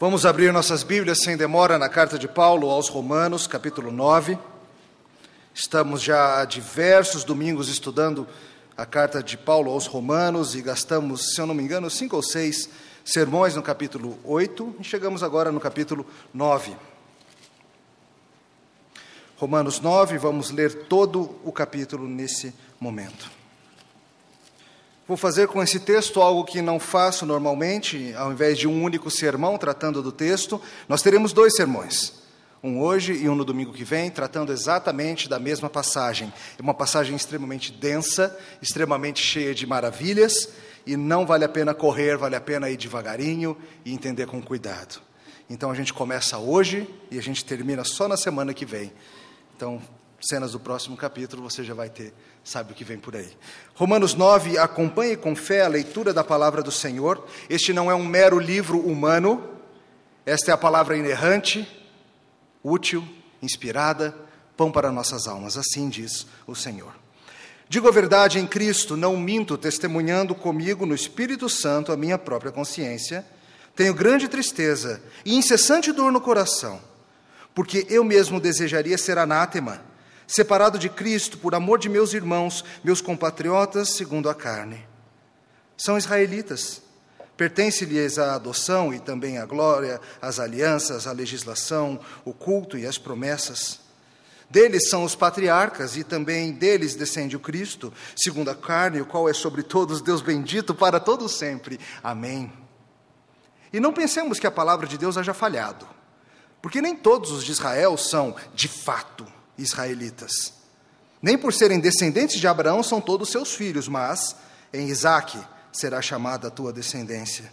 Vamos 0.00 0.24
abrir 0.24 0.50
nossas 0.50 0.82
Bíblias 0.82 1.18
sem 1.18 1.36
demora 1.36 1.78
na 1.78 1.86
carta 1.86 2.18
de 2.18 2.26
Paulo 2.26 2.70
aos 2.70 2.88
Romanos, 2.88 3.46
capítulo 3.46 3.92
9. 3.92 4.38
Estamos 5.54 6.00
já 6.00 6.40
há 6.40 6.46
diversos 6.46 7.22
domingos 7.22 7.68
estudando 7.68 8.26
a 8.74 8.86
carta 8.86 9.22
de 9.22 9.36
Paulo 9.36 9.70
aos 9.70 9.86
Romanos 9.86 10.54
e 10.54 10.62
gastamos, 10.62 11.34
se 11.34 11.40
eu 11.42 11.46
não 11.46 11.54
me 11.54 11.62
engano, 11.62 11.90
cinco 11.90 12.16
ou 12.16 12.22
seis 12.22 12.70
sermões 13.04 13.54
no 13.54 13.62
capítulo 13.62 14.18
8 14.24 14.76
e 14.80 14.84
chegamos 14.84 15.22
agora 15.22 15.52
no 15.52 15.60
capítulo 15.60 16.06
9. 16.32 16.74
Romanos 19.36 19.80
9, 19.80 20.16
vamos 20.16 20.50
ler 20.50 20.84
todo 20.84 21.38
o 21.44 21.52
capítulo 21.52 22.08
nesse 22.08 22.54
momento. 22.80 23.39
Vou 25.10 25.16
fazer 25.16 25.48
com 25.48 25.60
esse 25.60 25.80
texto 25.80 26.22
algo 26.22 26.44
que 26.44 26.62
não 26.62 26.78
faço 26.78 27.26
normalmente, 27.26 28.14
ao 28.14 28.30
invés 28.30 28.56
de 28.56 28.68
um 28.68 28.80
único 28.80 29.10
sermão 29.10 29.58
tratando 29.58 30.00
do 30.04 30.12
texto, 30.12 30.62
nós 30.88 31.02
teremos 31.02 31.32
dois 31.32 31.56
sermões. 31.56 32.12
Um 32.62 32.80
hoje 32.80 33.14
e 33.14 33.28
um 33.28 33.34
no 33.34 33.44
domingo 33.44 33.72
que 33.72 33.82
vem, 33.82 34.08
tratando 34.08 34.52
exatamente 34.52 35.28
da 35.28 35.40
mesma 35.40 35.68
passagem. 35.68 36.32
É 36.56 36.62
uma 36.62 36.72
passagem 36.72 37.16
extremamente 37.16 37.72
densa, 37.72 38.38
extremamente 38.62 39.20
cheia 39.20 39.52
de 39.52 39.66
maravilhas, 39.66 40.50
e 40.86 40.96
não 40.96 41.26
vale 41.26 41.44
a 41.44 41.48
pena 41.48 41.74
correr, 41.74 42.16
vale 42.16 42.36
a 42.36 42.40
pena 42.40 42.70
ir 42.70 42.76
devagarinho 42.76 43.56
e 43.84 43.92
entender 43.92 44.28
com 44.28 44.40
cuidado. 44.40 45.00
Então 45.50 45.72
a 45.72 45.74
gente 45.74 45.92
começa 45.92 46.38
hoje 46.38 46.88
e 47.10 47.18
a 47.18 47.22
gente 47.22 47.44
termina 47.44 47.82
só 47.82 48.06
na 48.06 48.16
semana 48.16 48.54
que 48.54 48.64
vem. 48.64 48.92
Então, 49.56 49.82
cenas 50.20 50.52
do 50.52 50.60
próximo 50.60 50.96
capítulo 50.96 51.42
você 51.42 51.64
já 51.64 51.74
vai 51.74 51.90
ter 51.90 52.14
sabe 52.44 52.72
o 52.72 52.74
que 52.74 52.84
vem 52.84 52.98
por 52.98 53.14
aí. 53.14 53.28
Romanos 53.74 54.14
9, 54.14 54.58
acompanhe 54.58 55.16
com 55.16 55.36
fé 55.36 55.62
a 55.62 55.68
leitura 55.68 56.12
da 56.12 56.24
palavra 56.24 56.62
do 56.62 56.70
Senhor. 56.70 57.26
Este 57.48 57.72
não 57.72 57.90
é 57.90 57.94
um 57.94 58.04
mero 58.04 58.38
livro 58.38 58.78
humano, 58.78 59.48
esta 60.26 60.50
é 60.50 60.54
a 60.54 60.58
palavra 60.58 60.96
inerrante, 60.96 61.66
útil, 62.62 63.06
inspirada, 63.42 64.14
pão 64.56 64.70
para 64.70 64.92
nossas 64.92 65.26
almas, 65.26 65.56
assim 65.56 65.88
diz 65.88 66.26
o 66.46 66.54
Senhor. 66.54 66.92
Digo 67.68 67.88
a 67.88 67.92
verdade 67.92 68.38
em 68.38 68.46
Cristo, 68.46 68.96
não 68.96 69.16
minto, 69.16 69.56
testemunhando 69.56 70.34
comigo 70.34 70.84
no 70.84 70.94
Espírito 70.94 71.48
Santo 71.48 71.92
a 71.92 71.96
minha 71.96 72.18
própria 72.18 72.50
consciência. 72.50 73.24
Tenho 73.76 73.94
grande 73.94 74.28
tristeza 74.28 75.00
e 75.24 75.36
incessante 75.36 75.92
dor 75.92 76.10
no 76.10 76.20
coração, 76.20 76.80
porque 77.54 77.86
eu 77.88 78.02
mesmo 78.02 78.40
desejaria 78.40 78.98
ser 78.98 79.18
anátema 79.18 79.89
separado 80.30 80.78
de 80.78 80.88
Cristo 80.88 81.38
por 81.38 81.56
amor 81.56 81.78
de 81.78 81.88
meus 81.88 82.14
irmãos, 82.14 82.64
meus 82.84 83.00
compatriotas 83.00 83.90
segundo 83.90 84.30
a 84.30 84.34
carne. 84.34 84.86
São 85.76 85.98
israelitas. 85.98 86.82
Pertence-lhes 87.36 88.18
a 88.18 88.34
adoção 88.34 88.94
e 88.94 89.00
também 89.00 89.38
a 89.38 89.46
glória, 89.46 90.00
as 90.20 90.38
alianças, 90.38 91.06
a 91.06 91.12
legislação, 91.12 91.98
o 92.24 92.32
culto 92.32 92.78
e 92.78 92.86
as 92.86 92.96
promessas. 92.96 93.80
Deles 94.48 94.88
são 94.88 95.04
os 95.04 95.14
patriarcas 95.14 95.96
e 95.96 96.04
também 96.04 96.52
deles 96.52 96.94
descende 96.94 97.34
o 97.34 97.40
Cristo, 97.40 97.92
segundo 98.14 98.50
a 98.50 98.54
carne, 98.54 99.00
o 99.00 99.06
qual 99.06 99.28
é 99.28 99.32
sobre 99.32 99.62
todos 99.62 100.02
Deus 100.02 100.20
bendito 100.20 100.74
para 100.74 101.00
todos 101.00 101.32
sempre. 101.32 101.80
Amém. 102.02 102.52
E 103.72 103.80
não 103.80 103.92
pensemos 103.92 104.38
que 104.38 104.46
a 104.46 104.50
palavra 104.50 104.86
de 104.86 104.98
Deus 104.98 105.16
haja 105.16 105.32
falhado, 105.32 105.88
porque 106.60 106.82
nem 106.82 106.94
todos 106.94 107.30
os 107.30 107.44
de 107.44 107.52
Israel 107.52 107.96
são, 107.96 108.36
de 108.54 108.68
fato, 108.68 109.39
israelitas. 109.60 110.52
Nem 111.22 111.36
por 111.36 111.52
serem 111.52 111.78
descendentes 111.78 112.40
de 112.40 112.48
Abraão 112.48 112.82
são 112.82 113.00
todos 113.00 113.30
seus 113.30 113.54
filhos, 113.54 113.88
mas 113.88 114.34
em 114.72 114.88
Isaque 114.88 115.38
será 115.72 116.00
chamada 116.00 116.48
a 116.48 116.50
tua 116.50 116.72
descendência. 116.72 117.52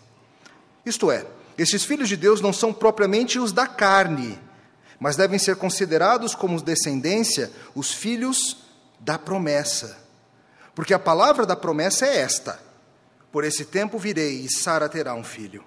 Isto 0.86 1.11
é, 1.11 1.25
esses 1.58 1.83
filhos 1.83 2.08
de 2.08 2.16
Deus 2.16 2.39
não 2.39 2.53
são 2.53 2.72
propriamente 2.72 3.39
os 3.39 3.52
da 3.52 3.67
carne, 3.67 4.39
mas 4.99 5.16
devem 5.16 5.38
ser 5.38 5.55
considerados 5.58 6.33
como 6.33 6.61
descendência 6.61 7.52
os 7.75 7.91
filhos 7.91 8.58
da 8.99 9.17
promessa. 9.19 9.97
Porque 10.73 10.93
a 10.93 10.99
palavra 10.99 11.45
da 11.45 11.55
promessa 11.55 12.05
é 12.05 12.17
esta: 12.17 12.60
Por 13.31 13.43
esse 13.43 13.65
tempo 13.65 13.98
virei 13.98 14.42
e 14.42 14.52
Sara 14.52 14.87
terá 14.87 15.14
um 15.14 15.23
filho. 15.23 15.64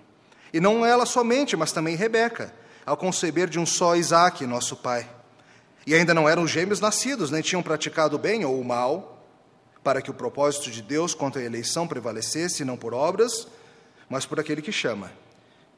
E 0.53 0.61
não 0.61 0.85
ela 0.85 1.07
somente, 1.07 1.57
mas 1.57 1.71
também 1.71 1.97
Rebeca, 1.97 2.53
ao 2.87 2.97
conceber 2.97 3.49
de 3.49 3.59
um 3.59 3.67
só 3.67 3.95
Isaque, 3.95 4.47
nosso 4.47 4.77
pai. 4.77 5.09
E 5.87 5.95
ainda 5.95 6.13
não 6.13 6.29
eram 6.29 6.47
gêmeos 6.47 6.81
nascidos, 6.81 7.31
nem 7.31 7.43
tinham 7.43 7.63
praticado 7.63 8.17
o 8.17 8.19
bem 8.19 8.45
ou 8.45 8.61
o 8.61 8.65
mal, 8.65 9.25
para 9.83 10.03
que 10.03 10.11
o 10.11 10.15
propósito 10.15 10.71
de 10.71 10.83
Deus 10.83 11.15
contra 11.15 11.41
a 11.41 11.45
eleição 11.45 11.89
prevalecesse, 11.89 12.65
não 12.65 12.77
por 12.77 12.93
obras, 12.93 13.49
mas 14.09 14.27
por 14.27 14.39
aquele 14.39 14.61
que 14.61 14.73
chama. 14.73 15.11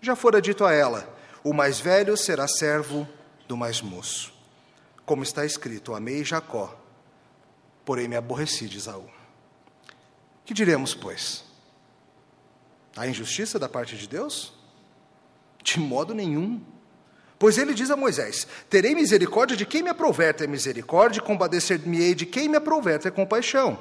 Já 0.01 0.17
fora 0.17 0.43
dito 0.43 0.65
a 0.65 0.73
ela: 0.73 1.09
o 1.45 1.53
mais 1.53 1.79
velho 1.81 2.17
será 2.17 2.49
servo 2.49 3.07
do 3.47 3.57
mais 3.57 3.81
moço. 3.81 4.33
Como 5.05 5.23
está 5.23 5.45
escrito: 5.45 5.95
Amei 5.95 6.25
Jacó, 6.25 6.77
porém 7.85 8.09
me 8.09 8.17
aborreci 8.17 8.69
de 8.69 8.79
Esaú. 8.79 9.09
Que 10.45 10.53
diremos, 10.53 10.95
pois? 10.95 11.45
Há 12.97 13.07
injustiça 13.07 13.59
da 13.59 13.69
parte 13.69 13.97
de 13.97 14.09
Deus? 14.09 14.53
De 15.63 15.79
modo 15.79 16.15
nenhum. 16.15 16.61
Pois 17.43 17.59
ele 17.59 17.75
diz 17.75 17.91
a 17.91 17.97
Moisés: 17.97 18.47
Terei 18.71 18.95
misericórdia 18.95 19.57
de 19.57 19.67
quem 19.67 19.83
me 19.83 19.89
aprouver 19.89 20.33
ter 20.33 20.47
misericórdia, 20.47 21.19
e 21.19 21.25
compadecer-me-ei 21.25 22.15
de 22.15 22.25
quem 22.25 22.49
me 22.49 22.57
aprouver 22.57 23.01
ter 23.01 23.11
compaixão. 23.11 23.77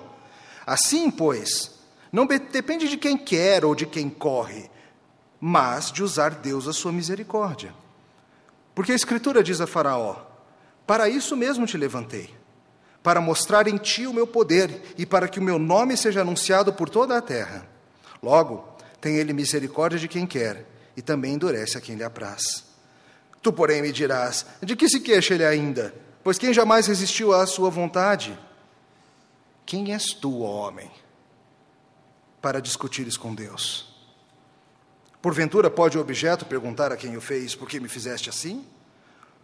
Assim, 0.66 1.12
pois, 1.12 1.70
não 2.12 2.26
depende 2.26 2.90
de 2.90 2.98
quem 2.98 3.16
quer 3.16 3.64
ou 3.64 3.76
de 3.76 3.86
quem 3.86 4.10
corre, 4.10 4.68
mas 5.40 5.92
de 5.92 6.02
usar 6.02 6.32
Deus 6.32 6.68
a 6.68 6.74
sua 6.74 6.92
misericórdia. 6.92 7.72
Porque 8.74 8.94
a 8.94 8.96
Escritura 8.96 9.44
diz 9.44 9.62
a 9.62 9.68
Faraó: 9.68 10.16
Para 10.88 11.08
isso 11.08 11.38
mesmo 11.38 11.68
te 11.68 11.78
levantei, 11.78 12.34
para 13.04 13.22
mostrar 13.22 13.68
em 13.68 13.78
ti 13.78 14.08
o 14.08 14.14
meu 14.14 14.26
poder 14.26 14.96
e 14.98 15.06
para 15.06 15.28
que 15.28 15.38
o 15.38 15.44
meu 15.44 15.60
nome 15.60 15.96
seja 15.96 16.22
anunciado 16.22 16.74
por 16.74 16.90
toda 16.90 17.16
a 17.16 17.22
terra. 17.22 17.70
Logo, 18.24 18.76
tem 19.00 19.18
ele 19.18 19.34
misericórdia 19.34 20.00
de 20.00 20.08
quem 20.08 20.26
quer 20.26 20.66
e 20.98 21.02
também 21.04 21.36
endurece 21.36 21.78
a 21.78 21.82
quem 21.82 21.94
lhe 21.94 22.04
apraz. 22.04 22.71
Tu, 23.42 23.52
porém, 23.52 23.82
me 23.82 23.92
dirás: 23.92 24.46
de 24.62 24.76
que 24.76 24.88
se 24.88 25.00
queixa 25.00 25.34
ele 25.34 25.46
ainda? 25.46 25.94
Pois 26.24 26.38
quem 26.38 26.54
jamais 26.54 26.88
resistiu 26.88 27.34
à 27.34 27.46
sua 27.48 27.70
vontade? 27.70 28.38
Quem 29.66 29.94
és 29.94 30.14
tu, 30.14 30.44
ó 30.44 30.68
homem, 30.68 30.92
para 32.42 32.62
discutires 32.62 33.18
com 33.18 33.34
Deus? 33.34 33.90
Porventura 35.22 35.70
pode 35.70 35.98
o 35.98 36.02
objeto 36.02 36.46
perguntar 36.46 36.92
a 36.92 36.98
quem 36.98 37.16
o 37.18 37.22
fez: 37.22 37.56
por 37.56 37.68
que 37.68 37.80
me 37.80 37.88
fizeste 37.88 38.30
assim? 38.30 38.66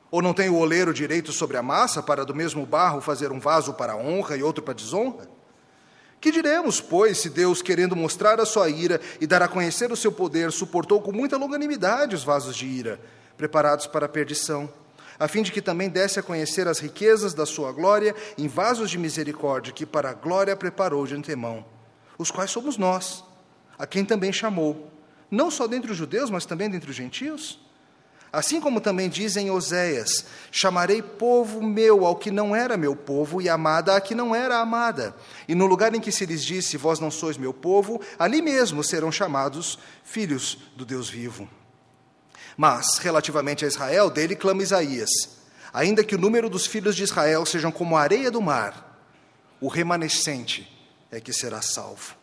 Ou 0.10 0.22
não 0.22 0.34
tem 0.34 0.50
o 0.50 0.58
oleiro 0.58 0.94
direito 0.94 1.32
sobre 1.32 1.58
a 1.58 1.64
massa 1.64 2.02
para 2.02 2.24
do 2.24 2.34
mesmo 2.34 2.66
barro 2.66 3.02
fazer 3.02 3.32
um 3.32 3.40
vaso 3.40 3.74
para 3.74 3.96
honra 3.96 4.38
e 4.38 4.44
outro 4.44 4.64
para 4.64 4.74
desonra? 4.74 5.28
Que 6.20 6.32
diremos, 6.32 6.82
pois, 6.82 7.20
se 7.20 7.30
Deus, 7.30 7.62
querendo 7.62 7.96
mostrar 7.96 8.40
a 8.40 8.46
sua 8.46 8.70
ira 8.70 9.00
e 9.22 9.28
dar 9.28 9.44
a 9.44 9.48
conhecer 9.48 9.92
o 9.92 9.96
seu 9.96 10.12
poder, 10.12 10.52
suportou 10.52 11.00
com 11.02 11.12
muita 11.12 11.38
longanimidade 11.38 12.16
os 12.16 12.24
vasos 12.24 12.56
de 12.56 12.66
ira? 12.66 13.00
Preparados 13.38 13.88
para 13.88 14.08
a 14.08 14.10
perdição, 14.10 14.70
a 15.20 15.28
fim 15.28 15.42
de 15.42 15.52
que 15.52 15.62
também 15.62 15.90
desse 15.90 16.20
a 16.20 16.24
conhecer 16.24 16.68
as 16.68 16.80
riquezas 16.80 17.34
da 17.34 17.46
sua 17.46 17.72
glória 17.72 18.16
em 18.38 18.48
vasos 18.48 18.90
de 18.90 18.98
misericórdia 18.98 19.74
que 19.74 19.86
para 19.86 20.10
a 20.10 20.14
glória 20.14 20.56
preparou 20.56 21.06
de 21.06 21.16
antemão, 21.16 21.66
os 22.18 22.32
quais 22.32 22.52
somos 22.52 22.78
nós, 22.78 23.24
a 23.78 23.86
quem 23.86 24.04
também 24.04 24.34
chamou, 24.34 24.92
não 25.30 25.52
só 25.52 25.68
dentre 25.68 25.92
os 25.92 25.98
judeus, 25.98 26.30
mas 26.30 26.46
também 26.46 26.70
dentre 26.70 26.90
os 26.90 26.96
gentios? 26.96 27.60
Assim 28.32 28.60
como 28.60 28.82
também 28.82 29.10
dizem 29.10 29.50
Oséias: 29.50 30.26
Chamarei 30.52 31.02
povo 31.02 31.62
meu 31.62 32.06
ao 32.06 32.16
que 32.16 32.30
não 32.30 32.56
era 32.56 32.76
meu 32.76 32.96
povo, 32.96 33.42
e 33.42 33.48
amada 33.48 33.96
a 33.96 34.02
que 34.02 34.14
não 34.14 34.36
era 34.36 34.60
amada. 34.60 35.16
E 35.48 35.56
no 35.56 35.66
lugar 35.66 35.96
em 35.96 36.00
que 36.00 36.12
se 36.12 36.26
lhes 36.26 36.44
disse: 36.44 36.78
Vós 36.78 37.00
não 37.00 37.10
sois 37.10 37.38
meu 37.38 37.54
povo, 37.54 38.02
ali 38.20 38.42
mesmo 38.42 38.84
serão 38.84 39.12
chamados 39.12 39.80
filhos 40.04 40.58
do 40.76 40.86
Deus 40.86 41.10
vivo. 41.10 41.48
Mas, 42.58 42.98
relativamente 42.98 43.64
a 43.64 43.68
Israel, 43.68 44.10
dele 44.10 44.36
clama 44.36 44.64
Isaías: 44.64 45.10
ainda 45.72 46.04
que 46.04 46.16
o 46.16 46.18
número 46.18 46.50
dos 46.50 46.66
filhos 46.66 46.96
de 46.96 47.04
Israel 47.04 47.46
sejam 47.46 47.72
como 47.72 47.96
a 47.96 48.02
areia 48.02 48.32
do 48.32 48.42
mar, 48.42 49.00
o 49.62 49.68
remanescente 49.68 50.68
é 51.12 51.22
que 51.22 51.32
será 51.32 51.62
salvo. 51.62 52.16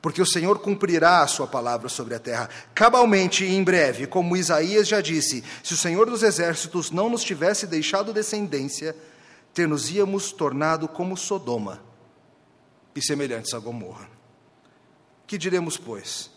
Porque 0.00 0.22
o 0.22 0.26
Senhor 0.26 0.58
cumprirá 0.58 1.22
a 1.22 1.28
sua 1.28 1.46
palavra 1.46 1.88
sobre 1.88 2.14
a 2.14 2.18
terra, 2.18 2.48
cabalmente 2.74 3.44
e 3.44 3.54
em 3.54 3.62
breve, 3.62 4.06
como 4.06 4.36
Isaías 4.36 4.88
já 4.88 5.00
disse: 5.00 5.44
se 5.62 5.74
o 5.74 5.76
Senhor 5.76 6.08
dos 6.08 6.22
exércitos 6.22 6.90
não 6.90 7.08
nos 7.08 7.22
tivesse 7.22 7.66
deixado 7.66 8.12
descendência, 8.12 8.96
ter-nos-íamos 9.54 10.32
tornado 10.32 10.88
como 10.88 11.16
Sodoma 11.16 11.82
e 12.96 13.02
semelhantes 13.02 13.54
a 13.54 13.60
Gomorra. 13.60 14.08
Que 15.24 15.38
diremos, 15.38 15.76
pois? 15.76 16.31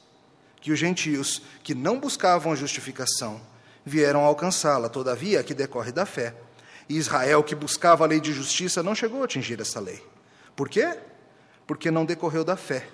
Que 0.66 0.72
os 0.72 0.80
gentios 0.80 1.44
que 1.62 1.76
não 1.76 2.00
buscavam 2.00 2.52
a 2.52 2.56
justificação 2.56 3.40
vieram 3.86 4.22
alcançá-la, 4.26 4.90
todavia, 4.90 5.44
que 5.44 5.54
decorre 5.54 5.92
da 5.92 6.08
fé. 6.08 6.36
E 6.90 6.98
Israel, 6.98 7.44
que 7.44 7.54
buscava 7.54 8.04
a 8.04 8.08
lei 8.08 8.20
de 8.20 8.34
justiça, 8.34 8.82
não 8.82 8.96
chegou 8.96 9.22
a 9.22 9.26
atingir 9.26 9.62
essa 9.62 9.80
lei. 9.80 10.04
Por 10.56 10.68
quê? 10.68 10.98
Porque 11.68 11.92
não 11.92 12.04
decorreu 12.04 12.44
da 12.44 12.58
fé, 12.58 12.90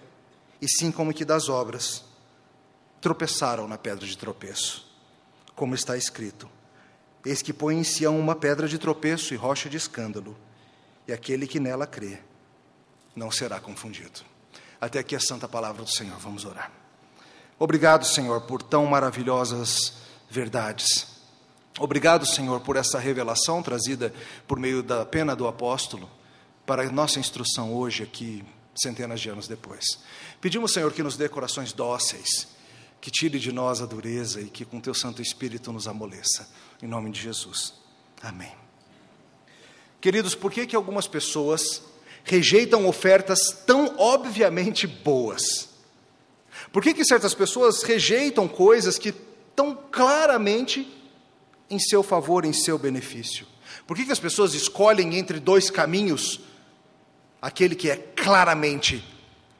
e 0.61 0.67
sim 0.67 0.91
como 0.91 1.13
que 1.13 1.23
das 1.23 1.47
obras. 1.47 2.03
Tropeçaram 2.99 3.69
na 3.69 3.77
pedra 3.77 4.05
de 4.05 4.17
tropeço. 4.17 4.85
como 5.55 5.73
está 5.73 5.95
escrito: 5.95 6.49
Eis 7.25 7.41
que 7.41 7.53
põe 7.53 7.77
em 7.77 7.85
Sião 7.85 8.19
uma 8.19 8.35
pedra 8.35 8.67
de 8.67 8.77
tropeço 8.77 9.33
e 9.33 9.37
rocha 9.37 9.69
de 9.69 9.77
escândalo, 9.77 10.37
e 11.07 11.13
aquele 11.13 11.47
que 11.47 11.57
nela 11.57 11.87
crê 11.87 12.19
não 13.15 13.31
será 13.31 13.61
confundido. 13.61 14.19
Até 14.81 14.99
aqui 14.99 15.15
a 15.15 15.21
santa 15.21 15.47
palavra 15.47 15.85
do 15.85 15.89
Senhor. 15.89 16.19
Vamos 16.19 16.43
orar. 16.43 16.80
Obrigado, 17.61 18.07
Senhor, 18.07 18.41
por 18.41 18.63
tão 18.63 18.87
maravilhosas 18.87 19.93
verdades. 20.27 21.05
Obrigado, 21.77 22.25
Senhor, 22.25 22.59
por 22.61 22.75
essa 22.75 22.97
revelação 22.97 23.61
trazida 23.61 24.11
por 24.47 24.57
meio 24.57 24.81
da 24.81 25.05
pena 25.05 25.35
do 25.35 25.47
apóstolo 25.47 26.09
para 26.65 26.81
a 26.81 26.91
nossa 26.91 27.19
instrução 27.19 27.71
hoje 27.71 28.01
aqui, 28.01 28.43
centenas 28.73 29.21
de 29.21 29.29
anos 29.29 29.47
depois. 29.47 29.99
Pedimos, 30.41 30.73
Senhor, 30.73 30.91
que 30.91 31.03
nos 31.03 31.15
dê 31.15 31.29
corações 31.29 31.71
dóceis, 31.71 32.47
que 32.99 33.11
tire 33.11 33.37
de 33.37 33.51
nós 33.51 33.79
a 33.79 33.85
dureza 33.85 34.41
e 34.41 34.49
que 34.49 34.65
com 34.65 34.81
teu 34.81 34.95
Santo 34.95 35.21
Espírito 35.21 35.71
nos 35.71 35.87
amoleça. 35.87 36.49
Em 36.81 36.87
nome 36.87 37.11
de 37.11 37.21
Jesus. 37.21 37.75
Amém. 38.23 38.53
Queridos, 40.01 40.33
por 40.33 40.51
que 40.51 40.65
que 40.65 40.75
algumas 40.75 41.05
pessoas 41.05 41.83
rejeitam 42.23 42.87
ofertas 42.87 43.51
tão 43.67 43.93
obviamente 43.99 44.87
boas? 44.87 45.69
Por 46.71 46.81
que, 46.81 46.93
que 46.93 47.03
certas 47.03 47.33
pessoas 47.33 47.83
rejeitam 47.83 48.47
coisas 48.47 48.97
que 48.97 49.09
estão 49.49 49.77
claramente 49.91 50.87
em 51.69 51.77
seu 51.77 52.01
favor, 52.01 52.45
em 52.45 52.53
seu 52.53 52.77
benefício? 52.77 53.45
Por 53.85 53.97
que, 53.97 54.05
que 54.05 54.11
as 54.11 54.19
pessoas 54.19 54.53
escolhem 54.53 55.17
entre 55.17 55.39
dois 55.39 55.69
caminhos 55.69 56.39
aquele 57.41 57.75
que 57.75 57.89
é 57.89 57.97
claramente 57.97 59.03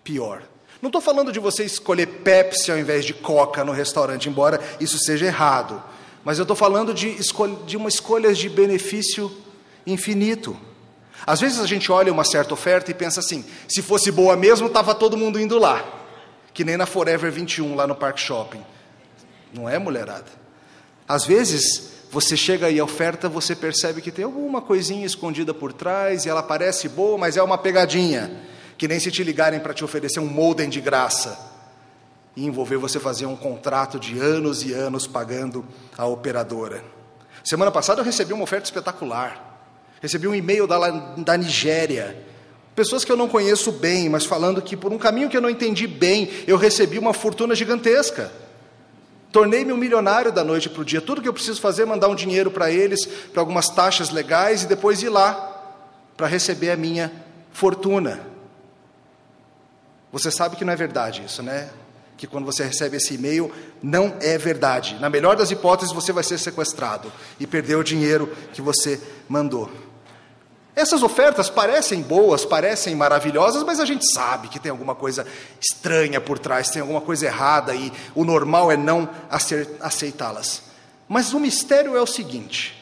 pior? 0.04 0.44
Não 0.82 0.88
estou 0.88 1.02
falando 1.02 1.32
de 1.32 1.40
você 1.40 1.66
escolher 1.66 2.08
Pepsi 2.08 2.72
ao 2.72 2.78
invés 2.78 3.04
de 3.04 3.14
Coca 3.14 3.64
no 3.64 3.74
restaurante, 3.74 4.30
embora 4.30 4.60
isso 4.80 4.98
seja 4.98 5.26
errado. 5.26 5.84
Mas 6.24 6.38
eu 6.38 6.44
estou 6.44 6.56
falando 6.56 6.94
de, 6.94 7.18
de 7.66 7.78
uma 7.78 7.90
escolha 7.90 8.34
de 8.34 8.48
benefício 8.48 9.32
infinito. 9.86 10.58
Às 11.26 11.42
vezes 11.42 11.60
a 11.60 11.68
gente 11.68 11.92
olha 11.92 12.12
uma 12.12 12.24
certa 12.24 12.54
oferta 12.54 12.90
e 12.90 12.94
pensa 12.94 13.20
assim: 13.20 13.44
se 13.68 13.82
fosse 13.82 14.12
boa 14.12 14.36
mesmo, 14.36 14.68
estava 14.68 14.96
todo 14.96 15.18
mundo 15.18 15.40
indo 15.40 15.60
lá 15.60 16.01
que 16.54 16.64
nem 16.64 16.78
na 16.78 16.86
Forever 16.86 17.32
21 17.32 17.76
lá 17.76 17.88
no 17.88 17.96
Park 17.96 18.18
Shopping. 18.18 18.64
Não 19.54 19.68
é, 19.68 19.78
mulherada? 19.78 20.26
Às 21.08 21.26
vezes, 21.26 21.92
você 22.12 22.36
chega 22.36 22.68
a 22.68 22.84
oferta, 22.84 23.30
você 23.30 23.56
percebe 23.56 24.02
que 24.02 24.12
tem 24.12 24.26
alguma 24.26 24.62
coisinha 24.62 25.06
escondida 25.06 25.54
por 25.54 25.74
trás 25.74 26.26
e 26.26 26.30
ela 26.30 26.44
parece 26.44 26.90
boa, 26.90 27.18
mas 27.18 27.38
é 27.38 27.44
uma 27.44 27.58
pegadinha. 27.58 28.32
Que 28.78 28.88
nem 28.88 29.00
se 29.00 29.12
te 29.12 29.24
ligarem 29.24 29.60
para 29.60 29.74
te 29.74 29.84
oferecer 29.84 30.20
um 30.20 30.28
modem 30.28 30.70
de 30.70 30.82
graça 30.82 31.52
e 32.36 32.46
envolver 32.46 32.78
você 32.78 33.00
fazer 33.00 33.26
um 33.26 33.36
contrato 33.36 34.00
de 34.00 34.20
anos 34.20 34.64
e 34.64 34.74
anos 34.74 35.06
pagando 35.06 35.66
a 35.98 36.06
operadora. 36.06 36.84
Semana 37.44 37.72
passada 37.72 38.02
eu 38.02 38.06
recebi 38.06 38.34
uma 38.34 38.44
oferta 38.44 38.66
espetacular. 38.66 39.50
Recebi 40.02 40.28
um 40.28 40.34
e-mail 40.34 40.66
da, 40.66 40.90
da 40.90 41.38
Nigéria 41.38 42.26
Pessoas 42.76 43.04
que 43.04 43.12
eu 43.12 43.18
não 43.18 43.28
conheço 43.28 43.72
bem, 43.72 44.08
mas 44.08 44.26
falando 44.26 44.62
que 44.62 44.78
por 44.78 44.94
um 44.94 44.98
caminho 44.98 45.30
que 45.30 45.36
eu 45.36 45.42
não 45.42 45.50
entendi 45.50 45.88
bem, 45.88 46.30
eu 46.48 46.58
recebi 46.58 46.98
uma 46.98 47.14
fortuna 47.14 47.54
gigantesca. 47.54 48.32
Tornei-me 49.32 49.72
um 49.72 49.78
milionário 49.78 50.32
da 50.32 50.44
noite 50.44 50.70
para 50.70 50.82
o 50.82 50.86
dia. 50.86 51.02
Tudo 51.02 51.22
que 51.22 51.28
eu 51.28 51.34
preciso 51.34 51.60
fazer 51.60 51.84
é 51.84 51.86
mandar 51.86 52.08
um 52.08 52.16
dinheiro 52.16 52.52
para 52.52 52.72
eles, 52.72 53.06
para 53.06 53.42
algumas 53.42 53.70
taxas 53.70 54.10
legais 54.10 54.64
e 54.64 54.68
depois 54.68 55.02
ir 55.02 55.10
lá 55.10 55.50
para 56.16 56.28
receber 56.28 56.72
a 56.72 56.78
minha 56.78 57.12
fortuna. 57.52 58.22
Você 60.12 60.30
sabe 60.30 60.56
que 60.56 60.66
não 60.66 60.74
é 60.74 60.76
verdade 60.76 61.24
isso, 61.26 61.42
né? 61.42 61.70
Que 62.18 62.28
quando 62.28 62.46
você 62.46 62.64
recebe 62.64 62.98
esse 62.98 63.16
e-mail, 63.16 63.52
não 63.82 64.16
é 64.22 64.38
verdade. 64.38 64.98
Na 65.00 65.10
melhor 65.10 65.36
das 65.36 65.50
hipóteses, 65.50 65.94
você 65.94 66.12
vai 66.12 66.24
ser 66.24 66.38
sequestrado 66.38 67.12
e 67.40 67.48
perder 67.48 67.76
o 67.76 67.84
dinheiro 67.84 68.32
que 68.54 68.62
você 68.62 69.00
mandou. 69.28 69.72
Essas 70.76 71.04
ofertas 71.04 71.50
parecem 71.50 72.02
boas, 72.02 72.46
parecem 72.46 72.96
maravilhosas, 72.96 73.64
mas 73.64 73.80
a 73.80 73.86
gente 73.86 74.10
sabe 74.10 74.48
que 74.48 74.60
tem 74.60 74.72
alguma 74.72 74.96
coisa 74.96 75.28
estranha 75.60 76.22
por 76.22 76.40
trás, 76.40 76.70
tem 76.70 76.82
alguma 76.82 77.02
coisa 77.02 77.26
errada 77.26 77.76
e 77.76 77.92
o 78.16 78.24
normal 78.24 78.72
é 78.72 78.78
não 78.78 79.10
aceitá-las. 79.80 80.64
Mas 81.10 81.34
o 81.34 81.40
mistério 81.40 81.96
é 81.98 82.02
o 82.02 82.08
seguinte: 82.08 82.82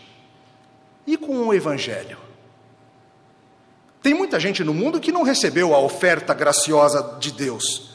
e 1.08 1.18
com 1.18 1.48
o 1.48 1.54
Evangelho? 1.54 2.18
Tem 4.04 4.14
muita 4.14 4.40
gente 4.40 4.64
no 4.64 4.74
mundo 4.74 5.00
que 5.00 5.12
não 5.12 5.24
recebeu 5.24 5.74
a 5.74 5.80
oferta 5.80 6.34
graciosa 6.34 7.18
de 7.20 7.32
Deus, 7.32 7.90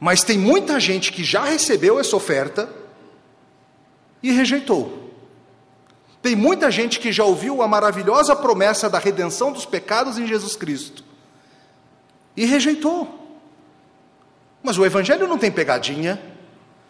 mas 0.00 0.24
tem 0.24 0.38
muita 0.38 0.80
gente 0.80 1.12
que 1.12 1.22
já 1.22 1.44
recebeu 1.44 2.00
essa 2.00 2.16
oferta 2.16 2.68
e 4.22 4.32
rejeitou. 4.32 5.05
Tem 6.26 6.34
muita 6.34 6.72
gente 6.72 6.98
que 6.98 7.12
já 7.12 7.22
ouviu 7.22 7.62
a 7.62 7.68
maravilhosa 7.68 8.34
promessa 8.34 8.90
da 8.90 8.98
redenção 8.98 9.52
dos 9.52 9.64
pecados 9.64 10.18
em 10.18 10.26
Jesus 10.26 10.56
Cristo 10.56 11.04
e 12.36 12.44
rejeitou. 12.44 13.38
Mas 14.60 14.76
o 14.76 14.84
Evangelho 14.84 15.28
não 15.28 15.38
tem 15.38 15.52
pegadinha, 15.52 16.20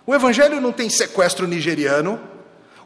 o 0.07 0.15
Evangelho 0.15 0.59
não 0.59 0.73
tem 0.73 0.89
sequestro 0.89 1.47
nigeriano, 1.47 2.19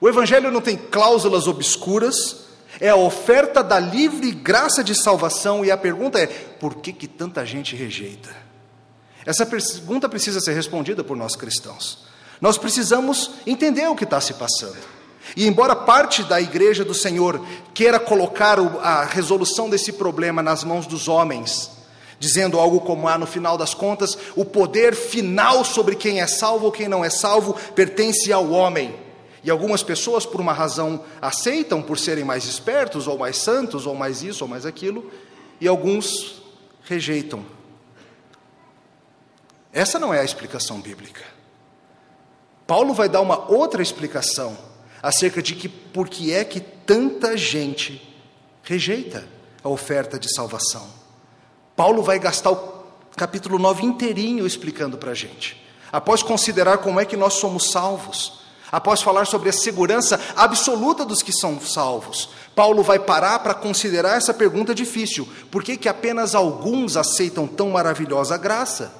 o 0.00 0.08
Evangelho 0.08 0.50
não 0.50 0.61
tem 0.61 0.76
cláusulas 0.76 1.47
obscuras, 1.47 2.47
é 2.81 2.88
a 2.88 2.97
oferta 2.97 3.62
da 3.62 3.79
livre 3.79 4.32
graça 4.32 4.82
de 4.82 5.00
salvação 5.00 5.64
e 5.64 5.70
a 5.70 5.76
pergunta 5.76 6.19
é: 6.19 6.26
por 6.26 6.79
que, 6.79 6.93
que 6.93 7.06
tanta 7.06 7.47
gente 7.47 7.76
rejeita? 7.76 8.35
Essa 9.25 9.47
pergunta 9.47 10.08
precisa 10.08 10.41
ser 10.41 10.55
respondida 10.55 11.05
por 11.05 11.17
nós 11.17 11.37
cristãos. 11.37 12.06
Nós 12.41 12.58
precisamos 12.58 13.35
entender 13.47 13.87
o 13.87 13.94
que 13.94 14.02
está 14.02 14.20
se 14.20 14.35
passando. 14.35 15.00
E 15.37 15.46
embora 15.46 15.76
parte 15.76 16.22
da 16.25 16.40
igreja 16.40 16.84
do 16.84 16.94
Senhor 16.94 17.44
queira 17.75 18.00
colocar 18.00 18.58
a 18.58 19.05
resolução 19.05 19.69
desse 19.69 19.93
problema 19.93 20.43
nas 20.43 20.64
mãos 20.64 20.87
dos 20.87 21.08
homens, 21.08 21.70
dizendo 22.19 22.58
algo 22.58 22.81
como: 22.81 23.06
ah, 23.06 23.19
no 23.19 23.26
final 23.26 23.56
das 23.56 23.75
contas, 23.75 24.17
o 24.34 24.44
poder 24.44 24.94
final 24.94 25.64
sobre 25.64 25.94
quem 25.94 26.20
é 26.20 26.26
salvo 26.26 26.67
ou 26.67 26.72
quem 26.72 26.88
não 26.88 27.05
é 27.05 27.11
salvo 27.11 27.55
pertence 27.75 28.32
ao 28.32 28.50
homem. 28.50 28.94
E 29.43 29.50
algumas 29.50 29.82
pessoas, 29.82 30.26
por 30.26 30.40
uma 30.40 30.52
razão, 30.52 31.02
aceitam 31.20 31.81
por 31.81 31.99
serem 31.99 32.25
mais 32.25 32.44
espertos, 32.44 33.06
ou 33.06 33.16
mais 33.16 33.38
santos, 33.38 33.87
ou 33.87 33.94
mais 33.94 34.23
isso, 34.23 34.44
ou 34.44 34.49
mais 34.49 34.66
aquilo, 34.66 35.11
e 35.58 35.66
alguns 35.66 36.43
rejeitam. 36.82 37.43
Essa 39.73 39.99
não 39.99 40.12
é 40.12 40.20
a 40.20 40.25
explicação 40.25 40.81
bíblica. 40.81 41.23
Paulo 42.66 42.93
vai 42.93 43.08
dar 43.08 43.20
uma 43.20 43.50
outra 43.50 43.82
explicação 43.82 44.69
acerca 45.02 45.43
de 45.43 45.55
que 45.55 45.69
por 45.69 46.08
que 46.08 46.32
é 46.32 46.44
que 46.44 46.61
tanta 46.61 47.37
gente 47.37 48.07
rejeita 48.62 49.26
a 49.62 49.69
oferta 49.69 50.19
de 50.19 50.33
salvação. 50.35 50.87
Paulo 51.76 52.02
vai 52.02 52.19
gastar 52.19 52.50
o 52.50 52.85
capítulo 53.16 53.59
9 53.59 53.85
inteirinho 53.85 54.47
explicando 54.47 54.99
para 54.99 55.12
a 55.12 55.14
gente. 55.14 55.61
Após 55.92 56.23
considerar 56.23 56.78
como 56.78 57.00
é 57.00 57.04
que 57.04 57.16
nós 57.16 57.35
somos 57.35 57.71
salvos, 57.71 58.40
após 58.71 59.02
falar 59.02 59.26
sobre 59.26 59.49
a 59.49 59.52
segurança 59.52 60.21
absoluta 60.37 61.04
dos 61.04 61.23
que 61.23 61.33
são 61.33 61.61
salvos, 61.61 62.30
Paulo 62.54 62.83
vai 62.83 62.99
parar 62.99 63.38
para 63.40 63.54
considerar 63.54 64.16
essa 64.16 64.33
pergunta 64.33 64.75
difícil: 64.75 65.28
por 65.50 65.62
que, 65.62 65.76
que 65.76 65.88
apenas 65.88 66.35
alguns 66.35 66.97
aceitam 66.97 67.47
tão 67.47 67.71
maravilhosa 67.71 68.37
graça? 68.37 68.92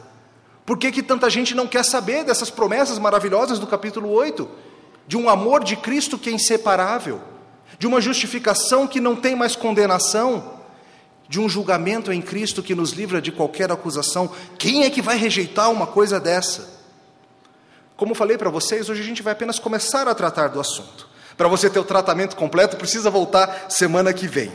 Por 0.67 0.79
que, 0.79 0.93
que 0.93 1.03
tanta 1.03 1.29
gente 1.31 1.55
não 1.55 1.67
quer 1.67 1.85
saber 1.85 2.25
dessas 2.25 2.51
promessas 2.51 2.99
maravilhosas 2.99 3.59
do 3.59 3.67
capítulo 3.67 4.11
8? 4.11 4.49
De 5.11 5.17
um 5.17 5.29
amor 5.29 5.65
de 5.65 5.75
Cristo 5.75 6.17
que 6.17 6.31
é 6.31 6.33
inseparável, 6.33 7.21
de 7.81 7.85
uma 7.89 8.01
justificação 8.01 8.87
que 8.87 9.01
não 9.01 9.17
tem 9.17 9.35
mais 9.35 9.57
condenação, 9.57 10.61
de 11.29 11.41
um 11.41 11.49
julgamento 11.49 12.13
em 12.13 12.23
Cristo 12.23 12.63
que 12.63 12.77
nos 12.77 12.93
livra 12.93 13.21
de 13.21 13.33
qualquer 13.33 13.73
acusação. 13.73 14.31
Quem 14.57 14.85
é 14.85 14.91
que 14.91 15.03
vai 15.03 15.17
rejeitar 15.17 15.69
uma 15.69 15.85
coisa 15.85 16.21
dessa? 16.21 16.79
Como 17.97 18.15
falei 18.15 18.39
para 18.39 18.51
vocês, 18.51 18.89
hoje 18.89 19.01
a 19.01 19.05
gente 19.05 19.21
vai 19.21 19.33
apenas 19.33 19.59
começar 19.59 20.07
a 20.07 20.15
tratar 20.15 20.47
do 20.47 20.61
assunto. 20.61 21.09
Para 21.37 21.49
você 21.49 21.69
ter 21.69 21.81
o 21.81 21.85
tratamento 21.85 22.37
completo, 22.37 22.77
precisa 22.77 23.11
voltar 23.11 23.67
semana 23.69 24.13
que 24.13 24.29
vem. 24.29 24.53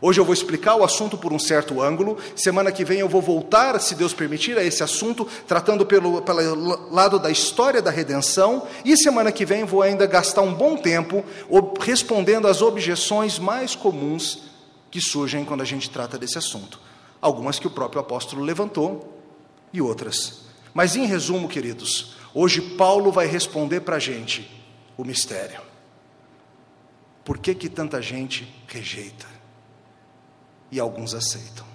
Hoje 0.00 0.20
eu 0.20 0.24
vou 0.24 0.32
explicar 0.32 0.76
o 0.76 0.84
assunto 0.84 1.18
por 1.18 1.32
um 1.32 1.38
certo 1.38 1.82
ângulo. 1.82 2.16
Semana 2.36 2.70
que 2.70 2.84
vem 2.84 3.00
eu 3.00 3.08
vou 3.08 3.20
voltar, 3.20 3.78
se 3.80 3.96
Deus 3.96 4.14
permitir, 4.14 4.56
a 4.56 4.62
esse 4.62 4.82
assunto, 4.82 5.26
tratando 5.46 5.84
pelo, 5.84 6.22
pelo 6.22 6.92
lado 6.92 7.18
da 7.18 7.30
história 7.30 7.82
da 7.82 7.90
redenção. 7.90 8.66
E 8.84 8.96
semana 8.96 9.32
que 9.32 9.44
vem 9.44 9.64
vou 9.64 9.82
ainda 9.82 10.06
gastar 10.06 10.42
um 10.42 10.54
bom 10.54 10.76
tempo 10.76 11.24
respondendo 11.80 12.46
às 12.46 12.62
objeções 12.62 13.38
mais 13.40 13.74
comuns 13.74 14.44
que 14.88 15.00
surgem 15.00 15.44
quando 15.44 15.62
a 15.62 15.66
gente 15.66 15.90
trata 15.90 16.16
desse 16.16 16.38
assunto. 16.38 16.80
Algumas 17.20 17.58
que 17.58 17.66
o 17.66 17.70
próprio 17.70 18.00
apóstolo 18.00 18.42
levantou 18.42 19.20
e 19.72 19.82
outras. 19.82 20.42
Mas 20.72 20.94
em 20.94 21.06
resumo, 21.06 21.48
queridos, 21.48 22.14
hoje 22.32 22.60
Paulo 22.60 23.10
vai 23.10 23.26
responder 23.26 23.80
para 23.80 23.96
a 23.96 24.00
gente 24.00 24.48
o 24.96 25.04
mistério. 25.04 25.60
Por 27.24 27.38
que, 27.38 27.52
que 27.52 27.68
tanta 27.68 28.00
gente 28.00 28.48
rejeita? 28.68 29.37
E 30.70 30.78
alguns 30.78 31.14
aceitam. 31.14 31.66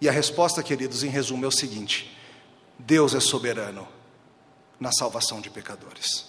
E 0.00 0.08
a 0.08 0.12
resposta, 0.12 0.62
queridos, 0.62 1.04
em 1.04 1.08
resumo, 1.08 1.44
é 1.44 1.48
o 1.48 1.52
seguinte: 1.52 2.16
Deus 2.78 3.14
é 3.14 3.20
soberano 3.20 3.86
na 4.78 4.90
salvação 4.92 5.40
de 5.40 5.50
pecadores. 5.50 6.26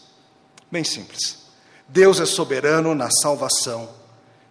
Bem 0.69 0.83
simples. 0.83 1.39
Deus 1.88 2.19
é 2.19 2.25
soberano 2.25 2.93
na 2.93 3.10
salvação 3.10 3.89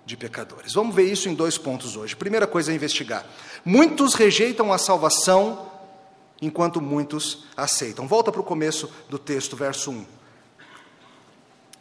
de 0.04 0.16
pecadores. 0.16 0.72
Vamos 0.74 0.94
ver 0.94 1.04
isso 1.04 1.28
em 1.28 1.34
dois 1.34 1.56
pontos 1.56 1.96
hoje. 1.96 2.16
Primeira 2.16 2.46
coisa 2.46 2.72
a 2.72 2.74
investigar: 2.74 3.26
muitos 3.64 4.14
rejeitam 4.14 4.72
a 4.72 4.78
salvação, 4.78 5.70
enquanto 6.40 6.80
muitos 6.80 7.44
aceitam. 7.56 8.08
Volta 8.08 8.32
para 8.32 8.40
o 8.40 8.44
começo 8.44 8.90
do 9.08 9.18
texto, 9.18 9.56
verso 9.56 9.90
1. 9.90 10.19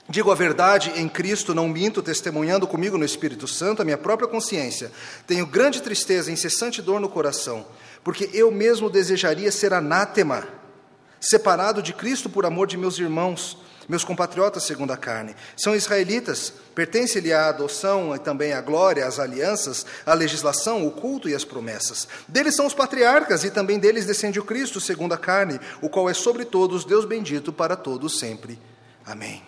Digo 0.09 0.31
a 0.31 0.35
verdade 0.35 0.91
em 0.95 1.07
Cristo, 1.07 1.53
não 1.53 1.67
minto, 1.69 2.01
testemunhando 2.01 2.65
comigo 2.65 2.97
no 2.97 3.05
Espírito 3.05 3.47
Santo, 3.47 3.81
a 3.81 3.85
minha 3.85 3.97
própria 3.97 4.27
consciência. 4.27 4.91
Tenho 5.27 5.45
grande 5.45 5.81
tristeza, 5.81 6.31
incessante 6.31 6.81
dor 6.81 6.99
no 6.99 7.07
coração, 7.07 7.65
porque 8.03 8.29
eu 8.33 8.49
mesmo 8.49 8.89
desejaria 8.89 9.51
ser 9.51 9.71
anátema, 9.71 10.47
separado 11.21 11.83
de 11.83 11.93
Cristo 11.93 12.27
por 12.27 12.45
amor 12.45 12.65
de 12.65 12.75
meus 12.75 12.97
irmãos 12.97 13.57
meus 13.89 14.03
compatriotas 14.03 14.63
segundo 14.63 14.91
a 14.91 14.97
carne. 14.97 15.35
São 15.57 15.75
israelitas, 15.75 16.53
pertencem-lhe 16.75 17.33
à 17.33 17.49
adoção 17.49 18.15
e 18.15 18.19
também 18.19 18.53
à 18.53 18.61
glória, 18.61 19.05
às 19.05 19.19
alianças, 19.19 19.83
à 20.05 20.13
legislação, 20.13 20.85
o 20.85 20.91
culto 20.91 21.27
e 21.27 21.33
as 21.33 21.43
promessas. 21.43 22.07
Deles 22.27 22.55
são 22.55 22.67
os 22.67 22.73
patriarcas 22.75 23.43
e 23.43 23.49
também 23.49 23.79
deles 23.79 24.05
descende 24.05 24.39
o 24.39 24.45
Cristo 24.45 24.79
segundo 24.79 25.13
a 25.13 25.17
carne, 25.17 25.59
o 25.81 25.89
qual 25.89 26.07
é 26.07 26.13
sobre 26.13 26.45
todos 26.45 26.85
Deus 26.85 27.03
bendito 27.03 27.51
para 27.51 27.75
todos 27.75 28.19
sempre. 28.19 28.59
Amém. 29.03 29.41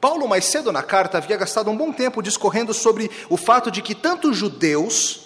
Paulo, 0.00 0.28
mais 0.28 0.44
cedo 0.46 0.70
na 0.70 0.82
carta, 0.82 1.18
havia 1.18 1.36
gastado 1.36 1.70
um 1.70 1.76
bom 1.76 1.92
tempo 1.92 2.22
discorrendo 2.22 2.74
sobre 2.74 3.10
o 3.30 3.36
fato 3.36 3.70
de 3.70 3.80
que 3.80 3.94
tanto 3.94 4.32
judeus 4.32 5.20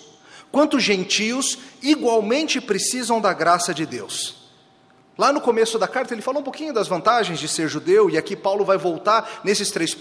quanto 0.50 0.80
gentios 0.80 1.58
igualmente 1.82 2.60
precisam 2.60 3.20
da 3.20 3.32
graça 3.32 3.72
de 3.72 3.86
Deus. 3.86 4.40
Lá 5.18 5.32
no 5.32 5.40
começo 5.40 5.78
da 5.78 5.86
carta, 5.86 6.14
ele 6.14 6.22
falou 6.22 6.40
um 6.40 6.44
pouquinho 6.44 6.72
das 6.72 6.88
vantagens 6.88 7.38
de 7.38 7.46
ser 7.46 7.68
judeu, 7.68 8.08
e 8.08 8.16
aqui 8.16 8.34
Paulo 8.34 8.64
vai 8.64 8.78
voltar 8.78 9.40
nesses 9.44 9.70
três 9.70 9.94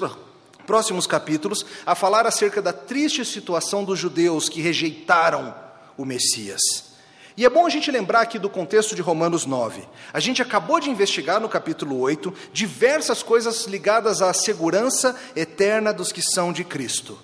próximos 0.65 1.05
capítulos 1.05 1.65
a 1.85 1.93
falar 1.93 2.25
acerca 2.25 2.61
da 2.61 2.71
triste 2.71 3.25
situação 3.25 3.83
dos 3.83 3.99
judeus 3.99 4.47
que 4.47 4.61
rejeitaram 4.61 5.53
o 5.97 6.05
Messias. 6.05 6.88
E 7.38 7.45
é 7.45 7.50
bom 7.50 7.65
a 7.65 7.69
gente 7.69 7.91
lembrar 7.91 8.21
aqui 8.21 8.38
do 8.38 8.50
contexto 8.50 8.95
de 8.95 9.01
Romanos 9.01 9.45
9. 9.45 9.88
A 10.12 10.19
gente 10.19 10.41
acabou 10.41 10.79
de 10.79 10.89
investigar 10.89 11.39
no 11.39 11.48
capítulo 11.48 12.00
8 12.00 12.33
diversas 12.51 13.24
coisas 13.24 13.65
ligadas 13.65 14.21
à 14.21 14.33
segurança 14.33 15.15
eterna 15.36 15.93
dos 15.93 16.12
que 16.12 16.21
são 16.21 16.51
de 16.51 16.63
Cristo. 16.63 17.17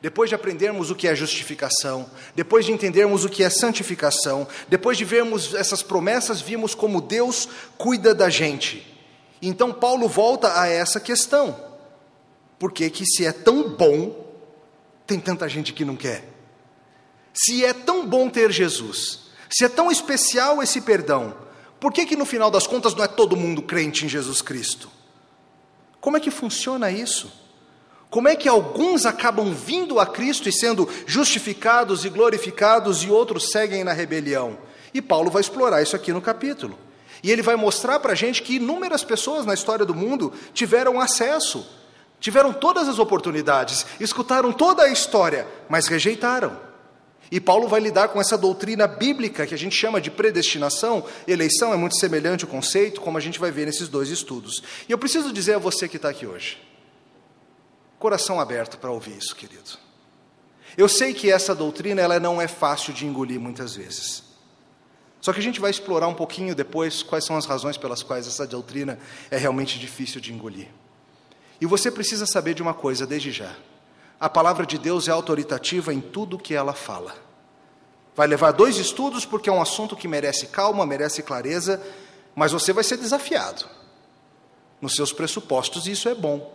Depois 0.00 0.28
de 0.28 0.34
aprendermos 0.34 0.90
o 0.90 0.94
que 0.94 1.08
é 1.08 1.14
justificação, 1.14 2.08
depois 2.34 2.64
de 2.64 2.72
entendermos 2.72 3.24
o 3.24 3.28
que 3.28 3.42
é 3.42 3.50
santificação, 3.50 4.46
depois 4.68 4.96
de 4.96 5.04
vermos 5.04 5.54
essas 5.54 5.82
promessas, 5.82 6.40
vimos 6.40 6.74
como 6.74 7.00
Deus 7.00 7.48
cuida 7.76 8.14
da 8.14 8.30
gente. 8.30 8.86
Então 9.42 9.72
Paulo 9.72 10.08
volta 10.08 10.60
a 10.60 10.68
essa 10.68 11.00
questão. 11.00 11.58
Por 12.58 12.72
que 12.72 12.90
que 12.90 13.04
se 13.06 13.24
é 13.24 13.32
tão 13.32 13.70
bom, 13.70 14.24
tem 15.06 15.18
tanta 15.18 15.48
gente 15.48 15.72
que 15.72 15.84
não 15.84 15.96
quer? 15.96 16.24
Se 17.32 17.64
é 17.64 17.72
tão 17.72 18.06
bom 18.06 18.28
ter 18.28 18.52
Jesus, 18.52 19.27
se 19.50 19.64
é 19.64 19.68
tão 19.68 19.90
especial 19.90 20.62
esse 20.62 20.80
perdão, 20.80 21.34
por 21.80 21.92
que 21.92 22.04
que 22.04 22.16
no 22.16 22.24
final 22.24 22.50
das 22.50 22.66
contas 22.66 22.94
não 22.94 23.04
é 23.04 23.08
todo 23.08 23.36
mundo 23.36 23.62
crente 23.62 24.04
em 24.04 24.08
Jesus 24.08 24.42
Cristo? 24.42 24.90
Como 26.00 26.16
é 26.16 26.20
que 26.20 26.30
funciona 26.30 26.90
isso? 26.90 27.32
Como 28.10 28.28
é 28.28 28.34
que 28.34 28.48
alguns 28.48 29.04
acabam 29.04 29.52
vindo 29.52 30.00
a 30.00 30.06
Cristo 30.06 30.48
e 30.48 30.52
sendo 30.52 30.88
justificados 31.06 32.04
e 32.04 32.08
glorificados 32.08 33.02
e 33.02 33.10
outros 33.10 33.50
seguem 33.50 33.84
na 33.84 33.92
rebelião? 33.92 34.58
E 34.94 35.02
Paulo 35.02 35.30
vai 35.30 35.42
explorar 35.42 35.82
isso 35.82 35.94
aqui 35.94 36.12
no 36.12 36.22
capítulo. 36.22 36.78
E 37.22 37.30
ele 37.30 37.42
vai 37.42 37.56
mostrar 37.56 37.98
para 38.00 38.12
a 38.12 38.16
gente 38.16 38.42
que 38.42 38.56
inúmeras 38.56 39.04
pessoas 39.04 39.44
na 39.44 39.52
história 39.52 39.84
do 39.84 39.94
mundo 39.94 40.32
tiveram 40.54 41.00
acesso, 41.00 41.66
tiveram 42.20 42.52
todas 42.52 42.88
as 42.88 42.98
oportunidades, 42.98 43.84
escutaram 44.00 44.52
toda 44.52 44.84
a 44.84 44.88
história, 44.88 45.46
mas 45.68 45.86
rejeitaram. 45.86 46.67
E 47.30 47.40
Paulo 47.40 47.68
vai 47.68 47.80
lidar 47.80 48.08
com 48.08 48.20
essa 48.20 48.38
doutrina 48.38 48.86
bíblica 48.86 49.46
que 49.46 49.54
a 49.54 49.58
gente 49.58 49.76
chama 49.76 50.00
de 50.00 50.10
predestinação. 50.10 51.04
Eleição 51.26 51.72
é 51.72 51.76
muito 51.76 51.98
semelhante 51.98 52.44
ao 52.44 52.50
conceito, 52.50 53.00
como 53.00 53.18
a 53.18 53.20
gente 53.20 53.38
vai 53.38 53.50
ver 53.50 53.66
nesses 53.66 53.88
dois 53.88 54.08
estudos. 54.08 54.62
E 54.88 54.92
eu 54.92 54.98
preciso 54.98 55.32
dizer 55.32 55.54
a 55.54 55.58
você 55.58 55.88
que 55.88 55.96
está 55.96 56.08
aqui 56.08 56.26
hoje: 56.26 56.58
Coração 57.98 58.40
aberto 58.40 58.78
para 58.78 58.90
ouvir 58.90 59.16
isso, 59.18 59.34
querido. 59.34 59.78
Eu 60.76 60.88
sei 60.88 61.12
que 61.12 61.30
essa 61.30 61.54
doutrina 61.54 62.00
ela 62.00 62.20
não 62.20 62.40
é 62.40 62.46
fácil 62.46 62.92
de 62.92 63.04
engolir 63.04 63.40
muitas 63.40 63.74
vezes. 63.74 64.22
Só 65.20 65.32
que 65.32 65.40
a 65.40 65.42
gente 65.42 65.60
vai 65.60 65.70
explorar 65.70 66.06
um 66.06 66.14
pouquinho 66.14 66.54
depois 66.54 67.02
quais 67.02 67.24
são 67.24 67.36
as 67.36 67.44
razões 67.44 67.76
pelas 67.76 68.02
quais 68.02 68.26
essa 68.26 68.46
doutrina 68.46 68.98
é 69.30 69.36
realmente 69.36 69.78
difícil 69.78 70.20
de 70.20 70.32
engolir. 70.32 70.68
E 71.60 71.66
você 71.66 71.90
precisa 71.90 72.24
saber 72.24 72.54
de 72.54 72.62
uma 72.62 72.72
coisa 72.72 73.04
desde 73.04 73.32
já. 73.32 73.56
A 74.20 74.28
palavra 74.28 74.66
de 74.66 74.78
Deus 74.78 75.06
é 75.06 75.12
autoritativa 75.12 75.92
em 75.94 76.00
tudo 76.00 76.36
o 76.36 76.38
que 76.38 76.54
ela 76.54 76.72
fala. 76.72 77.14
Vai 78.16 78.26
levar 78.26 78.50
dois 78.50 78.76
estudos 78.76 79.24
porque 79.24 79.48
é 79.48 79.52
um 79.52 79.62
assunto 79.62 79.94
que 79.94 80.08
merece 80.08 80.48
calma, 80.48 80.84
merece 80.84 81.22
clareza, 81.22 81.80
mas 82.34 82.50
você 82.50 82.72
vai 82.72 82.82
ser 82.82 82.96
desafiado 82.96 83.64
nos 84.80 84.94
seus 84.94 85.12
pressupostos 85.12 85.86
e 85.86 85.92
isso 85.92 86.08
é 86.08 86.14
bom. 86.14 86.52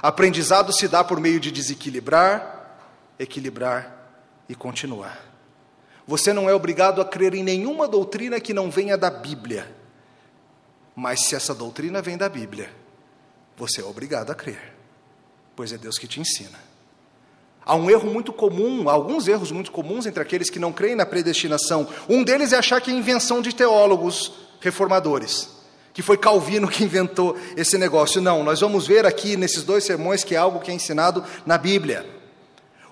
Aprendizado 0.00 0.72
se 0.72 0.86
dá 0.86 1.02
por 1.02 1.18
meio 1.18 1.40
de 1.40 1.50
desequilibrar, 1.50 2.78
equilibrar 3.18 4.10
e 4.48 4.54
continuar. 4.54 5.20
Você 6.06 6.32
não 6.32 6.48
é 6.48 6.54
obrigado 6.54 7.00
a 7.00 7.04
crer 7.04 7.34
em 7.34 7.42
nenhuma 7.42 7.88
doutrina 7.88 8.40
que 8.40 8.54
não 8.54 8.70
venha 8.70 8.96
da 8.96 9.10
Bíblia. 9.10 9.74
Mas 10.94 11.26
se 11.26 11.34
essa 11.34 11.54
doutrina 11.54 12.02
vem 12.02 12.16
da 12.16 12.28
Bíblia, 12.28 12.72
você 13.56 13.80
é 13.80 13.84
obrigado 13.84 14.30
a 14.30 14.34
crer, 14.34 14.74
pois 15.56 15.72
é 15.72 15.78
Deus 15.78 15.98
que 15.98 16.06
te 16.06 16.20
ensina. 16.20 16.71
Há 17.64 17.74
um 17.74 17.88
erro 17.88 18.10
muito 18.10 18.32
comum, 18.32 18.88
alguns 18.88 19.28
erros 19.28 19.52
muito 19.52 19.70
comuns 19.70 20.06
entre 20.06 20.22
aqueles 20.22 20.50
que 20.50 20.58
não 20.58 20.72
creem 20.72 20.96
na 20.96 21.06
predestinação. 21.06 21.86
Um 22.08 22.24
deles 22.24 22.52
é 22.52 22.56
achar 22.56 22.80
que 22.80 22.90
é 22.90 22.94
invenção 22.94 23.40
de 23.40 23.54
teólogos 23.54 24.32
reformadores 24.60 25.62
que 25.92 26.02
foi 26.02 26.16
Calvino 26.16 26.68
que 26.68 26.84
inventou 26.84 27.36
esse 27.56 27.76
negócio. 27.76 28.20
Não, 28.20 28.42
nós 28.42 28.60
vamos 28.60 28.86
ver 28.86 29.04
aqui 29.04 29.36
nesses 29.36 29.62
dois 29.62 29.84
sermões 29.84 30.24
que 30.24 30.34
é 30.34 30.38
algo 30.38 30.60
que 30.60 30.70
é 30.70 30.74
ensinado 30.74 31.24
na 31.44 31.58
Bíblia. 31.58 32.06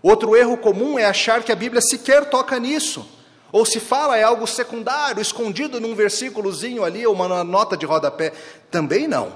Outro 0.03 0.37
erro 0.37 0.57
comum 0.57 0.99
é 0.99 1.05
achar 1.05 1.43
que 1.43 1.53
a 1.53 1.57
Bíblia 1.57 1.81
sequer 1.81 2.29
toca 2.29 2.59
nisso. 2.59 3.07
Ou 3.53 3.65
se 3.67 3.81
fala 3.81 4.17
é 4.17 4.23
algo 4.23 4.47
secundário, 4.47 5.21
escondido 5.21 5.81
num 5.81 5.95
versículozinho 5.95 6.85
ali, 6.85 7.07
ou 7.07 7.15
uma 7.15 7.43
nota 7.43 7.77
de 7.77 7.85
rodapé. 7.85 8.33
Também 8.71 9.09
não. 9.09 9.33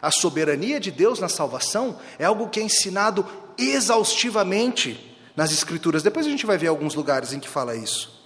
A 0.00 0.10
soberania 0.10 0.78
de 0.78 0.90
Deus 0.90 1.18
na 1.18 1.28
salvação 1.28 1.98
é 2.18 2.24
algo 2.24 2.48
que 2.48 2.60
é 2.60 2.62
ensinado 2.62 3.26
exaustivamente 3.58 5.16
nas 5.34 5.52
Escrituras. 5.52 6.02
Depois 6.02 6.26
a 6.26 6.30
gente 6.30 6.46
vai 6.46 6.56
ver 6.56 6.68
alguns 6.68 6.94
lugares 6.94 7.32
em 7.32 7.40
que 7.40 7.48
fala 7.48 7.76
isso. 7.76 8.18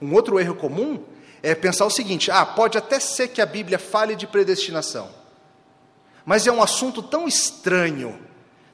Um 0.00 0.12
outro 0.14 0.38
erro 0.38 0.54
comum 0.54 1.04
é 1.42 1.54
pensar 1.54 1.84
o 1.84 1.90
seguinte: 1.90 2.30
ah, 2.30 2.46
pode 2.46 2.78
até 2.78 3.00
ser 3.00 3.28
que 3.28 3.42
a 3.42 3.46
Bíblia 3.46 3.78
fale 3.78 4.16
de 4.16 4.26
predestinação, 4.26 5.10
mas 6.24 6.46
é 6.46 6.52
um 6.52 6.62
assunto 6.62 7.02
tão 7.02 7.28
estranho, 7.28 8.18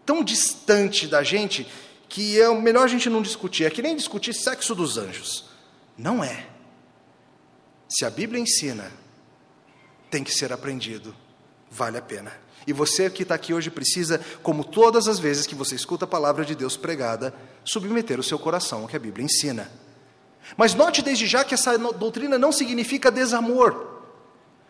tão 0.05 0.23
distante 0.23 1.07
da 1.07 1.23
gente, 1.23 1.67
que 2.09 2.41
é 2.41 2.49
melhor 2.55 2.85
a 2.85 2.89
gente 2.89 3.09
não 3.09 3.23
discutir. 3.23 3.65
É 3.65 3.71
que 3.71 3.83
nem 3.83 3.97
discutir 3.97 4.35
sexo 4.35 4.75
dos 4.75 4.99
anjos. 4.99 5.47
Não 5.97 6.23
é. 6.23 6.47
Se 7.89 8.05
a 8.05 8.11
Bíblia 8.11 8.41
ensina, 8.41 8.91
tem 10.11 10.23
que 10.23 10.33
ser 10.33 10.53
aprendido, 10.53 11.15
vale 11.71 11.99
a 11.99 12.03
pena. 12.03 12.33
E 12.67 12.73
você 12.73 13.09
que 13.09 13.23
está 13.23 13.35
aqui 13.35 13.55
hoje 13.55 13.71
precisa, 13.71 14.21
como 14.43 14.65
todas 14.65 15.09
as 15.09 15.19
vezes 15.19 15.47
que 15.47 15.55
você 15.55 15.75
escuta 15.75 16.05
a 16.05 16.09
palavra 16.09 16.45
de 16.45 16.55
Deus 16.55 16.77
pregada, 16.77 17.35
submeter 17.65 18.21
o 18.21 18.23
seu 18.23 18.39
coração 18.39 18.83
ao 18.83 18.89
que 18.89 18.97
a 18.97 19.01
Bíblia 19.01 19.25
ensina. 19.25 19.71
Mas 20.57 20.75
note 20.75 21.03
desde 21.03 21.27
já 21.27 21.45
que 21.45 21.55
essa 21.55 21.77
doutrina 21.79 22.39
não 22.39 22.53
significa 22.53 23.11
desamor, 23.11 24.01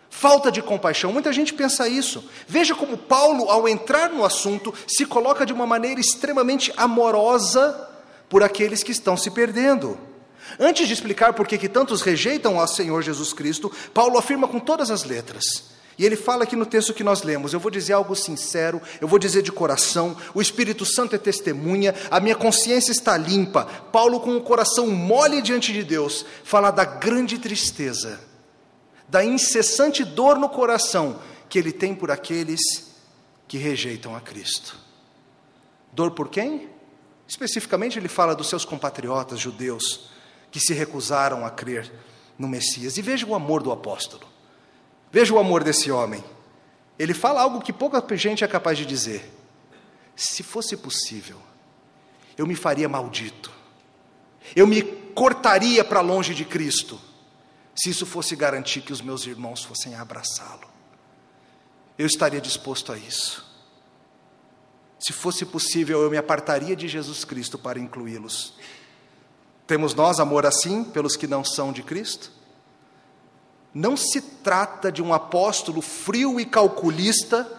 falta 0.09 0.51
de 0.51 0.61
compaixão. 0.61 1.13
Muita 1.13 1.33
gente 1.33 1.55
pensa 1.55 1.89
isso. 1.89 2.29
Veja 2.47 2.75
como 2.75 2.99
Paulo, 2.99 3.51
ao 3.51 3.69
entrar 3.69 4.11
no 4.11 4.25
assunto, 4.25 4.75
se 4.87 5.07
coloca 5.07 5.47
de 5.47 5.53
uma 5.53 5.67
maneira 5.67 6.01
extremamente 6.01 6.73
amorosa 6.77 7.89
por 8.29 8.43
aqueles 8.43 8.83
que 8.83 8.93
estão 8.93 9.17
se 9.17 9.31
perdendo. 9.31 9.99
Antes 10.59 10.89
de 10.89 10.95
explicar 10.95 11.33
por 11.33 11.47
que 11.47 11.69
tantos 11.69 12.03
rejeitam 12.03 12.59
ao 12.59 12.67
Senhor 12.67 13.03
Jesus 13.03 13.33
Cristo, 13.33 13.71
Paulo 13.95 14.19
afirma 14.19 14.49
com 14.49 14.59
todas 14.59 14.91
as 14.91 15.05
letras: 15.05 15.70
e 16.01 16.07
ele 16.07 16.17
fala 16.17 16.45
aqui 16.45 16.57
no 16.57 16.65
texto 16.65 16.95
que 16.95 17.05
nós 17.05 17.23
lemos: 17.23 17.53
eu 17.53 17.61
vou 17.61 17.71
dizer 17.71 17.93
algo 17.93 18.17
sincero, 18.17 18.81
eu 19.03 19.07
vou 19.07 19.19
dizer 19.19 19.43
de 19.43 19.53
coração, 19.53 20.17
o 20.33 20.41
Espírito 20.41 20.87
Santo 20.87 21.15
é 21.15 21.19
testemunha, 21.19 21.95
a 22.11 22.19
minha 22.19 22.35
consciência 22.35 22.91
está 22.91 23.19
limpa. 23.19 23.67
Paulo, 23.93 24.19
com 24.19 24.35
o 24.35 24.41
coração 24.41 24.87
mole 24.87 25.43
diante 25.43 25.75
de 25.75 25.85
Deus, 25.85 26.25
fala 26.43 26.71
da 26.71 26.87
grande 26.87 27.37
tristeza, 27.37 28.19
da 29.11 29.23
incessante 29.23 30.03
dor 30.03 30.39
no 30.39 30.49
coração 30.49 31.21
que 31.51 31.59
ele 31.59 31.71
tem 31.71 31.95
por 31.95 32.11
aqueles 32.11 32.63
que 33.47 33.59
rejeitam 33.59 34.17
a 34.17 34.23
Cristo. 34.23 34.79
Dor 35.93 36.13
por 36.13 36.31
quem? 36.31 36.71
Especificamente, 37.29 37.99
ele 37.99 38.09
fala 38.09 38.35
dos 38.35 38.49
seus 38.49 38.65
compatriotas 38.65 39.39
judeus 39.39 40.09
que 40.51 40.61
se 40.61 40.73
recusaram 40.73 41.45
a 41.45 41.51
crer 41.51 41.93
no 42.39 42.49
Messias. 42.49 42.97
E 42.97 43.03
veja 43.03 43.27
o 43.27 43.35
amor 43.35 43.63
do 43.63 43.71
apóstolo. 43.71 44.40
Veja 45.11 45.35
o 45.35 45.39
amor 45.39 45.65
desse 45.65 45.91
homem. 45.91 46.23
ele 46.99 47.15
fala 47.15 47.41
algo 47.41 47.63
que 47.63 47.73
pouca 47.73 48.05
gente 48.17 48.45
é 48.45 48.49
capaz 48.49 48.77
de 48.77 48.85
dizer. 48.85 49.33
Se 50.15 50.43
fosse 50.43 50.77
possível, 50.77 51.39
eu 52.37 52.47
me 52.47 52.55
faria 52.55 52.89
maldito, 52.89 53.51
eu 54.55 54.67
me 54.67 54.83
cortaria 54.83 55.83
para 55.83 56.01
longe 56.01 56.35
de 56.35 56.45
Cristo, 56.45 57.01
se 57.75 57.89
isso 57.89 58.05
fosse 58.05 58.37
garantir 58.37 58.83
que 58.83 58.93
os 58.93 59.01
meus 59.01 59.27
irmãos 59.27 59.65
fossem 59.65 59.95
abraçá-lo. 59.95 60.69
Eu 61.97 62.07
estaria 62.07 62.41
disposto 62.41 62.93
a 62.93 62.99
isso. 62.99 63.47
Se 64.99 65.15
fosse 65.15 65.47
possível, 65.47 66.03
eu 66.03 66.11
me 66.11 66.19
apartaria 66.19 66.77
de 66.77 66.87
Jesus 66.87 67.25
Cristo 67.25 67.59
para 67.59 67.79
incluí-los. 67.79 68.55
Temos 69.67 69.95
nós 69.95 70.21
amor 70.21 70.45
assim 70.45 70.85
pelos 70.85 71.17
que 71.17 71.27
não 71.27 71.43
são 71.43 71.73
de 71.73 71.83
Cristo? 71.83 72.31
Não 73.73 73.97
se 73.97 74.21
trata 74.21 74.91
de 74.91 75.03
um 75.03 75.15
apóstolo 75.15 75.81
frio 75.81 76.41
e 76.41 76.45
calculista, 76.45 77.51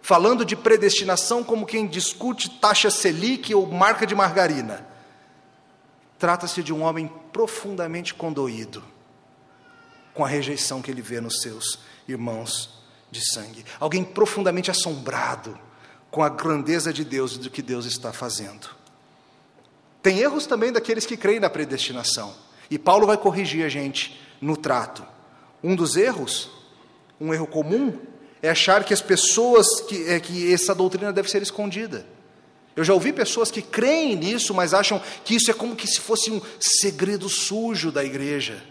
falando 0.00 0.44
de 0.44 0.56
predestinação 0.56 1.44
como 1.44 1.66
quem 1.66 1.86
discute 1.86 2.48
taxa 2.58 2.90
Selic 2.90 3.54
ou 3.54 3.66
marca 3.66 4.06
de 4.06 4.14
margarina. 4.14 4.86
Trata-se 6.18 6.62
de 6.62 6.72
um 6.72 6.82
homem 6.82 7.10
profundamente 7.32 8.14
condoído 8.14 8.82
com 10.14 10.24
a 10.24 10.28
rejeição 10.28 10.82
que 10.82 10.90
ele 10.90 11.02
vê 11.02 11.20
nos 11.20 11.40
seus 11.40 11.78
irmãos 12.08 12.82
de 13.10 13.20
sangue. 13.32 13.64
Alguém 13.78 14.02
profundamente 14.02 14.70
assombrado 14.70 15.56
com 16.10 16.22
a 16.22 16.28
grandeza 16.28 16.92
de 16.92 17.04
Deus 17.04 17.34
e 17.34 17.38
do 17.38 17.50
que 17.50 17.62
Deus 17.62 17.84
está 17.84 18.12
fazendo. 18.12 18.68
Tem 20.02 20.18
erros 20.18 20.46
também 20.46 20.72
daqueles 20.72 21.06
que 21.06 21.16
creem 21.16 21.38
na 21.38 21.50
predestinação. 21.50 22.34
E 22.70 22.78
Paulo 22.78 23.06
vai 23.06 23.16
corrigir 23.16 23.64
a 23.64 23.68
gente 23.68 24.20
no 24.40 24.56
trato. 24.56 25.04
Um 25.62 25.74
dos 25.74 25.96
erros, 25.96 26.50
um 27.20 27.32
erro 27.32 27.46
comum, 27.46 27.98
é 28.42 28.50
achar 28.50 28.84
que 28.84 28.94
as 28.94 29.02
pessoas, 29.02 29.80
que, 29.82 30.08
é, 30.08 30.20
que 30.20 30.52
essa 30.52 30.74
doutrina 30.74 31.12
deve 31.12 31.30
ser 31.30 31.42
escondida. 31.42 32.06
Eu 32.76 32.84
já 32.84 32.94
ouvi 32.94 33.12
pessoas 33.12 33.50
que 33.50 33.60
creem 33.60 34.14
nisso, 34.14 34.54
mas 34.54 34.72
acham 34.72 35.02
que 35.24 35.34
isso 35.34 35.50
é 35.50 35.54
como 35.54 35.74
que 35.74 35.86
se 35.86 36.00
fosse 36.00 36.30
um 36.30 36.40
segredo 36.60 37.28
sujo 37.28 37.90
da 37.90 38.04
igreja, 38.04 38.62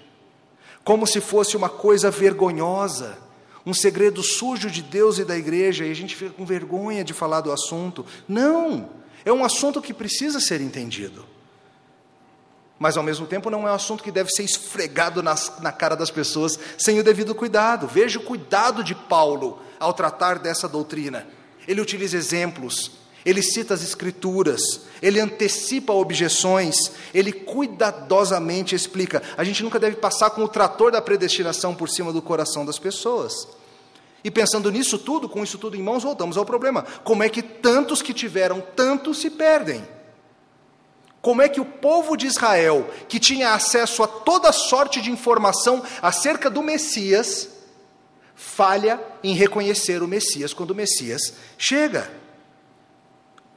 como 0.83 1.05
se 1.05 1.19
fosse 1.19 1.57
uma 1.57 1.67
coisa 1.67 2.09
vergonhosa 2.09 3.27
um 3.67 3.73
segredo 3.73 4.23
sujo 4.23 4.71
de 4.71 4.81
Deus 4.81 5.19
e 5.19 5.25
da 5.25 5.37
igreja, 5.37 5.85
e 5.85 5.91
a 5.91 5.93
gente 5.93 6.15
fica 6.15 6.31
com 6.31 6.45
vergonha 6.45 7.03
de 7.03 7.13
falar 7.13 7.41
do 7.41 7.51
assunto. 7.51 8.05
Não! 8.25 8.89
É 9.25 9.33
um 9.33 9.43
assunto 9.43 9.81
que 9.81 9.93
precisa 9.93 10.39
ser 10.39 10.61
entendido. 10.61 11.25
Mas 12.79 12.95
ao 12.95 13.03
mesmo 13.03 13.25
tempo 13.25 13.49
não 13.49 13.67
é 13.67 13.71
um 13.71 13.75
assunto 13.75 14.03
que 14.03 14.11
deve 14.11 14.29
ser 14.29 14.43
esfregado 14.43 15.23
nas, 15.23 15.53
na 15.61 15.71
cara 15.71 15.95
das 15.95 16.11
pessoas 16.11 16.59
sem 16.77 16.99
o 16.99 17.03
devido 17.03 17.33
cuidado. 17.33 17.87
Veja 17.87 18.19
o 18.19 18.23
cuidado 18.23 18.83
de 18.83 18.93
Paulo 18.93 19.59
ao 19.79 19.93
tratar 19.93 20.37
dessa 20.37 20.67
doutrina. 20.67 21.27
Ele 21.67 21.81
utiliza 21.81 22.15
exemplos, 22.15 22.91
ele 23.25 23.41
cita 23.41 23.73
as 23.73 23.81
escrituras, 23.81 24.61
ele 25.01 25.19
antecipa 25.19 25.91
objeções, 25.91 26.91
ele 27.13 27.31
cuidadosamente 27.31 28.75
explica. 28.75 29.21
A 29.35 29.43
gente 29.43 29.63
nunca 29.63 29.79
deve 29.79 29.97
passar 29.97 30.29
com 30.29 30.43
o 30.43 30.47
trator 30.47 30.91
da 30.91 31.01
predestinação 31.01 31.75
por 31.75 31.89
cima 31.89 32.13
do 32.13 32.21
coração 32.21 32.65
das 32.65 32.79
pessoas. 32.79 33.47
E 34.23 34.31
pensando 34.31 34.71
nisso 34.71 34.97
tudo, 34.97 35.27
com 35.27 35.43
isso 35.43 35.57
tudo 35.57 35.75
em 35.75 35.81
mãos, 35.81 36.03
voltamos 36.03 36.37
ao 36.37 36.45
problema: 36.45 36.85
como 37.03 37.23
é 37.23 37.29
que 37.29 37.41
tantos 37.41 38.01
que 38.01 38.13
tiveram 38.13 38.61
tanto 38.75 39.13
se 39.13 39.29
perdem? 39.29 39.96
Como 41.27 41.41
é 41.41 41.49
que 41.49 41.59
o 41.59 41.65
povo 41.65 42.15
de 42.15 42.25
Israel, 42.25 42.89
que 43.09 43.19
tinha 43.19 43.53
acesso 43.53 44.01
a 44.01 44.07
toda 44.07 44.49
sorte 44.53 45.01
de 45.01 45.11
informação 45.11 45.83
acerca 46.01 46.49
do 46.49 46.63
Messias, 46.63 47.49
falha 48.33 48.97
em 49.21 49.33
reconhecer 49.33 50.01
o 50.01 50.07
Messias 50.07 50.53
quando 50.53 50.71
o 50.71 50.75
Messias 50.75 51.33
chega? 51.57 52.09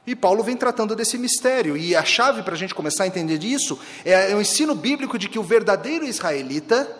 E 0.05 0.13
Paulo 0.17 0.43
vem 0.43 0.57
tratando 0.57 0.97
desse 0.97 1.17
mistério, 1.17 1.77
e 1.77 1.95
a 1.95 2.03
chave 2.03 2.43
para 2.43 2.55
a 2.55 2.57
gente 2.57 2.75
começar 2.75 3.05
a 3.05 3.07
entender 3.07 3.41
isso 3.41 3.79
é 4.03 4.35
o 4.35 4.41
ensino 4.41 4.75
bíblico 4.75 5.17
de 5.17 5.29
que 5.29 5.39
o 5.39 5.43
verdadeiro 5.43 6.05
israelita 6.05 6.93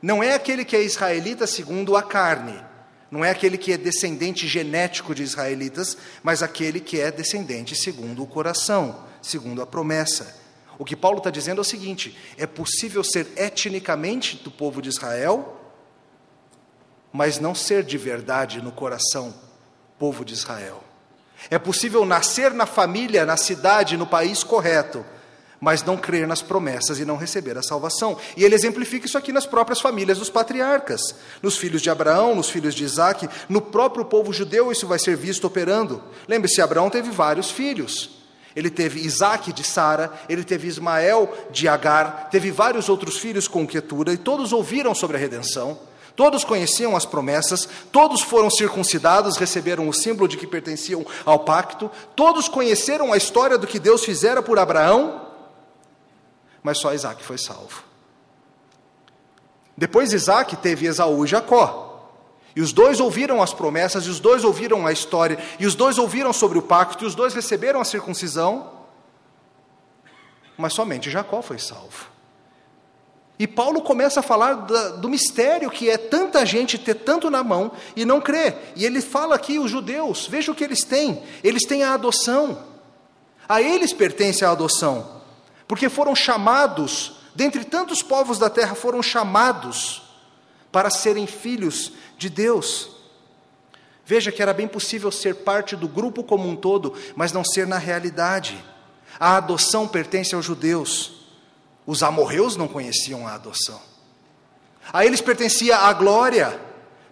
não 0.00 0.22
é 0.22 0.32
aquele 0.32 0.64
que 0.64 0.74
é 0.74 0.82
israelita 0.82 1.46
segundo 1.46 1.94
a 1.94 2.02
carne, 2.02 2.58
não 3.10 3.24
é 3.24 3.30
aquele 3.30 3.56
que 3.56 3.72
é 3.72 3.76
descendente 3.76 4.46
genético 4.48 5.14
de 5.14 5.22
israelitas, 5.22 5.96
mas 6.22 6.42
aquele 6.42 6.80
que 6.80 7.00
é 7.00 7.10
descendente 7.10 7.76
segundo 7.76 8.22
o 8.22 8.26
coração, 8.26 9.04
segundo 9.22 9.62
a 9.62 9.66
promessa. 9.66 10.36
O 10.78 10.84
que 10.84 10.96
Paulo 10.96 11.18
está 11.18 11.30
dizendo 11.30 11.58
é 11.58 11.62
o 11.62 11.64
seguinte: 11.64 12.16
é 12.36 12.46
possível 12.46 13.02
ser 13.04 13.28
etnicamente 13.36 14.36
do 14.36 14.50
povo 14.50 14.82
de 14.82 14.88
Israel, 14.88 15.60
mas 17.12 17.38
não 17.38 17.54
ser 17.54 17.82
de 17.82 17.96
verdade 17.96 18.60
no 18.60 18.72
coração 18.72 19.34
povo 19.98 20.24
de 20.24 20.34
Israel. 20.34 20.82
É 21.50 21.58
possível 21.58 22.04
nascer 22.04 22.52
na 22.52 22.66
família, 22.66 23.24
na 23.24 23.36
cidade, 23.36 23.96
no 23.96 24.06
país 24.06 24.42
correto, 24.42 25.04
mas 25.60 25.82
não 25.82 25.96
crer 25.96 26.26
nas 26.26 26.42
promessas 26.42 26.98
e 26.98 27.04
não 27.04 27.16
receber 27.16 27.56
a 27.56 27.62
salvação. 27.62 28.16
E 28.36 28.44
ele 28.44 28.54
exemplifica 28.54 29.06
isso 29.06 29.18
aqui 29.18 29.32
nas 29.32 29.46
próprias 29.46 29.80
famílias 29.80 30.18
dos 30.18 30.30
patriarcas, 30.30 31.00
nos 31.42 31.56
filhos 31.56 31.82
de 31.82 31.90
Abraão, 31.90 32.34
nos 32.34 32.50
filhos 32.50 32.74
de 32.74 32.84
Isaac, 32.84 33.28
no 33.48 33.60
próprio 33.60 34.04
povo 34.04 34.32
judeu 34.32 34.70
isso 34.70 34.86
vai 34.86 34.98
ser 34.98 35.16
visto 35.16 35.46
operando. 35.46 36.02
Lembre-se, 36.28 36.60
Abraão 36.60 36.90
teve 36.90 37.10
vários 37.10 37.50
filhos. 37.50 38.16
Ele 38.54 38.70
teve 38.70 39.00
Isaac 39.00 39.52
de 39.52 39.62
Sara, 39.62 40.10
ele 40.30 40.42
teve 40.42 40.66
Ismael 40.66 41.30
de 41.50 41.68
Agar, 41.68 42.30
teve 42.30 42.50
vários 42.50 42.88
outros 42.88 43.18
filhos 43.18 43.46
com 43.46 43.66
Quetura, 43.66 44.14
e 44.14 44.16
todos 44.16 44.50
ouviram 44.50 44.94
sobre 44.94 45.18
a 45.18 45.20
redenção. 45.20 45.78
Todos 46.16 46.42
conheciam 46.42 46.96
as 46.96 47.04
promessas, 47.04 47.68
todos 47.92 48.22
foram 48.22 48.50
circuncidados, 48.50 49.36
receberam 49.36 49.86
o 49.86 49.92
símbolo 49.92 50.26
de 50.26 50.38
que 50.38 50.46
pertenciam 50.46 51.04
ao 51.26 51.40
pacto, 51.40 51.90
todos 52.16 52.48
conheceram 52.48 53.12
a 53.12 53.18
história 53.18 53.58
do 53.58 53.66
que 53.66 53.78
Deus 53.78 54.02
fizera 54.02 54.40
por 54.40 54.58
Abraão, 54.58 55.25
mas 56.66 56.78
só 56.78 56.92
Isaac 56.92 57.22
foi 57.22 57.38
salvo. 57.38 57.84
Depois 59.76 60.12
Isaac 60.12 60.56
teve 60.56 60.86
Esaú 60.86 61.24
e 61.24 61.28
Jacó. 61.28 62.10
E 62.56 62.60
os 62.60 62.72
dois 62.72 62.98
ouviram 62.98 63.40
as 63.40 63.54
promessas, 63.54 64.04
e 64.04 64.10
os 64.10 64.18
dois 64.18 64.42
ouviram 64.42 64.84
a 64.84 64.90
história, 64.90 65.38
e 65.60 65.64
os 65.66 65.76
dois 65.76 65.96
ouviram 65.96 66.32
sobre 66.32 66.58
o 66.58 66.62
pacto, 66.62 67.04
e 67.04 67.06
os 67.06 67.14
dois 67.14 67.34
receberam 67.34 67.80
a 67.80 67.84
circuncisão, 67.84 68.72
mas 70.58 70.72
somente 70.72 71.08
Jacó 71.08 71.40
foi 71.40 71.60
salvo. 71.60 72.06
E 73.38 73.46
Paulo 73.46 73.80
começa 73.80 74.18
a 74.18 74.22
falar 74.24 74.54
do 74.54 75.08
mistério 75.08 75.70
que 75.70 75.88
é 75.88 75.96
tanta 75.96 76.44
gente 76.44 76.78
ter 76.78 76.94
tanto 76.94 77.30
na 77.30 77.44
mão 77.44 77.70
e 77.94 78.04
não 78.04 78.20
crer. 78.20 78.72
E 78.74 78.84
ele 78.84 79.00
fala 79.00 79.36
aqui, 79.36 79.60
os 79.60 79.70
judeus, 79.70 80.26
veja 80.26 80.50
o 80.50 80.54
que 80.54 80.64
eles 80.64 80.82
têm: 80.82 81.22
eles 81.44 81.64
têm 81.64 81.84
a 81.84 81.94
adoção. 81.94 82.58
A 83.48 83.62
eles 83.62 83.92
pertence 83.92 84.44
a 84.44 84.50
adoção, 84.50 85.15
porque 85.68 85.88
foram 85.88 86.14
chamados, 86.14 87.12
dentre 87.34 87.64
tantos 87.64 88.02
povos 88.02 88.38
da 88.38 88.48
terra, 88.48 88.74
foram 88.74 89.02
chamados 89.02 90.02
para 90.70 90.90
serem 90.90 91.26
filhos 91.26 91.92
de 92.18 92.28
Deus. 92.28 92.90
Veja 94.04 94.30
que 94.30 94.40
era 94.40 94.52
bem 94.52 94.68
possível 94.68 95.10
ser 95.10 95.34
parte 95.36 95.74
do 95.74 95.88
grupo 95.88 96.22
como 96.22 96.48
um 96.48 96.54
todo, 96.54 96.94
mas 97.16 97.32
não 97.32 97.44
ser 97.44 97.66
na 97.66 97.78
realidade. 97.78 98.62
A 99.18 99.36
adoção 99.36 99.88
pertence 99.88 100.34
aos 100.34 100.44
judeus. 100.44 101.26
Os 101.84 102.02
amorreus 102.02 102.56
não 102.56 102.68
conheciam 102.68 103.26
a 103.26 103.34
adoção. 103.34 103.80
A 104.92 105.04
eles 105.04 105.20
pertencia 105.20 105.76
a 105.76 105.92
glória. 105.92 106.60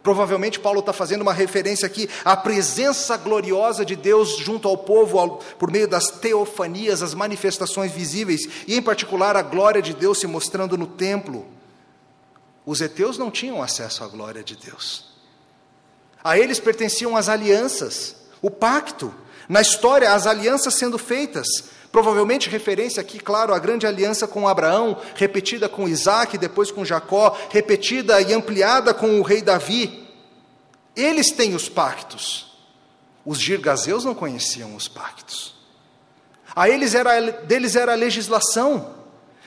Provavelmente 0.05 0.61
Paulo 0.61 0.81
está 0.81 0.93
fazendo 0.93 1.23
uma 1.23 1.33
referência 1.33 1.87
aqui 1.87 2.11
à 2.27 2.37
presença 2.37 3.17
gloriosa 3.17 3.87
de 3.87 3.97
Deus 3.97 4.37
junto 4.37 4.69
ao 4.69 4.77
povo 4.77 5.19
ao, 5.19 5.39
por 5.39 5.71
meio 5.71 5.89
das 5.89 6.11
teofanias, 6.11 7.03
as 7.03 7.15
manifestações 7.15 7.91
visíveis, 7.91 8.47
e 8.69 8.77
em 8.77 8.83
particular 8.83 9.35
a 9.35 9.41
glória 9.41 9.81
de 9.81 9.95
Deus 9.95 10.21
se 10.21 10.27
mostrando 10.27 10.77
no 10.77 10.87
templo. 10.87 11.47
Os 12.67 12.83
heteus 12.83 13.17
não 13.17 13.31
tinham 13.31 13.63
acesso 13.63 14.05
à 14.05 14.07
glória 14.07 14.45
de 14.45 14.57
Deus. 14.57 15.07
A 16.23 16.39
eles 16.39 16.61
pertenciam 16.61 17.17
as 17.17 17.31
alianças, 17.31 18.15
o 18.43 18.51
pacto. 18.51 19.13
Na 19.49 19.63
história, 19.63 20.13
as 20.13 20.27
alianças 20.27 20.75
sendo 20.75 20.99
feitas, 20.99 21.47
Provavelmente 21.95 22.51
referência 22.51 23.01
aqui, 23.01 23.21
claro, 23.21 23.55
à 23.55 23.59
grande 23.61 23.87
aliança 23.87 24.27
com 24.27 24.49
Abraão, 24.49 25.01
repetida 25.15 25.69
com 25.69 25.89
Isaac, 25.89 26.37
depois 26.37 26.73
com 26.73 26.85
Jacó, 26.85 27.39
repetida 27.51 28.21
e 28.21 28.35
ampliada 28.35 28.93
com 28.93 29.21
o 29.21 29.23
rei 29.23 29.41
Davi. 29.41 30.05
Eles 30.97 31.31
têm 31.31 31.55
os 31.55 31.69
pactos. 31.69 32.53
Os 33.25 33.39
girgazeus 33.39 34.05
não 34.05 34.13
conheciam 34.13 34.75
os 34.75 34.89
pactos. 34.89 35.55
A 36.57 36.69
eles 36.69 36.97
era, 36.97 37.31
deles 37.31 37.77
era 37.77 37.93
a 37.93 37.95
legislação, 37.95 38.97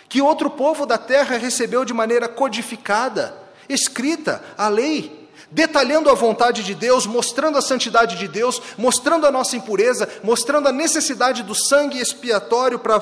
que 0.08 0.22
outro 0.22 0.50
povo 0.50 0.86
da 0.86 0.98
terra 0.98 1.38
recebeu 1.38 1.84
de 1.84 1.94
maneira 1.94 2.30
codificada, 2.30 3.36
escrita, 3.68 4.42
a 4.58 4.70
lei 4.70 5.17
detalhando 5.50 6.10
a 6.10 6.14
vontade 6.14 6.64
de 6.64 6.76
Deus, 6.76 7.06
mostrando 7.06 7.58
a 7.58 7.62
santidade 7.62 8.18
de 8.18 8.28
Deus, 8.28 8.62
mostrando 8.78 9.26
a 9.26 9.32
nossa 9.32 9.56
impureza, 9.56 10.08
mostrando 10.24 10.68
a 10.68 10.72
necessidade 10.72 11.44
do 11.44 11.56
sangue 11.56 12.00
expiatório 12.00 12.80
para, 12.80 13.00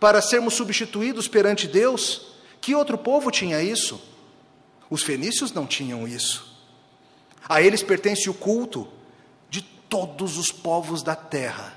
para 0.00 0.22
sermos 0.22 0.54
substituídos 0.54 1.28
perante 1.28 1.66
Deus. 1.66 2.34
Que 2.60 2.74
outro 2.74 2.96
povo 2.96 3.30
tinha 3.30 3.62
isso? 3.62 4.00
Os 4.88 5.02
fenícios 5.02 5.52
não 5.52 5.66
tinham 5.66 6.06
isso. 6.06 6.56
A 7.48 7.60
eles 7.62 7.82
pertence 7.82 8.28
o 8.28 8.34
culto 8.34 8.88
de 9.48 9.62
todos 9.62 10.36
os 10.38 10.50
povos 10.50 11.02
da 11.02 11.14
terra. 11.14 11.74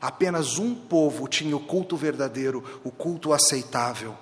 Apenas 0.00 0.58
um 0.58 0.74
povo 0.74 1.26
tinha 1.26 1.56
o 1.56 1.60
culto 1.60 1.96
verdadeiro, 1.96 2.80
o 2.84 2.90
culto 2.90 3.32
aceitável. 3.32 4.16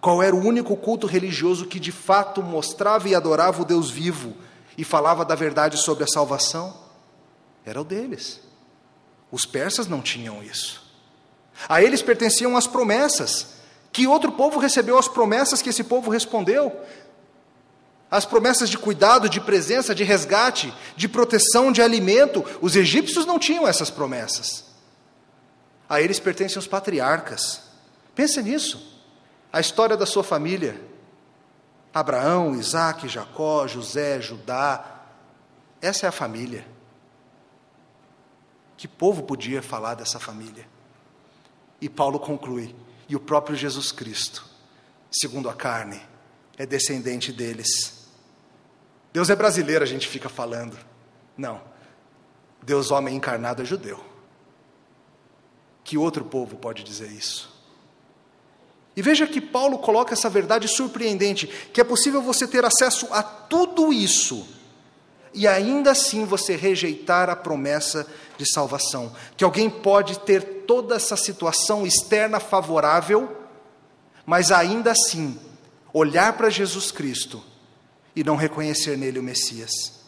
Qual 0.00 0.22
era 0.22 0.34
o 0.34 0.42
único 0.42 0.76
culto 0.76 1.06
religioso 1.06 1.66
que 1.66 1.78
de 1.78 1.92
fato 1.92 2.42
mostrava 2.42 3.08
e 3.08 3.14
adorava 3.14 3.60
o 3.60 3.64
Deus 3.64 3.90
vivo 3.90 4.34
e 4.78 4.82
falava 4.82 5.24
da 5.24 5.34
verdade 5.34 5.76
sobre 5.76 6.04
a 6.04 6.06
salvação? 6.06 6.74
Era 7.66 7.80
o 7.80 7.84
deles. 7.84 8.40
Os 9.30 9.44
persas 9.44 9.86
não 9.86 10.00
tinham 10.00 10.42
isso. 10.42 10.82
A 11.68 11.82
eles 11.82 12.00
pertenciam 12.00 12.56
as 12.56 12.66
promessas. 12.66 13.60
Que 13.92 14.06
outro 14.06 14.32
povo 14.32 14.58
recebeu 14.58 14.98
as 14.98 15.06
promessas 15.06 15.60
que 15.60 15.68
esse 15.68 15.84
povo 15.84 16.10
respondeu? 16.10 16.80
As 18.10 18.24
promessas 18.24 18.70
de 18.70 18.78
cuidado, 18.78 19.28
de 19.28 19.40
presença, 19.40 19.94
de 19.94 20.02
resgate, 20.02 20.72
de 20.96 21.08
proteção, 21.08 21.70
de 21.70 21.82
alimento. 21.82 22.44
Os 22.62 22.74
egípcios 22.74 23.26
não 23.26 23.38
tinham 23.38 23.68
essas 23.68 23.90
promessas. 23.90 24.64
A 25.88 26.00
eles 26.00 26.18
pertencem 26.18 26.58
os 26.58 26.66
patriarcas. 26.66 27.60
Pense 28.14 28.42
nisso. 28.42 28.89
A 29.52 29.60
história 29.60 29.96
da 29.96 30.06
sua 30.06 30.22
família. 30.22 30.80
Abraão, 31.92 32.54
Isaac, 32.54 33.08
Jacó, 33.08 33.66
José, 33.66 34.20
Judá. 34.20 35.02
Essa 35.80 36.06
é 36.06 36.08
a 36.08 36.12
família. 36.12 36.66
Que 38.76 38.86
povo 38.86 39.22
podia 39.24 39.60
falar 39.60 39.94
dessa 39.94 40.18
família? 40.18 40.66
E 41.80 41.88
Paulo 41.88 42.18
conclui: 42.18 42.74
e 43.08 43.16
o 43.16 43.20
próprio 43.20 43.56
Jesus 43.56 43.90
Cristo, 43.90 44.46
segundo 45.10 45.50
a 45.50 45.54
carne, 45.54 46.00
é 46.56 46.64
descendente 46.64 47.32
deles. 47.32 48.08
Deus 49.12 49.28
é 49.28 49.34
brasileiro, 49.34 49.82
a 49.82 49.86
gente 49.86 50.06
fica 50.06 50.28
falando. 50.28 50.78
Não. 51.36 51.60
Deus, 52.62 52.90
homem 52.90 53.16
encarnado, 53.16 53.62
é 53.62 53.64
judeu. 53.64 54.04
Que 55.82 55.98
outro 55.98 56.24
povo 56.24 56.56
pode 56.56 56.84
dizer 56.84 57.10
isso? 57.10 57.49
E 58.96 59.02
veja 59.02 59.26
que 59.26 59.40
Paulo 59.40 59.78
coloca 59.78 60.12
essa 60.12 60.28
verdade 60.28 60.68
surpreendente: 60.68 61.46
que 61.72 61.80
é 61.80 61.84
possível 61.84 62.20
você 62.20 62.46
ter 62.46 62.64
acesso 62.64 63.06
a 63.10 63.22
tudo 63.22 63.92
isso 63.92 64.46
e 65.32 65.46
ainda 65.46 65.92
assim 65.92 66.24
você 66.24 66.56
rejeitar 66.56 67.30
a 67.30 67.36
promessa 67.36 68.06
de 68.36 68.50
salvação. 68.50 69.12
Que 69.36 69.44
alguém 69.44 69.70
pode 69.70 70.18
ter 70.20 70.64
toda 70.66 70.96
essa 70.96 71.16
situação 71.16 71.86
externa 71.86 72.40
favorável, 72.40 73.36
mas 74.26 74.50
ainda 74.50 74.90
assim 74.90 75.38
olhar 75.92 76.32
para 76.34 76.50
Jesus 76.50 76.90
Cristo 76.90 77.42
e 78.14 78.24
não 78.24 78.36
reconhecer 78.36 78.96
nele 78.96 79.18
o 79.18 79.22
Messias. 79.22 79.99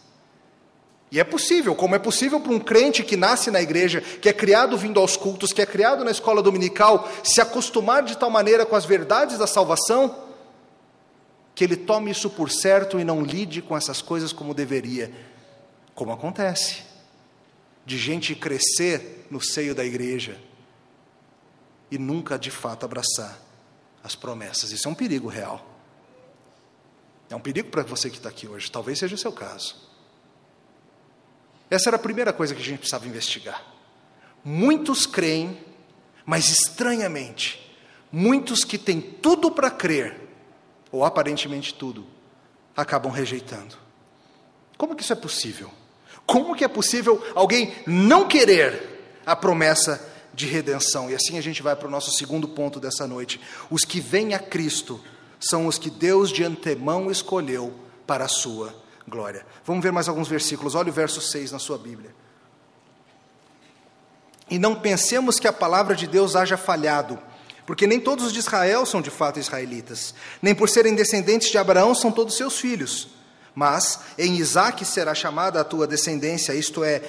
E 1.12 1.20
é 1.20 1.24
possível, 1.24 1.74
como 1.74 1.94
é 1.94 1.98
possível 1.98 2.40
para 2.40 2.52
um 2.52 2.58
crente 2.58 3.04
que 3.04 3.18
nasce 3.18 3.50
na 3.50 3.60
igreja, 3.60 4.00
que 4.00 4.30
é 4.30 4.32
criado 4.32 4.78
vindo 4.78 4.98
aos 4.98 5.14
cultos, 5.14 5.52
que 5.52 5.60
é 5.60 5.66
criado 5.66 6.02
na 6.02 6.10
escola 6.10 6.42
dominical, 6.42 7.06
se 7.22 7.38
acostumar 7.38 8.02
de 8.02 8.16
tal 8.16 8.30
maneira 8.30 8.64
com 8.64 8.74
as 8.74 8.86
verdades 8.86 9.36
da 9.36 9.46
salvação, 9.46 10.30
que 11.54 11.64
ele 11.64 11.76
tome 11.76 12.10
isso 12.10 12.30
por 12.30 12.50
certo 12.50 12.98
e 12.98 13.04
não 13.04 13.20
lide 13.20 13.60
com 13.60 13.76
essas 13.76 14.00
coisas 14.00 14.32
como 14.32 14.54
deveria, 14.54 15.12
como 15.94 16.12
acontece, 16.12 16.82
de 17.84 17.98
gente 17.98 18.34
crescer 18.34 19.26
no 19.30 19.38
seio 19.38 19.74
da 19.74 19.84
igreja 19.84 20.40
e 21.90 21.98
nunca 21.98 22.38
de 22.38 22.50
fato 22.50 22.86
abraçar 22.86 23.38
as 24.02 24.14
promessas. 24.14 24.72
Isso 24.72 24.88
é 24.88 24.90
um 24.90 24.94
perigo 24.94 25.28
real. 25.28 25.62
É 27.28 27.36
um 27.36 27.40
perigo 27.40 27.68
para 27.68 27.82
você 27.82 28.08
que 28.08 28.16
está 28.16 28.30
aqui 28.30 28.48
hoje, 28.48 28.72
talvez 28.72 28.98
seja 28.98 29.14
o 29.14 29.18
seu 29.18 29.30
caso. 29.30 29.91
Essa 31.72 31.88
era 31.88 31.96
a 31.96 31.98
primeira 31.98 32.34
coisa 32.34 32.54
que 32.54 32.60
a 32.60 32.64
gente 32.64 32.80
precisava 32.80 33.08
investigar. 33.08 33.64
Muitos 34.44 35.06
creem, 35.06 35.58
mas 36.26 36.50
estranhamente, 36.50 37.74
muitos 38.12 38.62
que 38.62 38.76
têm 38.76 39.00
tudo 39.00 39.50
para 39.50 39.70
crer, 39.70 40.20
ou 40.90 41.02
aparentemente 41.02 41.72
tudo, 41.72 42.06
acabam 42.76 43.10
rejeitando. 43.10 43.74
Como 44.76 44.94
que 44.94 45.02
isso 45.02 45.14
é 45.14 45.16
possível? 45.16 45.70
Como 46.26 46.54
que 46.54 46.62
é 46.62 46.68
possível 46.68 47.24
alguém 47.34 47.74
não 47.86 48.28
querer 48.28 49.16
a 49.24 49.34
promessa 49.34 50.06
de 50.34 50.44
redenção? 50.44 51.10
E 51.10 51.14
assim 51.14 51.38
a 51.38 51.42
gente 51.42 51.62
vai 51.62 51.74
para 51.74 51.88
o 51.88 51.90
nosso 51.90 52.12
segundo 52.12 52.46
ponto 52.48 52.78
dessa 52.78 53.06
noite. 53.06 53.40
Os 53.70 53.82
que 53.82 53.98
vêm 53.98 54.34
a 54.34 54.38
Cristo 54.38 55.02
são 55.40 55.66
os 55.66 55.78
que 55.78 55.88
Deus 55.88 56.30
de 56.30 56.44
antemão 56.44 57.10
escolheu 57.10 57.72
para 58.06 58.26
a 58.26 58.28
sua 58.28 58.81
glória. 59.08 59.44
Vamos 59.64 59.82
ver 59.82 59.92
mais 59.92 60.08
alguns 60.08 60.28
versículos. 60.28 60.74
Olha 60.74 60.90
o 60.90 60.92
verso 60.92 61.20
6 61.20 61.52
na 61.52 61.58
sua 61.58 61.78
Bíblia. 61.78 62.14
E 64.50 64.58
não 64.58 64.74
pensemos 64.74 65.38
que 65.38 65.48
a 65.48 65.52
palavra 65.52 65.94
de 65.94 66.06
Deus 66.06 66.36
haja 66.36 66.56
falhado, 66.56 67.18
porque 67.64 67.86
nem 67.86 67.98
todos 67.98 68.26
os 68.26 68.32
de 68.32 68.38
Israel 68.38 68.84
são 68.84 69.00
de 69.00 69.10
fato 69.10 69.38
israelitas, 69.38 70.14
nem 70.42 70.54
por 70.54 70.68
serem 70.68 70.94
descendentes 70.94 71.50
de 71.50 71.56
Abraão 71.56 71.94
são 71.94 72.12
todos 72.12 72.36
seus 72.36 72.58
filhos. 72.58 73.08
Mas 73.54 74.00
em 74.18 74.36
Isaque 74.36 74.84
será 74.84 75.14
chamada 75.14 75.60
a 75.60 75.64
tua 75.64 75.86
descendência, 75.86 76.54
isto 76.54 76.84
é, 76.84 77.02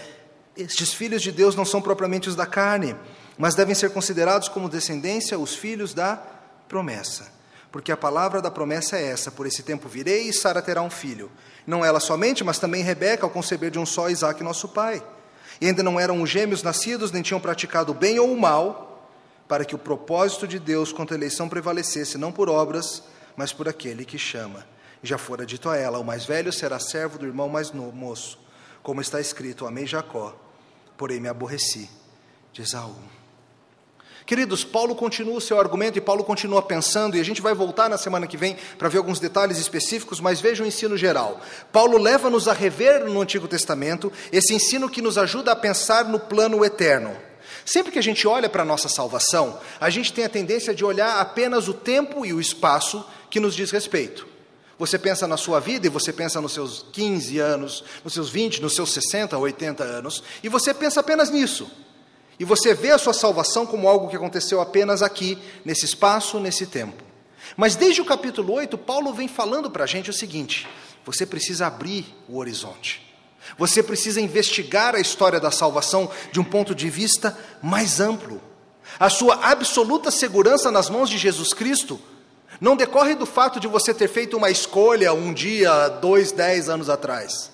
estes 0.56 0.94
filhos 0.94 1.22
de 1.22 1.32
Deus 1.32 1.56
não 1.56 1.66
são 1.66 1.82
propriamente 1.82 2.30
os 2.30 2.36
da 2.36 2.46
carne, 2.46 2.96
mas 3.38 3.56
devem 3.56 3.76
ser 3.76 3.92
considerados 3.92 4.48
como 4.48 4.70
descendência 4.70 5.38
os 5.38 5.56
filhos 5.56 5.94
da 5.94 6.22
promessa. 6.68 7.32
Porque 7.74 7.92
a 7.92 7.98
palavra 7.98 8.40
da 8.40 8.52
promessa 8.52 8.98
é 8.98 9.08
essa: 9.08 9.32
por 9.32 9.48
esse 9.48 9.64
tempo 9.64 9.90
virei 9.90 10.30
e 10.30 10.34
Sara 10.34 10.62
terá 10.62 10.84
um 10.84 10.92
filho. 10.92 11.32
Não 11.66 11.84
ela 11.84 12.00
somente, 12.00 12.44
mas 12.44 12.60
também 12.60 12.84
Rebeca, 12.84 13.26
ao 13.26 13.32
conceber 13.32 13.72
de 13.72 13.80
um 13.80 13.86
só 13.86 14.12
Isaac, 14.12 14.44
nosso 14.44 14.70
pai. 14.70 15.04
E 15.60 15.66
ainda 15.66 15.82
não 15.82 16.00
eram 16.00 16.24
gêmeos 16.24 16.62
nascidos, 16.62 17.12
nem 17.12 17.24
tinham 17.24 17.40
praticado 17.40 17.92
o 17.92 17.96
bem 17.96 18.20
ou 18.20 18.32
o 18.32 18.40
mal, 18.40 19.10
para 19.48 19.66
que 19.66 19.74
o 19.74 19.80
propósito 19.80 20.48
de 20.48 20.60
Deus 20.60 20.94
contra 20.94 21.16
a 21.16 21.18
eleição 21.18 21.50
prevalecesse, 21.50 22.16
não 22.16 22.32
por 22.32 22.48
obras, 22.48 23.02
mas 23.36 23.52
por 23.52 23.68
aquele 23.68 24.06
que 24.06 24.20
chama. 24.20 24.68
E 25.02 25.08
já 25.08 25.18
fora 25.18 25.44
dito 25.44 25.68
a 25.68 25.76
ela: 25.76 25.98
o 25.98 26.06
mais 26.06 26.26
velho 26.26 26.54
será 26.54 26.80
servo 26.80 27.18
do 27.18 27.26
irmão 27.26 27.50
mais 27.50 27.72
moço. 27.72 28.38
Como 28.84 29.02
está 29.02 29.20
escrito: 29.20 29.66
Amei 29.66 29.88
Jacó, 29.88 30.40
porém 30.96 31.20
me 31.20 31.28
aborreci 31.28 31.90
de 32.52 32.62
Esaú. 32.62 33.23
Queridos, 34.26 34.64
Paulo 34.64 34.96
continua 34.96 35.36
o 35.36 35.42
seu 35.42 35.60
argumento 35.60 35.98
e 35.98 36.02
Paulo 36.02 36.24
continua 36.24 36.62
pensando, 36.62 37.18
e 37.18 37.20
a 37.20 37.26
gente 37.26 37.42
vai 37.42 37.54
voltar 37.54 37.90
na 37.90 37.98
semana 37.98 38.26
que 38.26 38.38
vem 38.38 38.56
para 38.78 38.88
ver 38.88 38.98
alguns 38.98 39.20
detalhes 39.20 39.58
específicos, 39.58 40.22
mas 40.22 40.40
veja 40.40 40.64
o 40.64 40.68
ensino 40.68 40.96
geral. 40.96 41.42
Paulo 41.72 41.98
leva-nos 41.98 42.48
a 42.48 42.54
rever 42.54 43.06
no 43.06 43.22
Antigo 43.22 43.48
Testamento 43.48 44.12
esse 44.32 44.54
ensino 44.54 44.90
que 44.90 45.02
nos 45.02 45.18
ajuda 45.18 45.52
a 45.52 45.56
pensar 45.56 46.06
no 46.06 46.20
plano 46.20 46.64
eterno. 46.64 47.16
Sempre 47.66 47.92
que 47.92 48.00
a 48.00 48.04
gente 48.04 48.28
olha 48.28 48.50
para 48.50 48.64
a 48.64 48.66
nossa 48.66 48.88
salvação, 48.88 49.60
a 49.80 49.90
gente 49.90 50.14
tem 50.14 50.26
a 50.26 50.30
tendência 50.30 50.74
de 50.74 50.84
olhar 50.84 51.20
apenas 51.20 51.68
o 51.68 51.74
tempo 51.74 52.26
e 52.26 52.34
o 52.34 52.40
espaço 52.40 53.06
que 53.30 53.40
nos 53.40 53.56
diz 53.56 53.72
respeito. 53.72 54.28
Você 54.80 54.98
pensa 54.98 55.28
na 55.28 55.38
sua 55.38 55.60
vida 55.60 55.88
e 55.88 55.90
você 55.90 56.12
pensa 56.12 56.42
nos 56.42 56.54
seus 56.54 56.86
15 56.92 57.40
anos, 57.40 57.84
nos 58.04 58.14
seus 58.14 58.30
20, 58.30 58.62
nos 58.62 58.76
seus 58.76 58.92
60, 58.92 59.38
80 59.38 59.84
anos, 59.84 60.24
e 60.42 60.50
você 60.50 60.74
pensa 60.74 61.00
apenas 61.00 61.30
nisso. 61.30 61.70
E 62.40 62.46
você 62.46 62.74
vê 62.74 62.92
a 62.92 62.98
sua 62.98 63.14
salvação 63.14 63.66
como 63.66 63.88
algo 63.88 64.10
que 64.10 64.16
aconteceu 64.16 64.60
apenas 64.60 65.02
aqui, 65.02 65.38
nesse 65.64 65.86
espaço, 65.86 66.40
nesse 66.40 66.66
tempo. 66.66 67.04
Mas 67.56 67.76
desde 67.76 68.02
o 68.02 68.06
capítulo 68.06 68.54
8, 68.54 68.78
Paulo 68.78 69.14
vem 69.14 69.28
falando 69.28 69.70
para 69.70 69.84
a 69.84 69.88
gente 69.88 70.10
o 70.10 70.14
seguinte: 70.14 70.68
você 71.06 71.26
precisa 71.26 71.68
abrir 71.68 72.06
o 72.28 72.38
horizonte. 72.38 73.02
Você 73.58 73.84
precisa 73.84 74.22
investigar 74.22 74.96
a 74.96 75.00
história 75.00 75.40
da 75.40 75.52
salvação 75.52 76.10
de 76.32 76.40
um 76.40 76.44
ponto 76.44 76.74
de 76.74 76.90
vista 76.90 77.38
mais 77.62 78.00
amplo. 78.00 78.42
A 79.00 79.10
sua 79.10 79.36
absoluta 79.36 80.10
segurança 80.12 80.72
nas 80.72 80.90
mãos 80.90 81.10
de 81.10 81.18
Jesus 81.18 81.54
Cristo 81.54 82.00
não 82.60 82.76
decorre 82.76 83.16
do 83.16 83.26
fato 83.26 83.60
de 83.60 83.68
você 83.68 83.94
ter 83.94 84.08
feito 84.08 84.38
uma 84.38 84.50
escolha 84.50 85.14
um 85.14 85.34
dia, 85.34 85.90
dois, 85.90 86.32
dez 86.32 86.70
anos 86.70 86.90
atrás. 86.90 87.53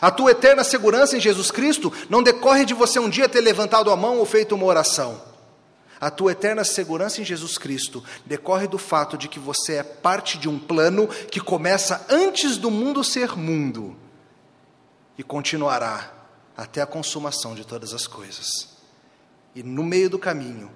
A 0.00 0.10
tua 0.10 0.30
eterna 0.30 0.64
segurança 0.64 1.16
em 1.16 1.20
Jesus 1.20 1.50
Cristo 1.50 1.92
não 2.08 2.22
decorre 2.22 2.64
de 2.64 2.74
você 2.74 2.98
um 2.98 3.08
dia 3.08 3.28
ter 3.28 3.40
levantado 3.40 3.90
a 3.90 3.96
mão 3.96 4.18
ou 4.18 4.26
feito 4.26 4.54
uma 4.54 4.66
oração. 4.66 5.20
A 6.00 6.10
tua 6.10 6.32
eterna 6.32 6.64
segurança 6.64 7.20
em 7.20 7.24
Jesus 7.24 7.56
Cristo 7.56 8.02
decorre 8.26 8.66
do 8.66 8.78
fato 8.78 9.16
de 9.16 9.28
que 9.28 9.38
você 9.38 9.74
é 9.74 9.82
parte 9.82 10.36
de 10.36 10.48
um 10.48 10.58
plano 10.58 11.06
que 11.06 11.40
começa 11.40 12.04
antes 12.08 12.56
do 12.56 12.70
mundo 12.70 13.04
ser 13.04 13.36
mundo 13.36 13.96
e 15.16 15.22
continuará 15.22 16.12
até 16.56 16.82
a 16.82 16.86
consumação 16.86 17.54
de 17.54 17.64
todas 17.64 17.94
as 17.94 18.06
coisas. 18.06 18.68
E 19.54 19.62
no 19.62 19.84
meio 19.84 20.10
do 20.10 20.18
caminho, 20.18 20.70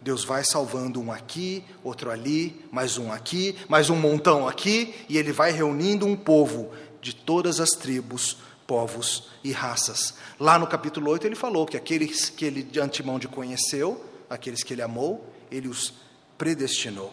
Deus 0.00 0.22
vai 0.22 0.44
salvando 0.44 1.00
um 1.00 1.10
aqui, 1.10 1.64
outro 1.82 2.10
ali, 2.10 2.64
mais 2.70 2.98
um 2.98 3.10
aqui, 3.10 3.56
mais 3.68 3.90
um 3.90 3.96
montão 3.96 4.46
aqui, 4.46 4.94
e 5.08 5.18
Ele 5.18 5.32
vai 5.32 5.50
reunindo 5.50 6.06
um 6.06 6.14
povo 6.14 6.70
de 7.00 7.14
todas 7.14 7.58
as 7.58 7.70
tribos, 7.70 8.36
povos 8.68 9.30
e 9.42 9.50
raças. 9.50 10.12
Lá 10.38 10.58
no 10.58 10.66
capítulo 10.66 11.10
8 11.10 11.26
ele 11.26 11.34
falou 11.34 11.64
que 11.64 11.74
aqueles 11.74 12.28
que 12.28 12.44
ele 12.44 12.62
de 12.62 12.78
antemão 12.78 13.18
de 13.18 13.26
conheceu, 13.26 14.04
aqueles 14.28 14.62
que 14.62 14.74
ele 14.74 14.82
amou, 14.82 15.26
ele 15.50 15.68
os 15.68 15.94
predestinou. 16.36 17.10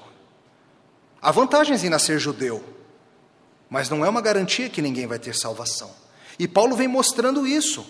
Há 1.21 1.31
vantagens 1.31 1.81
em 1.85 1.89
nascer 1.89 2.19
judeu, 2.19 2.61
mas 3.69 3.89
não 3.89 4.05
é 4.05 4.09
uma 4.09 4.19
garantia 4.19 4.69
que 4.69 4.81
ninguém 4.81 5.07
vai 5.07 5.17
ter 5.17 5.33
salvação. 5.33 5.89
E 6.37 6.45
Paulo 6.45 6.75
vem 6.75 6.89
mostrando 6.89 7.47
isso. 7.47 7.87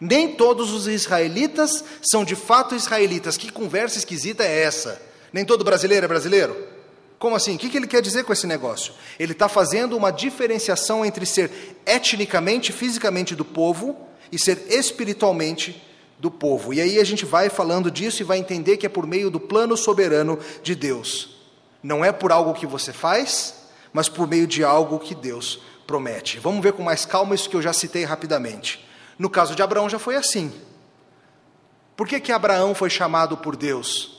Nem 0.00 0.34
todos 0.34 0.72
os 0.72 0.88
israelitas 0.88 1.84
são 2.02 2.24
de 2.24 2.34
fato 2.34 2.74
israelitas. 2.74 3.36
Que 3.36 3.52
conversa 3.52 3.98
esquisita 3.98 4.42
é 4.42 4.62
essa? 4.62 5.00
Nem 5.32 5.44
todo 5.44 5.64
brasileiro 5.64 6.04
é 6.04 6.08
brasileiro? 6.08 6.75
Como 7.18 7.34
assim? 7.34 7.56
O 7.56 7.58
que 7.58 7.74
ele 7.76 7.86
quer 7.86 8.02
dizer 8.02 8.24
com 8.24 8.32
esse 8.32 8.46
negócio? 8.46 8.92
Ele 9.18 9.32
está 9.32 9.48
fazendo 9.48 9.96
uma 9.96 10.10
diferenciação 10.10 11.04
entre 11.04 11.24
ser 11.24 11.50
etnicamente, 11.86 12.72
fisicamente 12.72 13.34
do 13.34 13.44
povo 13.44 13.96
e 14.30 14.38
ser 14.38 14.66
espiritualmente 14.68 15.82
do 16.18 16.30
povo. 16.30 16.74
E 16.74 16.80
aí 16.80 16.98
a 16.98 17.04
gente 17.04 17.24
vai 17.24 17.48
falando 17.48 17.90
disso 17.90 18.22
e 18.22 18.24
vai 18.24 18.38
entender 18.38 18.76
que 18.76 18.86
é 18.86 18.88
por 18.88 19.06
meio 19.06 19.30
do 19.30 19.40
plano 19.40 19.76
soberano 19.76 20.38
de 20.62 20.74
Deus. 20.74 21.36
Não 21.82 22.04
é 22.04 22.12
por 22.12 22.32
algo 22.32 22.54
que 22.54 22.66
você 22.66 22.92
faz, 22.92 23.54
mas 23.92 24.08
por 24.08 24.26
meio 24.26 24.46
de 24.46 24.62
algo 24.62 24.98
que 24.98 25.14
Deus 25.14 25.60
promete. 25.86 26.38
Vamos 26.38 26.62
ver 26.62 26.72
com 26.72 26.82
mais 26.82 27.06
calma 27.06 27.34
isso 27.34 27.48
que 27.48 27.56
eu 27.56 27.62
já 27.62 27.72
citei 27.72 28.04
rapidamente. 28.04 28.86
No 29.18 29.30
caso 29.30 29.54
de 29.54 29.62
Abraão 29.62 29.88
já 29.88 29.98
foi 29.98 30.16
assim. 30.16 30.52
Por 31.96 32.06
que, 32.06 32.20
que 32.20 32.32
Abraão 32.32 32.74
foi 32.74 32.90
chamado 32.90 33.38
por 33.38 33.56
Deus, 33.56 34.15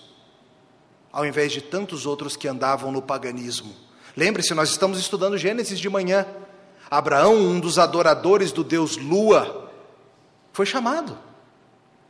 ao 1.11 1.25
invés 1.25 1.51
de 1.51 1.61
tantos 1.61 2.05
outros 2.05 2.35
que 2.35 2.47
andavam 2.47 2.91
no 2.91 3.01
paganismo? 3.01 3.73
Lembre-se, 4.15 4.53
nós 4.53 4.69
estamos 4.69 4.99
estudando 4.99 5.37
Gênesis 5.37 5.79
de 5.79 5.89
manhã. 5.89 6.25
Abraão, 6.89 7.35
um 7.35 7.59
dos 7.59 7.77
adoradores 7.77 8.51
do 8.51 8.63
Deus 8.63 8.97
Lua, 8.97 9.71
foi 10.53 10.65
chamado. 10.65 11.17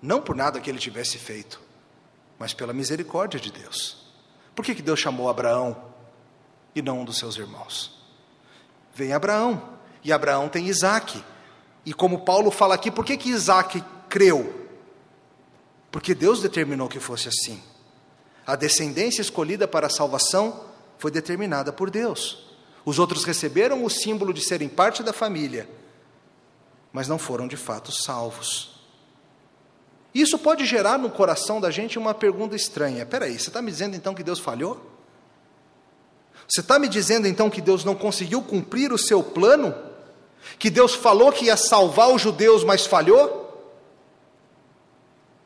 Não 0.01 0.21
por 0.21 0.35
nada 0.35 0.59
que 0.59 0.69
ele 0.69 0.79
tivesse 0.79 1.17
feito, 1.17 1.59
mas 2.37 2.53
pela 2.53 2.71
misericórdia 2.71 3.39
de 3.39 3.51
Deus. 3.51 4.07
Por 4.55 4.63
que, 4.63 4.75
que 4.75 4.81
Deus 4.81 4.99
chamou 4.99 5.29
Abraão 5.29 5.75
e 6.73 6.81
não 6.81 7.01
um 7.01 7.05
dos 7.05 7.17
seus 7.17 7.35
irmãos? 7.37 7.97
Vem 8.93 9.13
Abraão, 9.13 9.77
e 10.03 10.11
Abraão 10.13 10.47
tem 10.47 10.67
Isaac. 10.67 11.23
E 11.85 11.93
como 11.93 12.21
Paulo 12.21 12.49
fala 12.49 12.75
aqui, 12.75 12.89
por 12.89 13.03
que, 13.03 13.17
que 13.17 13.29
Isaac 13.29 13.83
creu? 14.07 14.67
Porque 15.91 16.15
Deus 16.15 16.41
determinou 16.41 16.87
que 16.87 16.99
fosse 16.99 17.27
assim. 17.27 17.61
A 18.47 18.55
descendência 18.55 19.21
escolhida 19.21 19.67
para 19.67 19.87
a 19.87 19.89
salvação 19.89 20.63
foi 20.97 21.11
determinada 21.11 21.73
por 21.73 21.89
Deus. 21.89 22.47
Os 22.85 22.97
outros 22.97 23.25
receberam 23.25 23.83
o 23.83 23.89
símbolo 23.89 24.33
de 24.33 24.41
serem 24.41 24.69
parte 24.69 25.03
da 25.03 25.11
família, 25.11 25.69
mas 26.93 27.09
não 27.09 27.19
foram 27.19 27.45
de 27.45 27.57
fato 27.57 27.91
salvos. 27.91 28.79
Isso 30.15 30.39
pode 30.39 30.65
gerar 30.65 30.97
no 30.97 31.11
coração 31.11 31.59
da 31.59 31.69
gente 31.69 31.99
uma 31.99 32.13
pergunta 32.13 32.55
estranha: 32.55 33.05
peraí, 33.05 33.37
você 33.37 33.49
está 33.49 33.61
me 33.61 33.69
dizendo 33.69 33.97
então 33.97 34.15
que 34.15 34.23
Deus 34.23 34.39
falhou? 34.39 34.93
Você 36.47 36.61
está 36.61 36.79
me 36.79 36.87
dizendo 36.87 37.27
então 37.27 37.49
que 37.49 37.59
Deus 37.59 37.83
não 37.83 37.93
conseguiu 37.93 38.41
cumprir 38.41 38.93
o 38.93 38.97
seu 38.97 39.21
plano? 39.21 39.75
Que 40.57 40.69
Deus 40.69 40.95
falou 40.95 41.33
que 41.33 41.45
ia 41.45 41.57
salvar 41.57 42.09
os 42.09 42.21
judeus, 42.21 42.63
mas 42.63 42.85
falhou? 42.85 43.46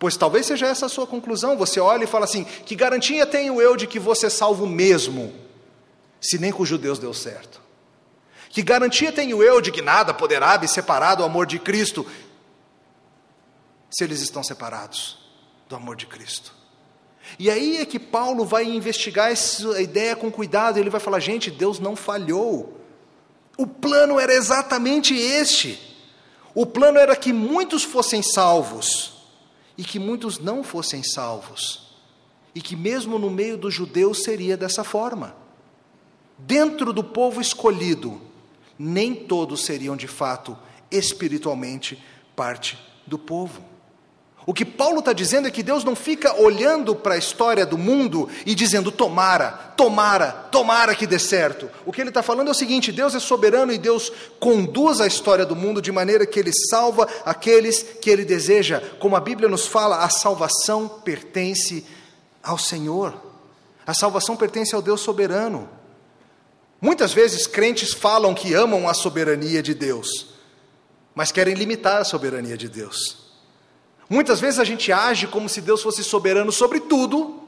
Pois 0.01 0.17
talvez 0.17 0.47
seja 0.47 0.65
essa 0.65 0.87
a 0.87 0.89
sua 0.89 1.05
conclusão. 1.05 1.55
Você 1.55 1.79
olha 1.79 2.05
e 2.05 2.07
fala 2.07 2.25
assim: 2.25 2.43
que 2.43 2.75
garantia 2.75 3.23
tenho 3.23 3.61
eu 3.61 3.77
de 3.77 3.85
que 3.85 3.99
você 3.99 4.25
é 4.25 4.29
salvo 4.31 4.65
mesmo, 4.65 5.31
se 6.19 6.39
nem 6.39 6.51
com 6.51 6.63
os 6.63 6.69
judeus 6.69 6.97
deu 6.97 7.13
certo? 7.13 7.61
Que 8.49 8.63
garantia 8.63 9.11
tenho 9.11 9.43
eu 9.43 9.61
de 9.61 9.71
que 9.71 9.79
nada 9.79 10.11
poderá 10.11 10.57
me 10.57 10.67
separar 10.67 11.13
do 11.13 11.23
amor 11.23 11.45
de 11.45 11.59
Cristo, 11.59 12.03
se 13.91 14.03
eles 14.03 14.21
estão 14.21 14.43
separados 14.43 15.19
do 15.69 15.75
amor 15.75 15.95
de 15.95 16.07
Cristo? 16.07 16.51
E 17.37 17.51
aí 17.51 17.77
é 17.77 17.85
que 17.85 17.99
Paulo 17.99 18.43
vai 18.43 18.63
investigar 18.63 19.31
essa 19.31 19.79
ideia 19.79 20.15
com 20.15 20.31
cuidado, 20.31 20.79
ele 20.79 20.89
vai 20.89 20.99
falar: 20.99 21.19
gente, 21.19 21.51
Deus 21.51 21.77
não 21.77 21.95
falhou. 21.95 22.81
O 23.55 23.67
plano 23.67 24.19
era 24.19 24.33
exatamente 24.33 25.15
este. 25.15 25.79
O 26.55 26.65
plano 26.65 26.97
era 26.97 27.15
que 27.15 27.31
muitos 27.31 27.83
fossem 27.83 28.23
salvos 28.23 29.10
e 29.81 29.83
que 29.83 29.97
muitos 29.97 30.37
não 30.37 30.63
fossem 30.63 31.01
salvos. 31.01 31.95
E 32.53 32.61
que 32.61 32.75
mesmo 32.75 33.17
no 33.17 33.31
meio 33.31 33.57
dos 33.57 33.73
judeus 33.73 34.21
seria 34.21 34.55
dessa 34.55 34.83
forma. 34.83 35.35
Dentro 36.37 36.93
do 36.93 37.03
povo 37.03 37.41
escolhido, 37.41 38.21
nem 38.77 39.15
todos 39.15 39.65
seriam 39.65 39.97
de 39.97 40.07
fato 40.07 40.55
espiritualmente 40.91 41.99
parte 42.35 42.77
do 43.07 43.17
povo. 43.17 43.70
O 44.45 44.53
que 44.53 44.65
Paulo 44.65 44.99
está 44.99 45.13
dizendo 45.13 45.47
é 45.47 45.51
que 45.51 45.61
Deus 45.61 45.83
não 45.83 45.95
fica 45.95 46.33
olhando 46.41 46.95
para 46.95 47.13
a 47.13 47.17
história 47.17 47.63
do 47.63 47.77
mundo 47.77 48.27
e 48.43 48.55
dizendo 48.55 48.91
tomara, 48.91 49.51
tomara, 49.77 50.31
tomara 50.51 50.95
que 50.95 51.05
dê 51.05 51.19
certo. 51.19 51.69
O 51.85 51.91
que 51.91 52.01
ele 52.01 52.09
está 52.09 52.23
falando 52.23 52.47
é 52.47 52.51
o 52.51 52.55
seguinte: 52.55 52.91
Deus 52.91 53.13
é 53.13 53.19
soberano 53.19 53.71
e 53.71 53.77
Deus 53.77 54.11
conduz 54.39 54.99
a 54.99 55.05
história 55.05 55.45
do 55.45 55.55
mundo 55.55 55.79
de 55.79 55.91
maneira 55.91 56.25
que 56.25 56.39
ele 56.39 56.51
salva 56.69 57.07
aqueles 57.23 57.83
que 58.01 58.09
ele 58.09 58.25
deseja. 58.25 58.81
Como 58.99 59.15
a 59.15 59.19
Bíblia 59.19 59.47
nos 59.47 59.67
fala, 59.67 60.03
a 60.03 60.09
salvação 60.09 60.89
pertence 60.89 61.85
ao 62.41 62.57
Senhor, 62.57 63.13
a 63.85 63.93
salvação 63.93 64.35
pertence 64.35 64.73
ao 64.73 64.81
Deus 64.81 65.01
soberano. 65.01 65.69
Muitas 66.81 67.13
vezes 67.13 67.45
crentes 67.45 67.93
falam 67.93 68.33
que 68.33 68.55
amam 68.55 68.89
a 68.89 68.95
soberania 68.95 69.61
de 69.61 69.75
Deus, 69.75 70.33
mas 71.13 71.31
querem 71.31 71.53
limitar 71.53 72.01
a 72.01 72.03
soberania 72.03 72.57
de 72.57 72.67
Deus. 72.67 73.20
Muitas 74.11 74.41
vezes 74.41 74.59
a 74.59 74.65
gente 74.65 74.91
age 74.91 75.25
como 75.25 75.47
se 75.47 75.61
Deus 75.61 75.81
fosse 75.81 76.03
soberano 76.03 76.51
sobre 76.51 76.81
tudo, 76.81 77.43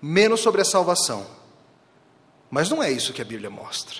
menos 0.00 0.38
sobre 0.38 0.60
a 0.60 0.64
salvação. 0.64 1.26
Mas 2.48 2.70
não 2.70 2.80
é 2.80 2.88
isso 2.88 3.12
que 3.12 3.20
a 3.20 3.24
Bíblia 3.24 3.50
mostra. 3.50 3.96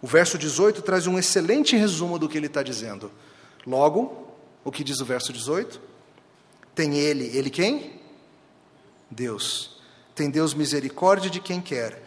O 0.00 0.06
verso 0.06 0.38
18 0.38 0.82
traz 0.82 1.08
um 1.08 1.18
excelente 1.18 1.74
resumo 1.74 2.16
do 2.16 2.28
que 2.28 2.38
ele 2.38 2.46
está 2.46 2.62
dizendo. 2.62 3.10
Logo, 3.66 4.36
o 4.62 4.70
que 4.70 4.84
diz 4.84 5.00
o 5.00 5.04
verso 5.04 5.32
18? 5.32 5.80
Tem 6.76 6.96
ele, 6.96 7.36
ele 7.36 7.50
quem? 7.50 8.00
Deus. 9.10 9.80
Tem 10.14 10.30
Deus 10.30 10.54
misericórdia 10.54 11.28
de 11.28 11.40
quem 11.40 11.60
quer 11.60 12.04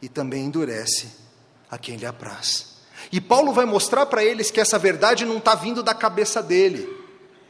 e 0.00 0.08
também 0.08 0.44
endurece 0.44 1.10
a 1.68 1.76
quem 1.76 1.96
lhe 1.96 2.06
apraz. 2.06 2.76
E 3.10 3.20
Paulo 3.20 3.52
vai 3.52 3.64
mostrar 3.64 4.06
para 4.06 4.24
eles 4.24 4.52
que 4.52 4.60
essa 4.60 4.78
verdade 4.78 5.24
não 5.24 5.38
está 5.38 5.56
vindo 5.56 5.82
da 5.82 5.94
cabeça 5.94 6.40
dele. 6.40 7.01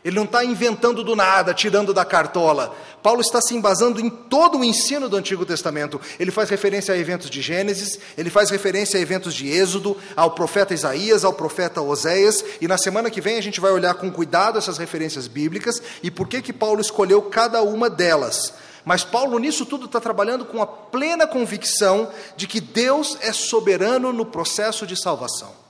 Ele 0.05 0.17
não 0.17 0.25
está 0.25 0.45
inventando 0.45 1.05
do 1.05 1.15
nada, 1.15 1.55
tirando 1.55 1.95
da 1.95 2.05
cartola. 2.05 2.75
Paulo 3.03 3.21
está 3.21 3.41
se 3.41 3.55
embasando 3.55 4.01
em 4.01 4.11
todo 4.11 4.59
o 4.59 4.65
ensino 4.65 5.09
do 5.09 5.17
Antigo 5.17 5.47
Testamento. 5.47 6.01
Ele 6.19 6.31
faz 6.33 6.51
referência 6.51 6.93
a 6.93 6.99
eventos 6.99 7.31
de 7.31 7.41
Gênesis, 7.41 7.99
ele 8.19 8.29
faz 8.29 8.51
referência 8.51 8.99
a 8.99 9.01
eventos 9.01 9.33
de 9.33 9.49
Êxodo, 9.49 9.97
ao 10.17 10.33
profeta 10.33 10.75
Isaías, 10.75 11.25
ao 11.25 11.33
profeta 11.33 11.81
Oséias, 11.81 12.45
e 12.61 12.67
na 12.67 12.77
semana 12.77 13.11
que 13.11 13.21
vem 13.21 13.38
a 13.38 13.43
gente 13.43 13.61
vai 13.61 13.71
olhar 13.71 13.95
com 13.95 14.11
cuidado 14.11 14.59
essas 14.59 14.77
referências 14.77 15.29
bíblicas 15.29 15.81
e 16.03 16.11
por 16.11 16.27
que, 16.27 16.43
que 16.43 16.53
Paulo 16.53 16.81
escolheu 16.81 17.23
cada 17.23 17.62
uma 17.62 17.88
delas. 17.88 18.55
Mas 18.85 19.05
Paulo, 19.05 19.38
nisso 19.38 19.65
tudo, 19.65 19.87
está 19.87 20.01
trabalhando 20.01 20.45
com 20.45 20.61
a 20.61 20.67
plena 20.67 21.27
convicção 21.27 22.11
de 22.37 22.49
que 22.49 22.61
Deus 22.61 23.17
é 23.21 23.33
soberano 23.33 24.12
no 24.12 24.27
processo 24.27 24.85
de 24.85 25.01
salvação. 25.01 25.62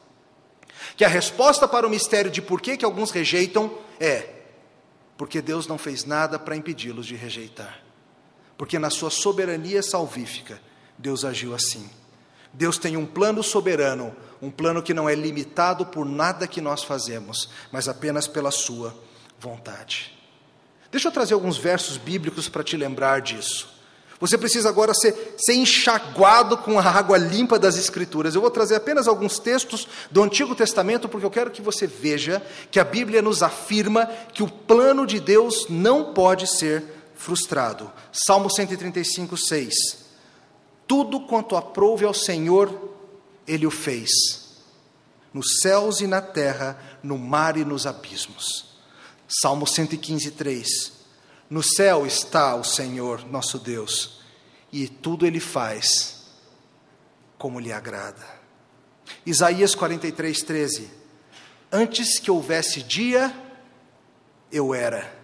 Que 0.96 1.05
a 1.05 1.09
resposta 1.09 1.66
para 1.66 1.87
o 1.87 1.90
mistério 1.90 2.31
de 2.31 2.42
por 2.42 2.61
que, 2.61 2.76
que 2.76 2.85
alguns 2.85 3.11
rejeitam 3.11 3.72
é 3.98 4.28
porque 5.16 5.40
Deus 5.40 5.66
não 5.66 5.78
fez 5.78 6.05
nada 6.05 6.38
para 6.38 6.57
impedi-los 6.57 7.07
de 7.07 7.14
rejeitar. 7.14 7.81
Porque 8.59 8.78
na 8.78 8.90
sua 8.90 9.11
soberania 9.11 9.83
salvífica, 9.83 10.61
Deus 10.98 11.24
agiu 11.24 11.55
assim. 11.55 11.88
Deus 12.52 12.76
tem 12.76 12.96
um 12.96 13.07
plano 13.07 13.42
soberano, 13.42 14.14
um 14.40 14.50
plano 14.50 14.83
que 14.83 14.92
não 14.92 15.09
é 15.09 15.14
limitado 15.14 15.87
por 15.87 16.05
nada 16.05 16.46
que 16.46 16.61
nós 16.61 16.83
fazemos, 16.83 17.48
mas 17.70 17.88
apenas 17.88 18.26
pela 18.26 18.50
sua 18.50 18.94
vontade. 19.38 20.12
Deixa 20.90 21.09
eu 21.09 21.12
trazer 21.12 21.35
alguns 21.35 21.57
versos 21.57 21.96
bíblicos 21.96 22.48
para 22.48 22.62
te 22.62 22.76
lembrar 22.76 23.20
disso. 23.20 23.72
Você 24.23 24.39
precisa 24.39 24.69
agora 24.69 24.95
ser, 24.95 25.35
ser 25.37 25.55
enxaguado 25.55 26.57
com 26.57 26.79
a 26.79 26.83
água 26.85 27.19
limpa 27.19 27.59
das 27.59 27.77
Escrituras. 27.77 28.37
Eu 28.37 28.41
vou 28.41 28.53
trazer 28.53 28.77
apenas 28.77 29.09
alguns 29.09 29.41
textos 29.41 29.89
do 30.13 30.23
Antigo 30.23 30.55
Testamento, 30.55 31.09
porque 31.09 31.27
eu 31.27 31.31
quero 31.31 31.51
que 31.51 31.61
você 31.61 31.89
veja 31.89 32.41
que 32.71 32.79
a 32.79 32.85
Bíblia 32.85 33.21
nos 33.21 33.43
afirma 33.43 34.07
que 34.33 34.41
o 34.41 34.49
plano 34.49 35.09
de 35.09 35.19
Deus 35.19 35.67
não 35.69 36.15
pode 36.15 36.47
ser 36.47 36.85
frustrado. 37.17 37.91
Salmo 38.13 38.49
135, 38.49 39.37
6. 39.37 39.75
Tudo 40.87 41.27
quanto 41.27 41.57
aprouve 41.57 42.05
ao 42.05 42.15
Senhor, 42.15 42.93
Ele 43.45 43.67
o 43.67 43.73
fez, 43.73 44.09
nos 45.35 45.59
céus 45.61 46.01
e 46.01 46.07
na 46.07 46.21
terra, 46.21 46.79
no 47.03 47.19
mar 47.19 47.57
e 47.57 47.65
nos 47.65 47.89
abismos. 47.89 48.67
Salmo 49.27 49.67
115, 49.67 50.31
3. 50.31 50.91
No 51.53 51.62
céu 51.62 52.07
está 52.07 52.55
o 52.55 52.65
Senhor, 52.65 53.27
nosso 53.27 53.59
Deus, 53.59 54.23
e 54.73 54.88
tudo 54.88 55.27
ele 55.27 55.38
faz 55.38 56.25
como 57.37 57.61
lhe 57.61 57.71
agrada. 57.71 58.25
Isaías 59.27 59.75
43, 59.75 60.43
13. 60.45 60.91
Antes 61.71 62.19
que 62.19 62.31
houvesse 62.31 62.83
dia, 62.83 63.37
eu 64.51 64.73
era, 64.75 65.15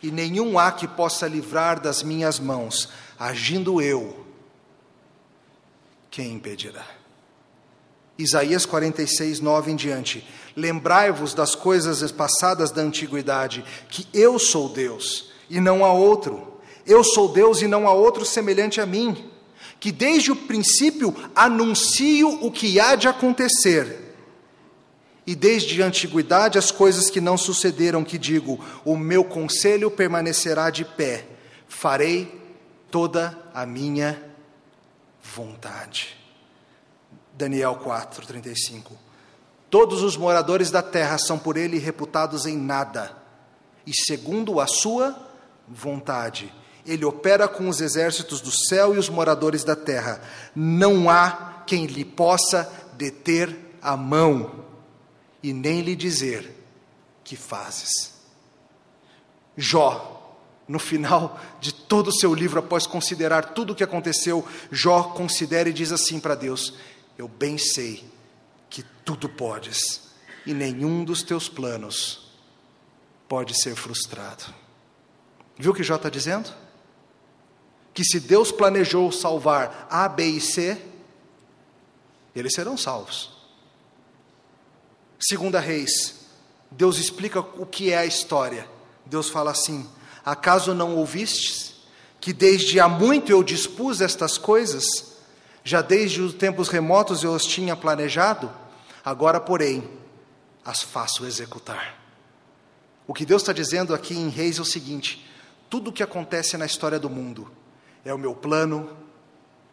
e 0.00 0.12
nenhum 0.12 0.60
há 0.60 0.70
que 0.70 0.86
possa 0.86 1.26
livrar 1.26 1.80
das 1.80 2.04
minhas 2.04 2.38
mãos, 2.38 2.88
agindo 3.18 3.82
eu, 3.82 4.24
quem 6.08 6.34
impedirá? 6.34 6.86
Isaías 8.18 8.64
46, 8.64 9.40
9 9.40 9.72
em 9.72 9.76
diante. 9.76 10.26
Lembrai-vos 10.56 11.34
das 11.34 11.54
coisas 11.54 12.10
passadas 12.10 12.70
da 12.70 12.82
antiguidade, 12.82 13.64
que 13.88 14.06
eu 14.14 14.38
sou 14.38 14.68
Deus 14.68 15.30
e 15.50 15.60
não 15.60 15.84
há 15.84 15.92
outro. 15.92 16.60
Eu 16.86 17.02
sou 17.04 17.28
Deus 17.28 17.60
e 17.62 17.66
não 17.66 17.86
há 17.86 17.92
outro 17.92 18.24
semelhante 18.24 18.80
a 18.80 18.86
mim, 18.86 19.30
que 19.78 19.92
desde 19.92 20.32
o 20.32 20.36
princípio 20.36 21.14
anuncio 21.34 22.44
o 22.44 22.50
que 22.50 22.80
há 22.80 22.94
de 22.94 23.08
acontecer. 23.08 24.04
E 25.26 25.34
desde 25.34 25.82
a 25.82 25.86
antiguidade 25.86 26.56
as 26.56 26.70
coisas 26.70 27.10
que 27.10 27.20
não 27.20 27.36
sucederam, 27.36 28.04
que 28.04 28.16
digo, 28.16 28.64
o 28.84 28.96
meu 28.96 29.24
conselho 29.24 29.90
permanecerá 29.90 30.70
de 30.70 30.84
pé, 30.84 31.26
farei 31.68 32.40
toda 32.90 33.36
a 33.52 33.66
minha 33.66 34.22
vontade. 35.20 36.16
Daniel 37.36 37.76
4, 37.76 38.26
35. 38.26 38.96
Todos 39.68 40.02
os 40.02 40.16
moradores 40.16 40.70
da 40.70 40.82
terra 40.82 41.18
são 41.18 41.38
por 41.38 41.56
ele 41.56 41.78
reputados 41.78 42.46
em 42.46 42.56
nada, 42.56 43.14
e 43.86 43.92
segundo 43.94 44.60
a 44.60 44.66
sua 44.66 45.16
vontade, 45.68 46.52
ele 46.86 47.04
opera 47.04 47.46
com 47.46 47.68
os 47.68 47.80
exércitos 47.80 48.40
do 48.40 48.50
céu 48.50 48.94
e 48.94 48.98
os 48.98 49.08
moradores 49.08 49.64
da 49.64 49.76
terra. 49.76 50.22
Não 50.54 51.10
há 51.10 51.62
quem 51.66 51.86
lhe 51.86 52.04
possa 52.04 52.72
deter 52.94 53.54
a 53.82 53.96
mão 53.96 54.64
e 55.42 55.52
nem 55.52 55.82
lhe 55.82 55.94
dizer: 55.94 56.64
Que 57.22 57.36
fazes? 57.36 58.14
Jó 59.56 60.12
no 60.68 60.78
final 60.78 61.40
de 61.60 61.72
todo 61.72 62.08
o 62.08 62.12
seu 62.12 62.34
livro, 62.34 62.58
após 62.58 62.86
considerar 62.86 63.52
tudo 63.52 63.72
o 63.72 63.74
que 63.74 63.84
aconteceu, 63.84 64.44
Jó 64.70 65.02
considera 65.02 65.68
e 65.68 65.72
diz 65.72 65.92
assim 65.92 66.18
para 66.18 66.34
Deus: 66.34 66.74
Eu 67.16 67.28
bem 67.28 67.56
sei 67.56 68.04
que 68.68 68.82
tudo 69.04 69.28
podes, 69.28 70.10
e 70.44 70.52
nenhum 70.52 71.04
dos 71.04 71.22
teus 71.22 71.48
planos 71.48 72.30
pode 73.28 73.60
ser 73.60 73.74
frustrado. 73.74 74.44
Viu 75.58 75.72
o 75.72 75.74
que 75.74 75.82
Jó 75.82 75.96
está 75.96 76.08
dizendo? 76.08 76.52
Que 77.94 78.04
se 78.04 78.20
Deus 78.20 78.52
planejou 78.52 79.10
salvar 79.10 79.86
A, 79.90 80.08
B 80.08 80.24
e 80.26 80.40
C, 80.40 80.80
eles 82.34 82.52
serão 82.52 82.76
salvos. 82.76 83.32
Segunda 85.18 85.58
Reis, 85.58 86.26
Deus 86.70 86.98
explica 86.98 87.40
o 87.40 87.64
que 87.64 87.90
é 87.90 87.98
a 87.98 88.06
história. 88.06 88.68
Deus 89.06 89.30
fala 89.30 89.50
assim: 89.50 89.88
Acaso 90.24 90.74
não 90.74 90.96
ouvistes 90.96 91.76
que 92.20 92.32
desde 92.32 92.78
há 92.78 92.88
muito 92.88 93.32
eu 93.32 93.42
dispus 93.42 94.00
estas 94.00 94.36
coisas? 94.36 95.15
Já 95.66 95.82
desde 95.82 96.22
os 96.22 96.32
tempos 96.32 96.68
remotos 96.68 97.24
eu 97.24 97.34
as 97.34 97.44
tinha 97.44 97.74
planejado? 97.74 98.48
Agora, 99.04 99.40
porém, 99.40 99.90
as 100.64 100.80
faço 100.80 101.26
executar. 101.26 101.98
O 103.04 103.12
que 103.12 103.26
Deus 103.26 103.42
está 103.42 103.52
dizendo 103.52 103.92
aqui 103.92 104.14
em 104.14 104.28
Reis 104.28 104.60
é 104.60 104.62
o 104.62 104.64
seguinte: 104.64 105.28
tudo 105.68 105.90
o 105.90 105.92
que 105.92 106.04
acontece 106.04 106.56
na 106.56 106.64
história 106.64 107.00
do 107.00 107.10
mundo 107.10 107.50
é 108.04 108.14
o 108.14 108.18
meu 108.18 108.32
plano 108.32 108.96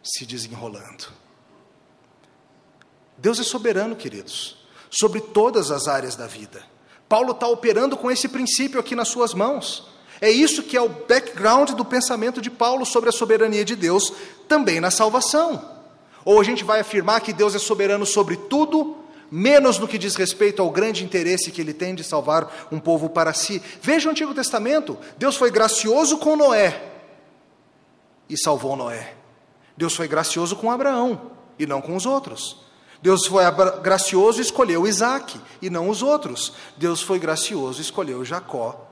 se 0.02 0.26
desenrolando. 0.26 1.12
Deus 3.16 3.38
é 3.38 3.44
soberano, 3.44 3.94
queridos, 3.94 4.66
sobre 4.90 5.20
todas 5.20 5.70
as 5.70 5.86
áreas 5.86 6.16
da 6.16 6.26
vida. 6.26 6.64
Paulo 7.08 7.30
está 7.30 7.46
operando 7.46 7.96
com 7.96 8.10
esse 8.10 8.26
princípio 8.26 8.80
aqui 8.80 8.96
nas 8.96 9.06
suas 9.06 9.32
mãos. 9.32 9.86
É 10.20 10.28
isso 10.28 10.64
que 10.64 10.76
é 10.76 10.82
o 10.82 10.88
background 10.88 11.70
do 11.70 11.84
pensamento 11.84 12.42
de 12.42 12.50
Paulo 12.50 12.84
sobre 12.84 13.10
a 13.10 13.12
soberania 13.12 13.64
de 13.64 13.76
Deus, 13.76 14.12
também 14.48 14.80
na 14.80 14.90
salvação. 14.90 15.73
Ou 16.24 16.40
a 16.40 16.44
gente 16.44 16.64
vai 16.64 16.80
afirmar 16.80 17.20
que 17.20 17.32
Deus 17.32 17.54
é 17.54 17.58
soberano 17.58 18.06
sobre 18.06 18.36
tudo, 18.36 18.96
menos 19.30 19.78
no 19.78 19.88
que 19.88 19.98
diz 19.98 20.16
respeito 20.16 20.62
ao 20.62 20.70
grande 20.70 21.04
interesse 21.04 21.50
que 21.50 21.60
ele 21.60 21.74
tem 21.74 21.94
de 21.94 22.04
salvar 22.04 22.68
um 22.70 22.78
povo 22.78 23.08
para 23.08 23.32
si. 23.32 23.62
Veja 23.82 24.08
o 24.08 24.12
Antigo 24.12 24.34
Testamento: 24.34 24.96
Deus 25.18 25.36
foi 25.36 25.50
gracioso 25.50 26.18
com 26.18 26.36
Noé 26.36 26.92
e 28.28 28.38
salvou 28.38 28.76
Noé. 28.76 29.14
Deus 29.76 29.94
foi 29.94 30.08
gracioso 30.08 30.56
com 30.56 30.70
Abraão 30.70 31.32
e 31.58 31.66
não 31.66 31.80
com 31.80 31.96
os 31.96 32.06
outros. 32.06 32.64
Deus 33.02 33.26
foi 33.26 33.42
gracioso 33.82 34.38
e 34.38 34.42
escolheu 34.42 34.86
Isaac 34.86 35.38
e 35.60 35.68
não 35.68 35.90
os 35.90 36.00
outros. 36.00 36.54
Deus 36.76 37.02
foi 37.02 37.18
gracioso 37.18 37.80
e 37.80 37.82
escolheu 37.82 38.24
Jacó 38.24 38.88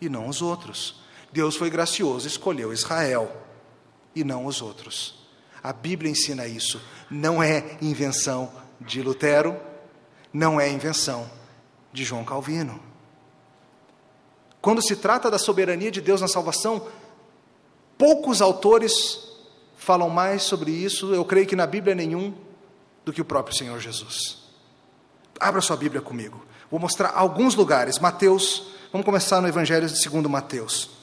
e 0.00 0.08
não 0.08 0.28
os 0.28 0.42
outros. 0.42 1.00
Deus 1.32 1.54
foi 1.54 1.70
gracioso 1.70 2.26
e 2.26 2.30
escolheu 2.30 2.72
Israel 2.72 3.30
e 4.14 4.24
não 4.24 4.46
os 4.46 4.60
outros. 4.62 5.25
A 5.66 5.72
Bíblia 5.72 6.10
ensina 6.10 6.46
isso. 6.46 6.80
Não 7.10 7.42
é 7.42 7.76
invenção 7.82 8.50
de 8.80 9.02
Lutero, 9.02 9.56
não 10.32 10.60
é 10.60 10.70
invenção 10.70 11.28
de 11.92 12.04
João 12.04 12.24
Calvino. 12.24 12.80
Quando 14.60 14.80
se 14.80 14.96
trata 14.96 15.30
da 15.30 15.38
soberania 15.38 15.90
de 15.90 16.00
Deus 16.00 16.20
na 16.20 16.28
salvação, 16.28 16.86
poucos 17.98 18.40
autores 18.40 19.18
falam 19.76 20.08
mais 20.08 20.42
sobre 20.42 20.70
isso, 20.70 21.14
eu 21.14 21.24
creio 21.24 21.46
que 21.46 21.56
na 21.56 21.66
Bíblia 21.66 21.94
nenhum, 21.94 22.34
do 23.04 23.12
que 23.12 23.20
o 23.20 23.24
próprio 23.24 23.56
Senhor 23.56 23.78
Jesus. 23.80 24.44
Abra 25.40 25.60
sua 25.60 25.76
Bíblia 25.76 26.00
comigo. 26.00 26.44
Vou 26.70 26.80
mostrar 26.80 27.12
alguns 27.14 27.54
lugares. 27.54 27.98
Mateus 27.98 28.76
Vamos 28.92 29.04
começar 29.04 29.42
no 29.42 29.48
Evangelho 29.48 29.86
de 29.86 30.00
segundo 30.00 30.26
Mateus. 30.26 30.95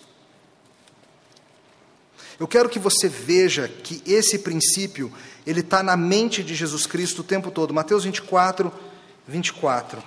Eu 2.39 2.47
quero 2.47 2.69
que 2.69 2.79
você 2.79 3.07
veja 3.07 3.67
que 3.67 4.01
esse 4.05 4.39
princípio, 4.39 5.11
ele 5.45 5.59
está 5.59 5.83
na 5.83 5.95
mente 5.95 6.43
de 6.43 6.55
Jesus 6.55 6.85
Cristo 6.85 7.19
o 7.19 7.23
tempo 7.23 7.51
todo. 7.51 7.73
Mateus 7.73 8.03
24, 8.03 8.71
24. 9.27 10.03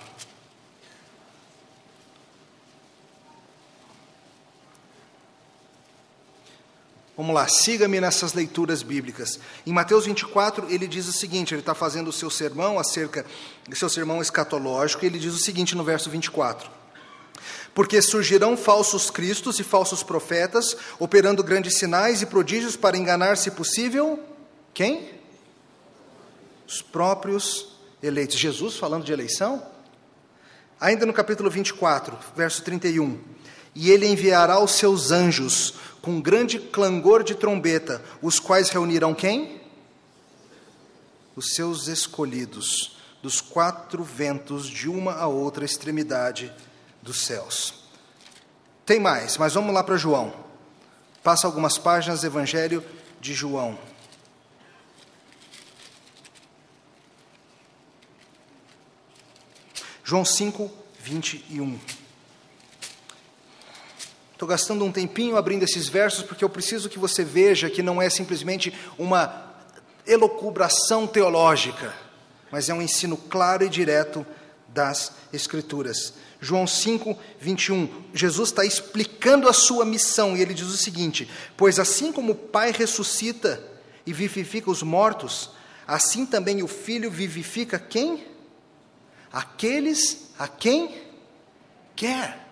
Vamos 7.16 7.34
lá, 7.34 7.48
siga-me 7.48 7.98
nessas 7.98 8.34
leituras 8.34 8.82
bíblicas. 8.82 9.40
Em 9.66 9.72
Mateus 9.72 10.04
24, 10.04 10.70
ele 10.70 10.86
diz 10.86 11.08
o 11.08 11.12
seguinte: 11.12 11.54
ele 11.54 11.60
está 11.60 11.74
fazendo 11.74 12.08
o 12.08 12.12
seu 12.12 12.28
sermão 12.28 12.78
acerca 12.78 13.24
seu 13.72 13.88
sermão 13.88 14.20
escatológico, 14.20 15.04
e 15.04 15.06
ele 15.06 15.18
diz 15.18 15.32
o 15.32 15.38
seguinte 15.38 15.74
no 15.74 15.82
verso 15.84 16.10
24 16.10 16.86
porque 17.76 18.00
surgirão 18.00 18.56
falsos 18.56 19.10
cristos 19.10 19.58
e 19.60 19.62
falsos 19.62 20.02
profetas, 20.02 20.74
operando 20.98 21.44
grandes 21.44 21.76
sinais 21.76 22.22
e 22.22 22.26
prodígios 22.26 22.74
para 22.74 22.96
enganar, 22.96 23.36
se 23.36 23.50
possível, 23.50 24.18
quem? 24.72 25.10
Os 26.66 26.80
próprios 26.80 27.76
eleitos. 28.02 28.38
Jesus 28.38 28.76
falando 28.76 29.04
de 29.04 29.12
eleição? 29.12 29.62
Ainda 30.80 31.04
no 31.04 31.12
capítulo 31.12 31.50
24, 31.50 32.16
verso 32.34 32.62
31. 32.62 33.20
E 33.74 33.90
ele 33.90 34.06
enviará 34.06 34.58
os 34.58 34.70
seus 34.70 35.10
anjos 35.10 35.74
com 36.00 36.18
grande 36.18 36.58
clangor 36.58 37.22
de 37.22 37.34
trombeta, 37.34 38.02
os 38.22 38.40
quais 38.40 38.70
reunirão 38.70 39.14
quem? 39.14 39.60
Os 41.36 41.52
seus 41.52 41.88
escolhidos, 41.88 42.96
dos 43.22 43.42
quatro 43.42 44.02
ventos, 44.02 44.66
de 44.66 44.88
uma 44.88 45.12
a 45.12 45.26
outra 45.26 45.62
extremidade 45.62 46.50
dos 47.07 47.25
céus. 47.25 47.73
Tem 48.85 49.01
mais, 49.01 49.38
mas 49.38 49.55
vamos 49.55 49.73
lá 49.73 49.83
para 49.83 49.97
João. 49.97 50.35
Passa 51.23 51.47
algumas 51.47 51.79
páginas 51.79 52.21
do 52.21 52.27
Evangelho 52.27 52.85
de 53.21 53.33
João. 53.33 53.79
João 60.05 60.25
5, 60.25 60.71
21. 61.01 61.79
Estou 64.33 64.49
gastando 64.49 64.85
um 64.85 64.92
tempinho 64.92 65.37
abrindo 65.37 65.62
esses 65.62 65.88
versos 65.88 66.23
porque 66.23 66.45
eu 66.45 66.49
preciso 66.51 66.88
que 66.88 66.99
você 66.99 67.25
veja 67.25 67.71
que 67.71 67.83
não 67.83 68.03
é 68.03 68.11
simplesmente 68.11 68.73
uma 68.99 69.53
elocubração 70.07 71.07
teológica, 71.07 71.95
mas 72.52 72.69
é 72.69 72.75
um 72.75 72.83
ensino 72.83 73.17
claro 73.17 73.65
e 73.65 73.69
direto 73.69 74.25
das 74.69 75.13
Escrituras. 75.33 76.13
João 76.47 76.65
5, 76.65 77.19
21. 77.40 78.05
Jesus 78.15 78.51
está 78.51 78.65
explicando 78.65 79.49
a 79.49 79.53
sua 79.53 79.85
missão 79.85 80.37
e 80.37 80.40
ele 80.40 80.55
diz 80.55 80.69
o 80.69 80.77
seguinte: 80.77 81.29
Pois 81.57 81.81
assim 81.81 82.13
como 82.13 82.33
o 82.33 82.37
Pai 82.37 82.71
ressuscita 82.71 83.61
e 84.07 84.13
vivifica 84.13 84.71
os 84.71 84.81
mortos, 84.81 85.51
assim 85.88 86.25
também 86.25 86.63
o 86.63 86.69
Filho 86.69 87.11
vivifica 87.11 87.81
quem? 87.81 88.25
Aqueles 89.33 90.31
a 90.38 90.47
quem 90.47 91.03
quer. 91.97 92.47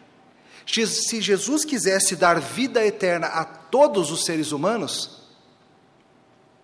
Se 0.66 1.20
Jesus 1.20 1.64
quisesse 1.64 2.16
dar 2.16 2.40
vida 2.40 2.84
eterna 2.84 3.28
a 3.28 3.44
todos 3.44 4.10
os 4.10 4.24
seres 4.24 4.50
humanos, 4.50 5.20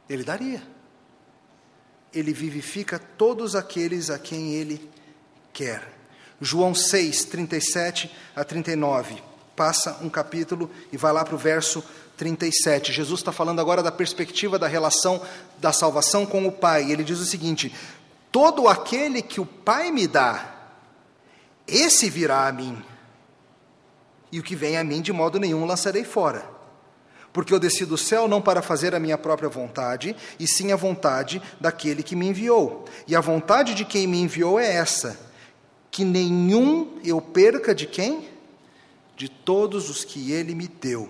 ele 0.08 0.24
daria. 0.24 0.64
Ele 2.12 2.32
vivifica 2.32 2.98
todos 2.98 3.54
aqueles 3.54 4.10
a 4.10 4.18
quem 4.18 4.54
ele 4.54 4.90
quer. 5.52 5.99
João 6.40 6.74
6, 6.74 7.24
37 7.26 8.10
a 8.34 8.44
39. 8.44 9.22
Passa 9.54 9.98
um 10.00 10.08
capítulo 10.08 10.70
e 10.92 10.96
vai 10.96 11.12
lá 11.12 11.24
para 11.24 11.34
o 11.34 11.38
verso 11.38 11.84
37. 12.16 12.92
Jesus 12.92 13.20
está 13.20 13.32
falando 13.32 13.60
agora 13.60 13.82
da 13.82 13.92
perspectiva 13.92 14.58
da 14.58 14.66
relação 14.66 15.20
da 15.58 15.72
salvação 15.72 16.24
com 16.24 16.46
o 16.46 16.52
Pai. 16.52 16.90
Ele 16.90 17.04
diz 17.04 17.18
o 17.18 17.26
seguinte: 17.26 17.74
Todo 18.32 18.68
aquele 18.68 19.20
que 19.20 19.40
o 19.40 19.46
Pai 19.46 19.90
me 19.90 20.06
dá, 20.06 20.54
esse 21.66 22.08
virá 22.08 22.46
a 22.46 22.52
mim. 22.52 22.82
E 24.32 24.38
o 24.38 24.42
que 24.42 24.54
vem 24.54 24.78
a 24.78 24.84
mim, 24.84 25.00
de 25.00 25.12
modo 25.12 25.40
nenhum 25.40 25.64
lançarei 25.64 26.04
fora. 26.04 26.44
Porque 27.32 27.54
eu 27.54 27.60
desci 27.60 27.84
do 27.84 27.96
céu 27.96 28.26
não 28.26 28.40
para 28.40 28.62
fazer 28.62 28.94
a 28.94 29.00
minha 29.00 29.16
própria 29.16 29.48
vontade, 29.48 30.16
e 30.38 30.46
sim 30.48 30.72
a 30.72 30.76
vontade 30.76 31.40
daquele 31.60 32.02
que 32.02 32.16
me 32.16 32.26
enviou. 32.26 32.84
E 33.06 33.14
a 33.14 33.20
vontade 33.20 33.74
de 33.74 33.84
quem 33.84 34.06
me 34.06 34.20
enviou 34.20 34.58
é 34.58 34.74
essa: 34.74 35.29
que 35.90 36.04
nenhum 36.04 36.98
eu 37.04 37.20
perca 37.20 37.74
de 37.74 37.86
quem? 37.86 38.28
De 39.16 39.28
todos 39.28 39.90
os 39.90 40.04
que 40.04 40.32
ele 40.32 40.54
me 40.54 40.68
deu. 40.68 41.08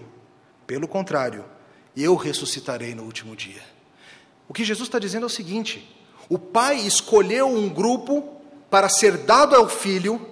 Pelo 0.67 0.89
contrário, 0.89 1.45
eu 1.97 2.15
ressuscitarei 2.17 2.95
no 2.95 3.03
último 3.05 3.37
dia. 3.37 3.63
O 4.49 4.55
que 4.55 4.65
Jesus 4.65 4.89
está 4.89 4.99
dizendo 4.99 5.25
é 5.25 5.27
o 5.27 5.31
seguinte: 5.31 5.87
o 6.29 6.39
pai 6.39 6.79
escolheu 6.79 7.49
um 7.49 7.69
grupo 7.69 8.37
para 8.71 8.89
ser 8.89 9.19
dado 9.19 9.55
ao 9.55 9.69
filho, 9.69 10.27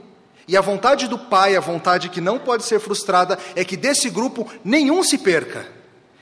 e 0.46 0.56
a 0.56 0.60
vontade 0.60 1.08
do 1.08 1.18
pai, 1.18 1.56
a 1.56 1.60
vontade 1.60 2.08
que 2.08 2.20
não 2.20 2.38
pode 2.38 2.64
ser 2.64 2.80
frustrada, 2.80 3.38
é 3.54 3.64
que 3.64 3.76
desse 3.76 4.08
grupo 4.08 4.50
nenhum 4.64 5.02
se 5.02 5.18
perca. 5.18 5.70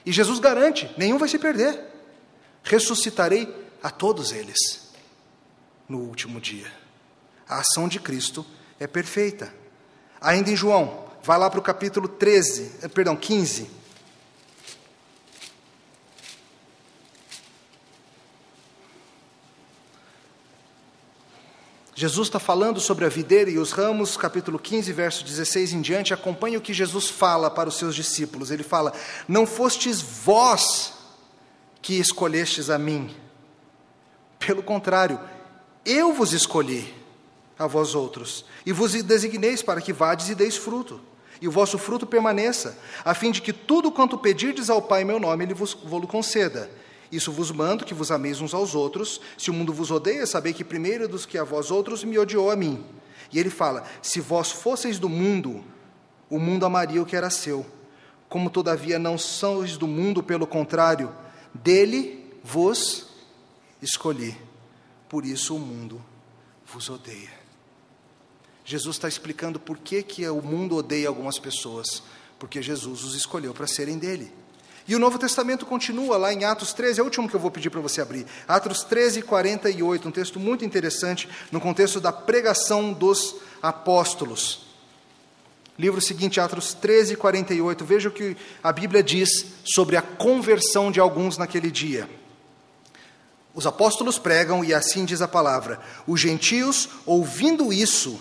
E 0.05 0.11
Jesus 0.11 0.39
garante: 0.39 0.91
nenhum 0.97 1.19
vai 1.19 1.29
se 1.29 1.39
perder. 1.39 1.79
Ressuscitarei 2.65 3.49
a 3.83 3.91
todos 3.91 4.33
eles 4.33 4.91
no 5.89 5.99
último 5.99 6.41
dia. 6.41 6.86
A 7.49 7.61
ação 7.61 7.89
de 7.89 8.01
Cristo 8.01 8.45
é 8.79 8.87
perfeita. 8.87 9.53
Ainda 10.21 10.51
em 10.51 10.57
João, 10.57 11.07
vai 11.23 11.39
lá 11.39 11.49
para 11.49 11.61
o 11.61 11.63
capítulo 11.63 12.09
13, 12.09 12.73
eh, 12.83 12.89
perdão, 12.89 13.15
15. 13.15 13.71
Jesus 21.99 22.29
está 22.29 22.39
falando 22.39 22.79
sobre 22.79 23.07
a 23.07 23.09
videira 23.09 23.51
e 23.51 23.57
os 23.57 23.73
ramos, 23.73 24.19
capítulo 24.19 24.59
15, 24.59 24.93
verso 24.93 25.25
16 25.25 25.73
em 25.73 25.81
diante. 25.81 26.13
Acompanhe 26.13 26.59
o 26.59 26.61
que 26.61 26.75
Jesus 26.75 27.09
fala 27.09 27.51
para 27.51 27.71
os 27.71 27.79
seus 27.79 27.95
discípulos. 27.95 28.51
Ele 28.51 28.63
fala: 28.63 28.93
Não 29.27 29.47
fostes 29.47 30.03
vós 30.03 30.93
que 31.81 31.95
escolhestes 31.99 32.69
a 32.69 32.79
mim. 32.79 33.17
Pelo 34.39 34.63
contrário, 34.63 35.19
eu 35.87 36.13
vos 36.13 36.35
escolhi 36.35 36.95
a 37.59 37.67
vós 37.67 37.95
outros, 37.95 38.45
e 38.65 38.73
vos 38.73 38.93
designeis 39.03 39.63
para 39.63 39.81
que 39.81 39.93
vades 39.93 40.29
e 40.29 40.35
deis 40.35 40.57
fruto, 40.57 41.01
e 41.41 41.49
o 41.49 41.51
vosso 41.51 41.79
fruto 41.79 42.07
permaneça, 42.07 42.79
a 43.05 43.15
fim 43.15 43.31
de 43.31 43.43
que 43.43 43.53
tudo 43.53 43.91
quanto 43.93 44.19
pedirdes 44.19 44.71
ao 44.71 44.83
Pai 44.83 45.03
em 45.03 45.05
meu 45.05 45.21
nome, 45.21 45.45
Ele 45.45 45.55
vos, 45.55 45.75
vos 45.75 46.07
conceda. 46.07 46.71
Isso 47.11 47.31
vos 47.31 47.51
mando, 47.51 47.85
que 47.85 47.95
vos 47.95 48.11
ameis 48.11 48.41
uns 48.41 48.53
aos 48.53 48.75
outros. 48.75 49.21
Se 49.39 49.51
o 49.51 49.55
mundo 49.55 49.73
vos 49.73 49.91
odeia, 49.91 50.27
sabei 50.27 50.53
que 50.53 50.65
primeiro 50.65 51.07
dos 51.07 51.25
que 51.25 51.39
a 51.39 51.45
vós 51.45 51.71
outros 51.71 52.03
me 52.03 52.19
odiou 52.19 52.51
a 52.51 52.57
mim. 52.57 52.85
E 53.33 53.39
ele 53.39 53.51
fala: 53.51 53.85
Se 54.03 54.21
vós 54.21 54.51
fosseis 54.51 54.99
do 54.99 55.09
mundo, 55.09 55.65
o 56.29 56.39
mundo 56.39 56.67
amaria 56.67 57.01
o 57.01 57.07
que 57.07 57.17
era 57.17 57.31
seu. 57.31 57.65
Como 58.29 58.51
todavia 58.51 58.99
não 58.99 59.17
sois 59.17 59.77
do 59.77 59.87
mundo, 59.87 60.23
pelo 60.23 60.47
contrário, 60.47 61.13
dele 61.55 62.39
vos 62.43 63.07
escolhi. 63.81 64.37
Por 65.09 65.25
isso 65.25 65.55
o 65.55 65.61
mundo 65.61 66.05
vos 66.67 66.89
odeia. 66.91 67.46
Jesus 68.67 68.97
está 68.97 69.07
explicando 69.07 69.61
por 69.61 69.79
que, 69.79 70.03
que 70.03 70.29
o 70.29 70.43
mundo 70.43 70.75
odeia 70.75 71.07
algumas 71.07 71.39
pessoas. 71.39 72.03
Porque 72.37 72.61
Jesus 72.61 73.05
os 73.05 73.15
escolheu 73.15 73.55
para 73.55 73.67
serem 73.67 73.97
dele. 73.97 74.33
E 74.89 74.95
o 74.95 74.99
Novo 74.99 75.19
Testamento 75.19 75.65
continua 75.65 76.17
lá 76.17 76.33
em 76.33 76.45
Atos 76.45 76.73
13, 76.73 77.01
é 77.01 77.03
o 77.03 77.07
último 77.07 77.29
que 77.29 77.35
eu 77.35 77.41
vou 77.41 77.51
pedir 77.51 77.71
para 77.71 77.81
você 77.81 78.01
abrir. 78.01 78.27
Atos 78.47 78.83
13, 78.85 79.23
48, 79.23 80.09
um 80.09 80.13
texto 80.13 80.39
muito 80.39 80.65
interessante 80.65 81.29
no 81.51 81.61
contexto 81.61 82.01
da 82.01 82.13
pregação 82.13 82.93
dos 82.93 83.37
apóstolos. 83.63 84.67
Livro 85.79 86.01
seguinte, 86.01 86.41
Atos 86.41 86.75
13, 86.75 87.17
48. 87.17 87.85
Veja 87.85 88.09
o 88.09 88.13
que 88.13 88.37
a 88.63 88.73
Bíblia 88.73 89.03
diz 89.03 89.47
sobre 89.65 89.97
a 89.97 90.03
conversão 90.03 90.91
de 90.91 90.99
alguns 90.99 91.39
naquele 91.39 91.71
dia. 91.71 92.09
Os 93.55 93.67
apóstolos 93.67 94.19
pregam 94.19 94.65
e 94.65 94.75
assim 94.75 95.05
diz 95.05 95.23
a 95.23 95.29
palavra: 95.29 95.81
Os 96.07 96.21
gentios, 96.21 96.89
ouvindo 97.05 97.73
isso, 97.73 98.21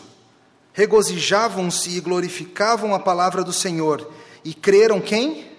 regozijavam-se 0.75 1.97
e 1.97 1.99
glorificavam 1.99 2.93
a 2.93 2.99
palavra 2.99 3.43
do 3.43 3.51
Senhor. 3.51 4.07
E 4.43 4.53
creram 4.53 5.01
quem? 5.01 5.55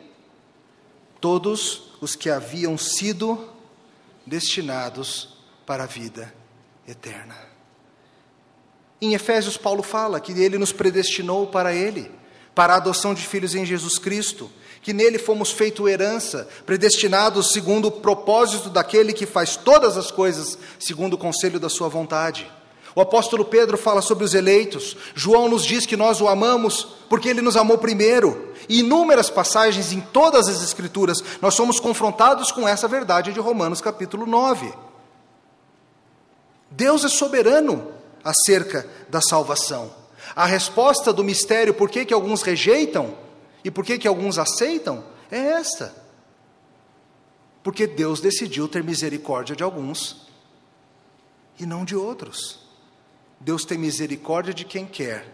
todos 1.21 1.91
os 2.01 2.15
que 2.15 2.31
haviam 2.31 2.79
sido 2.79 3.49
destinados 4.25 5.37
para 5.67 5.83
a 5.85 5.87
vida 5.87 6.33
eterna. 6.87 7.35
Em 9.01 9.15
Efésios, 9.15 9.57
Paulo 9.57 9.83
fala 9.83 10.21
que 10.21 10.33
ele 10.33 10.59
nos 10.59 10.73
predestinou 10.73 11.49
para 11.49 11.75
ele, 11.75 12.11
para 12.55 12.75
a 12.75 12.77
adoção 12.77 13.13
de 13.13 13.27
filhos 13.27 13.57
em 13.57 13.67
Jesus 13.67 13.99
Cristo, 13.99 14.51
que 14.81 14.93
nele 14.93 15.19
fomos 15.19 15.51
feito 15.51 15.89
herança, 15.89 16.49
predestinados 16.65 17.53
segundo 17.53 17.89
o 17.89 17.91
propósito 17.91 18.71
daquele 18.71 19.13
que 19.13 19.27
faz 19.27 19.57
todas 19.57 19.97
as 19.97 20.11
coisas 20.13 20.57
segundo 20.79 21.15
o 21.15 21.19
conselho 21.19 21.59
da 21.59 21.69
sua 21.69 21.89
vontade. 21.89 22.49
O 22.97 23.01
apóstolo 23.03 23.45
Pedro 23.45 23.77
fala 23.77 24.01
sobre 24.01 24.25
os 24.25 24.33
eleitos. 24.33 24.97
João 25.15 25.51
nos 25.51 25.67
diz 25.67 25.85
que 25.85 25.99
nós 25.99 26.19
o 26.23 26.29
amamos 26.29 26.97
porque 27.11 27.29
ele 27.29 27.43
nos 27.43 27.55
amou 27.55 27.77
primeiro. 27.77 28.55
E 28.71 28.81
inúmeras 28.81 29.29
passagens 29.29 29.93
em 29.93 30.01
todas 30.01 30.49
as 30.49 30.63
Escrituras 30.65 31.23
nós 31.43 31.53
somos 31.53 31.79
confrontados 31.79 32.51
com 32.51 32.67
essa 32.67 32.89
verdade 32.89 33.35
de 33.35 33.39
Romanos 33.39 33.83
capítulo 33.83 34.25
9. 34.25 34.73
Deus 36.71 37.05
é 37.05 37.09
soberano 37.09 37.93
acerca 38.25 38.89
da 39.11 39.21
salvação. 39.21 39.93
A 40.35 40.47
resposta 40.47 41.13
do 41.13 41.23
mistério 41.23 41.75
por 41.75 41.91
que, 41.91 42.07
que 42.07 42.15
alguns 42.15 42.41
rejeitam 42.41 43.15
e 43.63 43.71
por 43.71 43.85
que, 43.85 43.99
que 43.99 44.09
alguns 44.09 44.39
aceitam 44.39 45.05
é 45.31 45.37
esta. 45.39 45.95
Porque 47.63 47.87
Deus 47.87 48.23
decidiu 48.23 48.67
ter 48.67 48.83
misericórdia 48.83 49.55
de 49.55 49.63
alguns 49.63 50.27
e 51.61 51.67
não 51.67 51.85
de 51.85 51.95
outros. 51.95 52.66
Deus 53.41 53.65
tem 53.65 53.79
misericórdia 53.79 54.55
de 54.55 54.65
quem 54.65 54.87
quer 54.87 55.33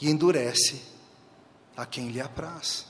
e 0.00 0.10
endurece 0.10 0.82
a 1.76 1.86
quem 1.86 2.08
lhe 2.08 2.20
apraz. 2.20 2.86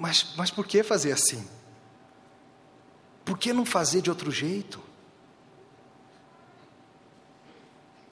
Mas, 0.00 0.34
mas 0.36 0.50
por 0.50 0.66
que 0.66 0.82
fazer 0.82 1.12
assim? 1.12 1.46
Por 3.24 3.38
que 3.38 3.52
não 3.52 3.64
fazer 3.64 4.00
de 4.00 4.10
outro 4.10 4.30
jeito? 4.30 4.82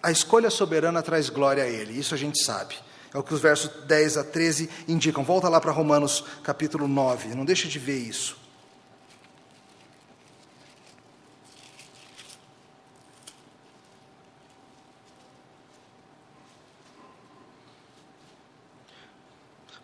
A 0.02 0.10
escolha 0.10 0.50
soberana 0.50 1.02
traz 1.02 1.30
glória 1.30 1.64
a 1.64 1.68
Ele, 1.68 1.98
isso 1.98 2.14
a 2.14 2.18
gente 2.18 2.42
sabe. 2.42 2.76
É 3.12 3.18
o 3.18 3.22
que 3.22 3.32
os 3.32 3.40
versos 3.40 3.70
10 3.86 4.18
a 4.18 4.24
13 4.24 4.68
indicam. 4.88 5.22
Volta 5.24 5.48
lá 5.48 5.60
para 5.60 5.70
Romanos 5.70 6.24
capítulo 6.42 6.88
9, 6.88 7.34
não 7.34 7.44
deixe 7.44 7.68
de 7.68 7.78
ver 7.78 7.98
isso. 7.98 8.43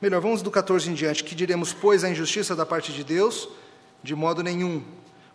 Melhor, 0.00 0.22
vamos 0.22 0.40
do 0.40 0.50
14 0.50 0.90
em 0.90 0.94
diante. 0.94 1.22
Que 1.22 1.34
diremos, 1.34 1.74
pois, 1.74 2.04
a 2.04 2.08
injustiça 2.08 2.56
da 2.56 2.64
parte 2.64 2.90
de 2.90 3.04
Deus? 3.04 3.48
De 4.02 4.14
modo 4.14 4.42
nenhum. 4.42 4.82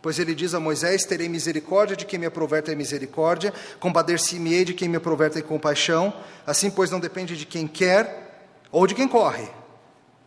Pois 0.02 0.18
ele 0.18 0.34
diz 0.34 0.56
a 0.56 0.60
Moisés: 0.60 1.04
Terei 1.04 1.30
misericórdia 1.30 1.96
de 1.96 2.04
quem 2.04 2.18
me 2.18 2.26
aprover 2.26 2.64
ter 2.64 2.76
misericórdia, 2.76 3.54
compadecer-me-ei 3.80 4.66
de 4.66 4.74
quem 4.74 4.90
me 4.90 4.98
aprover 4.98 5.30
ter 5.30 5.44
compaixão. 5.44 6.12
Assim, 6.48 6.72
pois, 6.72 6.90
não 6.90 7.00
depende 7.00 7.38
de 7.38 7.46
quem 7.46 7.68
quer 7.68 8.50
ou 8.72 8.88
de 8.88 8.96
quem 8.96 9.08
corre, 9.08 9.48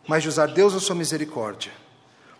mas 0.07 0.23
de 0.23 0.29
usar 0.29 0.47
Deus 0.47 0.73
a 0.73 0.79
sua 0.79 0.95
misericórdia. 0.95 1.71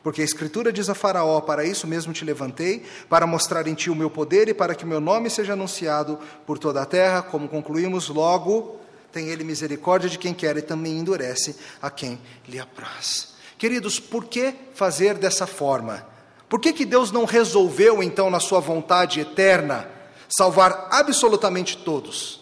Porque 0.02 0.22
a 0.22 0.26
Escritura 0.26 0.72
diz 0.72 0.89
a 0.89 0.95
Faraó: 0.95 1.41
Para 1.41 1.66
isso 1.66 1.86
mesmo 1.86 2.14
te 2.14 2.24
levantei, 2.24 2.86
para 3.10 3.28
mostrar 3.28 3.68
em 3.68 3.74
ti 3.74 3.89
o 3.89 3.95
meu 3.95 4.10
poder 4.10 4.47
e 4.47 4.54
para 4.54 4.74
que 4.74 4.86
o 4.86 4.88
meu 4.88 5.02
nome 5.02 5.30
seja 5.30 5.52
anunciado 5.52 6.18
por 6.45 6.58
toda 6.58 6.82
a 6.82 6.86
terra. 6.86 7.22
Como 7.22 7.50
concluímos, 7.50 8.08
logo 8.08 8.80
tem 9.12 9.28
ele 9.28 9.43
misericórdia 9.43 10.10
de 10.10 10.18
quem 10.18 10.34
quer 10.34 10.57
e 10.57 10.62
também 10.62 10.97
endurece 10.97 11.55
a 11.82 11.89
quem 11.89 12.20
lhe 12.47 12.60
apraz. 12.60 13.34
Queridos, 13.57 13.99
por 13.99 14.26
que 14.26 14.53
fazer 14.74 15.16
dessa 15.16 15.45
forma? 15.45 16.07
Por 16.47 16.60
que, 16.60 16.74
que 16.74 16.86
Deus 16.86 17.12
não 17.12 17.26
resolveu, 17.26 18.01
então, 18.01 18.30
na 18.30 18.39
sua 18.39 18.60
vontade 18.60 19.20
eterna, 19.20 19.89
salvar 20.28 20.88
absolutamente 20.91 21.78
todos? 21.78 22.39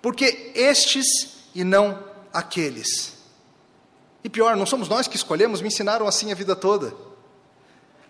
Porque 0.00 0.52
estes 0.54 1.36
e 1.54 1.62
não 1.62 2.02
aqueles. 2.32 3.14
E 4.24 4.28
pior, 4.28 4.56
não 4.56 4.66
somos 4.66 4.88
nós 4.88 5.06
que 5.06 5.16
escolhemos, 5.16 5.60
me 5.60 5.68
ensinaram 5.68 6.06
assim 6.06 6.32
a 6.32 6.34
vida 6.34 6.56
toda. 6.56 6.94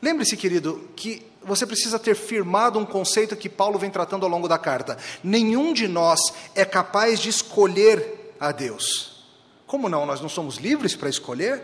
Lembre-se, 0.01 0.37
querido, 0.37 0.89
que 0.97 1.27
você 1.45 1.67
precisa 1.67 1.99
ter 1.99 2.15
firmado 2.15 2.79
um 2.79 2.87
conceito 2.87 3.37
que 3.37 3.49
Paulo 3.49 3.79
vem 3.79 3.91
tratando 3.91 4.25
ao 4.25 4.31
longo 4.31 4.49
da 4.49 4.59
carta. 4.59 4.97
Nenhum 5.23 5.73
de 5.73 5.89
nós 5.89 6.21
é 6.55 6.65
capaz 6.65 7.21
de 7.21 7.29
escolher 7.29 8.35
a 8.39 8.53
Deus. 8.53 9.25
Como 9.67 9.89
não? 9.89 10.05
Nós 10.05 10.21
não 10.21 10.29
somos 10.29 10.57
livres 10.57 10.95
para 10.95 11.09
escolher? 11.09 11.63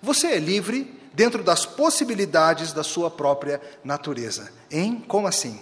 Você 0.00 0.28
é 0.28 0.38
livre 0.38 1.00
dentro 1.12 1.42
das 1.42 1.66
possibilidades 1.66 2.72
da 2.72 2.82
sua 2.82 3.10
própria 3.10 3.60
natureza. 3.84 4.52
Hein? 4.70 5.04
Como 5.06 5.26
assim? 5.26 5.60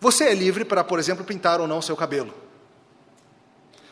Você 0.00 0.24
é 0.24 0.34
livre 0.34 0.64
para, 0.64 0.82
por 0.82 0.98
exemplo, 0.98 1.24
pintar 1.24 1.60
ou 1.60 1.68
não 1.68 1.78
o 1.78 1.82
seu 1.82 1.96
cabelo. 1.96 2.34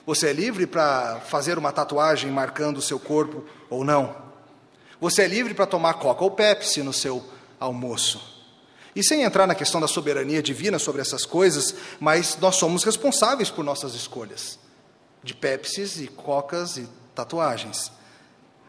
Você 0.07 0.31
é 0.31 0.33
livre 0.33 0.67
para 0.67 1.21
fazer 1.21 1.57
uma 1.59 1.71
tatuagem 1.71 2.31
marcando 2.31 2.79
o 2.79 2.83
seu 2.83 2.99
corpo 2.99 3.45
ou 3.69 3.85
não. 3.85 4.17
Você 5.01 5.23
é 5.23 5.29
livre 5.29 5.55
para 5.55 5.67
tomar 5.67 5.95
Coca 5.95 6.25
ou 6.25 6.31
Pepsi 6.33 6.83
no 6.83 6.93
seu 6.93 7.25
almoço. 7.59 8.40
E 8.95 9.05
sem 9.05 9.23
entrar 9.23 9.47
na 9.47 9.55
questão 9.55 9.81
da 9.81 9.87
soberania 9.87 10.43
divina 10.43 10.79
sobre 10.79 11.01
essas 11.01 11.25
coisas, 11.25 11.75
mas 12.01 12.37
nós 12.41 12.57
somos 12.57 12.85
responsáveis 12.85 13.51
por 13.51 13.65
nossas 13.65 13.95
escolhas 13.95 14.59
de 15.23 15.35
Pepsis 15.35 16.01
e 16.01 16.09
Cocas 16.09 16.77
e 16.77 16.89
tatuagens. 17.15 17.93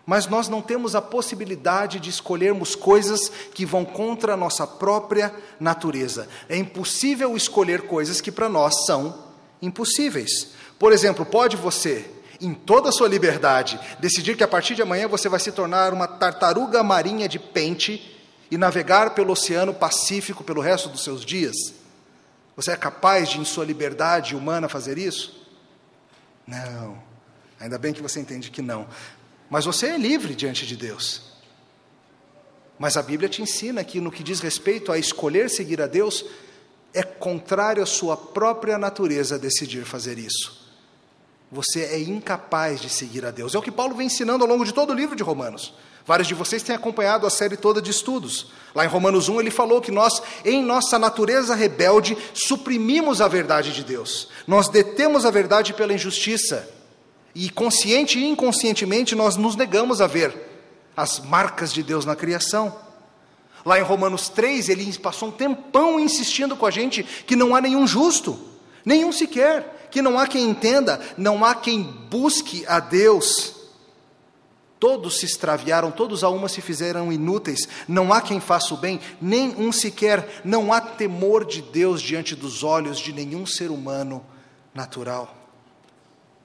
Mas 0.05 0.28
nós 0.28 0.47
não 0.47 0.61
temos 0.61 0.95
a 0.95 1.01
possibilidade 1.01 1.99
de 1.99 2.09
escolhermos 2.09 2.76
coisas 2.76 3.32
que 3.53 3.65
vão 3.65 3.86
contra 3.86 4.34
a 4.34 4.38
nossa 4.38 4.67
própria 4.67 5.34
natureza. 5.59 6.28
É 6.49 6.57
impossível 6.57 7.36
escolher 7.38 7.84
coisas 7.84 8.19
que 8.19 8.32
para 8.32 8.49
nós 8.49 8.86
são 8.86 9.24
impossíveis. 9.61 10.49
Por 10.78 10.91
exemplo, 10.91 11.26
pode 11.26 11.55
você, 11.55 12.09
em 12.41 12.53
toda 12.53 12.89
a 12.89 12.91
sua 12.91 13.07
liberdade, 13.07 13.80
decidir 13.99 14.36
que 14.36 14.43
a 14.43 14.47
partir 14.47 14.76
de 14.76 14.82
amanhã 14.82 15.07
você 15.07 15.30
vai 15.30 15.39
se 15.39 15.51
tornar 15.51 15.93
uma 15.93 16.07
tartaruga 16.07 16.84
marinha 16.84 17.30
de 17.30 17.38
pente 17.38 18.20
e 18.52 18.58
navegar 18.58 19.16
pelo 19.16 19.32
Oceano 19.32 19.74
Pacífico 19.74 20.43
pelo 20.43 20.62
resto 20.62 20.89
dos 20.89 21.04
seus 21.04 21.26
dias? 21.26 21.56
Você 22.56 22.72
é 22.72 22.76
capaz 22.76 23.30
de, 23.30 23.39
em 23.39 23.45
sua 23.45 23.64
liberdade 23.64 24.36
humana, 24.36 24.68
fazer 24.68 24.97
isso? 24.97 25.47
Não. 26.45 27.02
Ainda 27.60 27.78
bem 27.78 27.93
que 27.93 28.02
você 28.02 28.20
entende 28.20 28.52
que 28.52 28.62
não. 28.62 28.88
Mas 29.49 29.64
você 29.64 29.88
é 29.88 29.97
livre 29.97 30.36
diante 30.36 30.68
de 30.68 30.76
Deus. 30.76 31.32
Mas 32.78 32.97
a 32.97 33.02
Bíblia 33.02 33.30
te 33.30 33.41
ensina 33.41 33.84
que, 33.84 34.02
no 34.02 34.12
que 34.12 34.24
diz 34.24 34.39
respeito 34.39 34.91
a 34.91 34.97
escolher 34.97 35.49
seguir 35.49 35.82
a 35.82 35.88
Deus, 35.88 36.26
é 36.93 37.04
contrário 37.04 37.82
à 37.82 37.86
sua 37.86 38.18
própria 38.18 38.78
natureza 38.78 39.39
decidir 39.39 39.86
fazer 39.86 40.18
isso. 40.18 40.70
Você 41.52 41.82
é 41.84 41.99
incapaz 41.99 42.82
de 42.82 42.89
seguir 42.89 43.26
a 43.26 43.32
Deus. 43.32 43.54
É 43.54 43.58
o 43.58 43.62
que 43.62 43.72
Paulo 43.72 43.95
vem 43.95 44.08
ensinando 44.08 44.43
ao 44.43 44.49
longo 44.49 44.66
de 44.66 44.74
todo 44.74 44.91
o 44.91 44.95
livro 44.95 45.16
de 45.16 45.24
Romanos. 45.24 45.74
Vários 46.06 46.28
de 46.28 46.34
vocês 46.34 46.64
têm 46.64 46.76
acompanhado 46.76 47.28
a 47.28 47.30
série 47.30 47.56
toda 47.56 47.82
de 47.82 47.91
estudos. 47.91 48.47
Lá 48.74 48.86
em 48.86 48.88
Romanos 48.88 49.30
1 49.30 49.39
ele 49.39 49.52
falou 49.52 49.82
que 49.82 49.91
nós, 49.91 50.22
em 50.43 50.64
nossa 50.64 50.97
natureza 50.97 51.54
rebelde, 51.54 52.18
suprimimos 52.34 53.22
a 53.22 53.28
verdade 53.28 53.72
de 53.72 53.84
Deus. 53.84 54.30
Nós 54.47 54.68
detemos 54.68 55.26
a 55.26 55.32
verdade 55.32 55.74
pela 55.74 55.93
injustiça. 55.93 56.68
E 57.34 57.49
consciente 57.49 58.20
e 58.20 58.28
inconscientemente 58.28 59.16
nós 59.16 59.38
nos 59.38 59.56
negamos 59.56 60.02
a 60.02 60.08
ver 60.08 60.36
as 60.95 61.20
marcas 61.20 61.72
de 61.72 61.82
Deus 61.82 62.06
na 62.06 62.16
criação. 62.16 62.76
Lá 63.66 63.80
em 63.80 63.84
Romanos 63.84 64.28
3, 64.28 64.70
ele 64.70 64.91
passou 64.97 65.30
um 65.30 65.32
tempão 65.32 65.99
insistindo 65.99 66.56
com 66.56 66.66
a 66.66 66.72
gente 66.72 67.04
que 67.04 67.36
não 67.36 67.56
há 67.56 67.62
nenhum 67.62 67.86
justo, 67.86 68.39
nenhum 68.84 69.12
sequer, 69.12 69.88
que 69.91 70.02
não 70.02 70.18
há 70.18 70.26
quem 70.26 70.49
entenda, 70.49 70.99
não 71.16 71.45
há 71.45 71.54
quem 71.54 71.84
busque 71.84 72.66
a 72.68 72.80
Deus. 72.80 73.61
Todos 74.82 75.20
se 75.20 75.28
extraviaram, 75.28 75.92
todos 75.92 76.24
a 76.24 76.30
uma 76.30 76.50
se 76.50 76.60
fizeram 76.60 77.14
inúteis, 77.14 77.70
não 77.88 78.12
há 78.12 78.20
quem 78.20 78.40
faça 78.40 78.74
o 78.74 78.78
bem, 78.78 79.00
nem 79.22 79.50
um 79.56 79.72
sequer, 79.72 80.42
não 80.44 80.74
há 80.74 80.82
temor 80.82 81.46
de 81.46 81.62
Deus 81.62 82.02
diante 82.02 82.36
dos 82.36 82.64
olhos 82.64 82.98
de 82.98 83.14
nenhum 83.14 83.46
ser 83.46 83.70
humano 83.70 84.26
natural. 84.74 85.36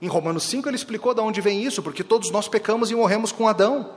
Em 0.03 0.07
Romanos 0.07 0.43
5 0.43 0.69
ele 0.69 0.77
explicou 0.77 1.15
de 1.15 1.23
onde 1.23 1.41
vem 1.41 1.65
isso, 1.65 1.83
porque 1.83 2.05
todos 2.05 2.31
nós 2.31 2.47
pecamos 2.47 2.91
e 2.91 2.95
morremos 2.95 3.33
com 3.33 3.49
Adão. 3.49 3.95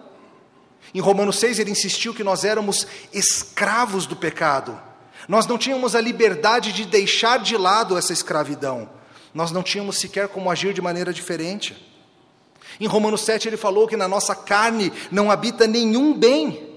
Em 0.94 1.02
Romanos 1.02 1.38
6 1.38 1.60
ele 1.60 1.72
insistiu 1.72 2.14
que 2.14 2.24
nós 2.24 2.46
éramos 2.46 2.88
escravos 3.12 4.06
do 4.06 4.16
pecado. 4.16 4.80
Nós 5.28 5.48
não 5.48 5.58
tínhamos 5.58 5.96
a 5.96 6.00
liberdade 6.00 6.72
de 6.72 6.86
deixar 6.86 7.40
de 7.40 7.58
lado 7.58 7.98
essa 7.98 8.14
escravidão. 8.14 8.90
Nós 9.34 9.52
não 9.52 9.62
tínhamos 9.62 9.98
sequer 9.98 10.30
como 10.30 10.50
agir 10.50 10.74
de 10.74 10.82
maneira 10.82 11.12
diferente. 11.12 11.89
Em 12.80 12.88
Romanos 12.88 13.22
7 13.22 13.48
ele 13.50 13.58
falou 13.58 13.88
que 13.88 13.98
na 13.98 14.08
nossa 14.08 14.36
carne 14.36 14.92
não 15.12 15.30
habita 15.30 15.68
nenhum 15.68 16.14
bem. 16.14 16.70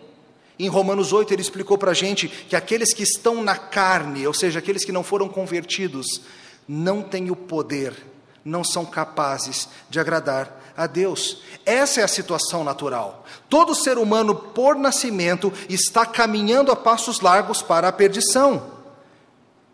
Em 0.58 0.68
Romanos 0.68 1.12
8 1.12 1.32
ele 1.32 1.42
explicou 1.42 1.78
para 1.78 1.92
a 1.92 1.94
gente 1.94 2.28
que 2.28 2.56
aqueles 2.56 2.92
que 2.92 3.02
estão 3.02 3.42
na 3.42 3.56
carne, 3.56 4.26
ou 4.26 4.34
seja, 4.34 4.58
aqueles 4.58 4.84
que 4.84 4.92
não 4.92 5.02
foram 5.02 5.28
convertidos, 5.28 6.22
não 6.68 7.02
têm 7.02 7.30
o 7.30 7.36
poder 7.36 8.12
não 8.44 8.64
são 8.64 8.84
capazes 8.84 9.68
de 9.88 10.00
agradar 10.00 10.60
a 10.76 10.86
Deus. 10.86 11.42
Essa 11.64 12.00
é 12.00 12.04
a 12.04 12.08
situação 12.08 12.64
natural. 12.64 13.24
Todo 13.48 13.74
ser 13.74 13.98
humano, 13.98 14.34
por 14.34 14.76
nascimento, 14.76 15.52
está 15.68 16.04
caminhando 16.04 16.72
a 16.72 16.76
passos 16.76 17.20
largos 17.20 17.62
para 17.62 17.88
a 17.88 17.92
perdição. 17.92 18.72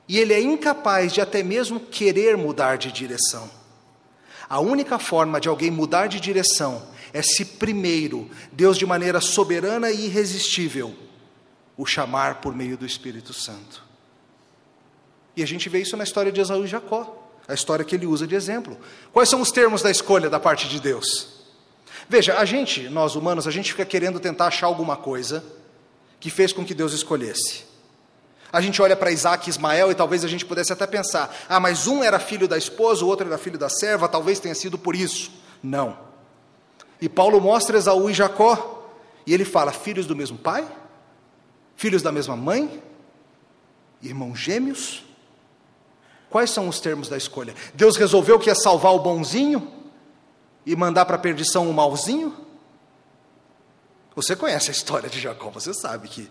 E 0.06 0.18
ele 0.18 0.32
é 0.32 0.40
incapaz 0.40 1.12
de 1.12 1.20
até 1.20 1.42
mesmo 1.42 1.80
querer 1.80 2.36
mudar 2.36 2.76
de 2.76 2.90
direção. 2.90 3.48
A 4.49 4.61
única 4.61 4.99
forma 4.99 5.40
de 5.40 5.49
alguém 5.49 5.70
mudar 5.70 6.07
de 6.07 6.18
direção 6.20 6.82
é 7.12 7.22
se 7.22 7.44
primeiro 7.44 8.30
Deus, 8.53 8.76
de 8.76 8.86
maneira 8.86 9.20
soberana 9.20 9.90
e 9.90 10.07
irresistível, 10.07 10.94
o 11.76 11.84
chamar 11.84 12.40
por 12.40 12.55
meio 12.55 12.76
do 12.76 12.86
Espírito 12.86 13.32
Santo. 13.32 13.82
E 15.36 15.42
a 15.42 15.46
gente 15.46 15.68
vê 15.68 15.80
isso 15.80 15.96
na 15.96 16.05
história 16.05 16.32
de 16.32 16.40
Esaú 16.40 16.64
e 16.64 16.68
Jacó 16.68 17.28
a 17.49 17.55
história 17.55 17.84
que 17.84 17.96
ele 17.96 18.07
usa 18.07 18.26
de 18.26 18.34
exemplo. 18.34 18.76
Quais 19.11 19.30
são 19.30 19.40
os 19.40 19.51
termos 19.51 19.80
da 19.80 19.90
escolha 19.90 20.28
da 20.28 20.38
parte 20.38 20.68
de 20.68 20.78
Deus? 20.78 21.38
Veja, 22.07 22.38
a 22.38 22.44
gente, 22.44 22.90
nós 22.90 23.16
humanos, 23.16 23.46
a 23.46 23.51
gente 23.51 23.72
fica 23.72 23.86
querendo 23.86 24.20
tentar 24.20 24.49
achar 24.49 24.66
alguma 24.66 24.96
coisa 24.96 25.42
que 26.20 26.28
fez 26.28 26.53
com 26.53 26.64
que 26.64 26.74
Deus 26.74 26.92
escolhesse. 26.92 27.64
A 28.53 28.61
gente 28.61 28.80
olha 28.80 28.96
para 28.96 29.11
Isaac 29.11 29.46
e 29.46 29.51
Ismael 29.51 29.90
e 29.90 29.94
talvez 29.94 30.24
a 30.24 30.28
gente 30.28 30.44
pudesse 30.44 30.72
até 30.72 30.86
pensar: 30.86 31.34
ah, 31.49 31.61
mas 31.61 31.86
um 31.86 32.03
era 32.03 32.18
filho 32.18 32.49
da 32.49 32.57
esposa, 32.57 33.05
o 33.05 33.09
outro 33.09 33.26
era 33.26 33.38
filho 33.38 33.59
da 33.59 33.68
serva, 33.68 34.09
talvez 34.09 34.40
tenha 34.40 34.55
sido 34.55 34.78
por 34.78 34.94
isso. 34.96 35.30
Não. 35.62 35.99
E 37.01 37.09
Paulo 37.09 37.40
mostra 37.40 37.76
Esaú 37.76 38.09
e 38.09 38.14
Jacó, 38.14 38.90
e 39.26 39.34
ele 39.34 39.44
fala: 39.44 39.72
filhos 39.72 40.07
do 40.07 40.16
mesmo 40.16 40.38
pai? 40.38 40.66
Filhos 41.76 42.03
da 42.03 42.11
mesma 42.11 42.36
mãe? 42.36 42.82
Irmãos 44.03 44.38
gêmeos? 44.38 45.05
Quais 46.30 46.51
são 46.51 46.68
os 46.68 46.80
termos 46.80 47.09
da 47.09 47.16
escolha? 47.16 47.55
Deus 47.74 47.96
resolveu 47.96 48.38
que 48.38 48.51
ia 48.51 48.55
salvar 48.55 48.92
o 48.92 48.99
bonzinho 48.99 49.72
e 50.66 50.76
mandar 50.76 51.05
para 51.05 51.16
a 51.16 51.18
perdição 51.18 51.68
o 51.68 51.72
malzinho? 51.72 52.34
Você 54.14 54.34
conhece 54.34 54.68
a 54.68 54.72
história 54.72 55.09
de 55.09 55.20
Jacó, 55.20 55.49
você 55.49 55.72
sabe 55.72 56.09
que 56.09 56.28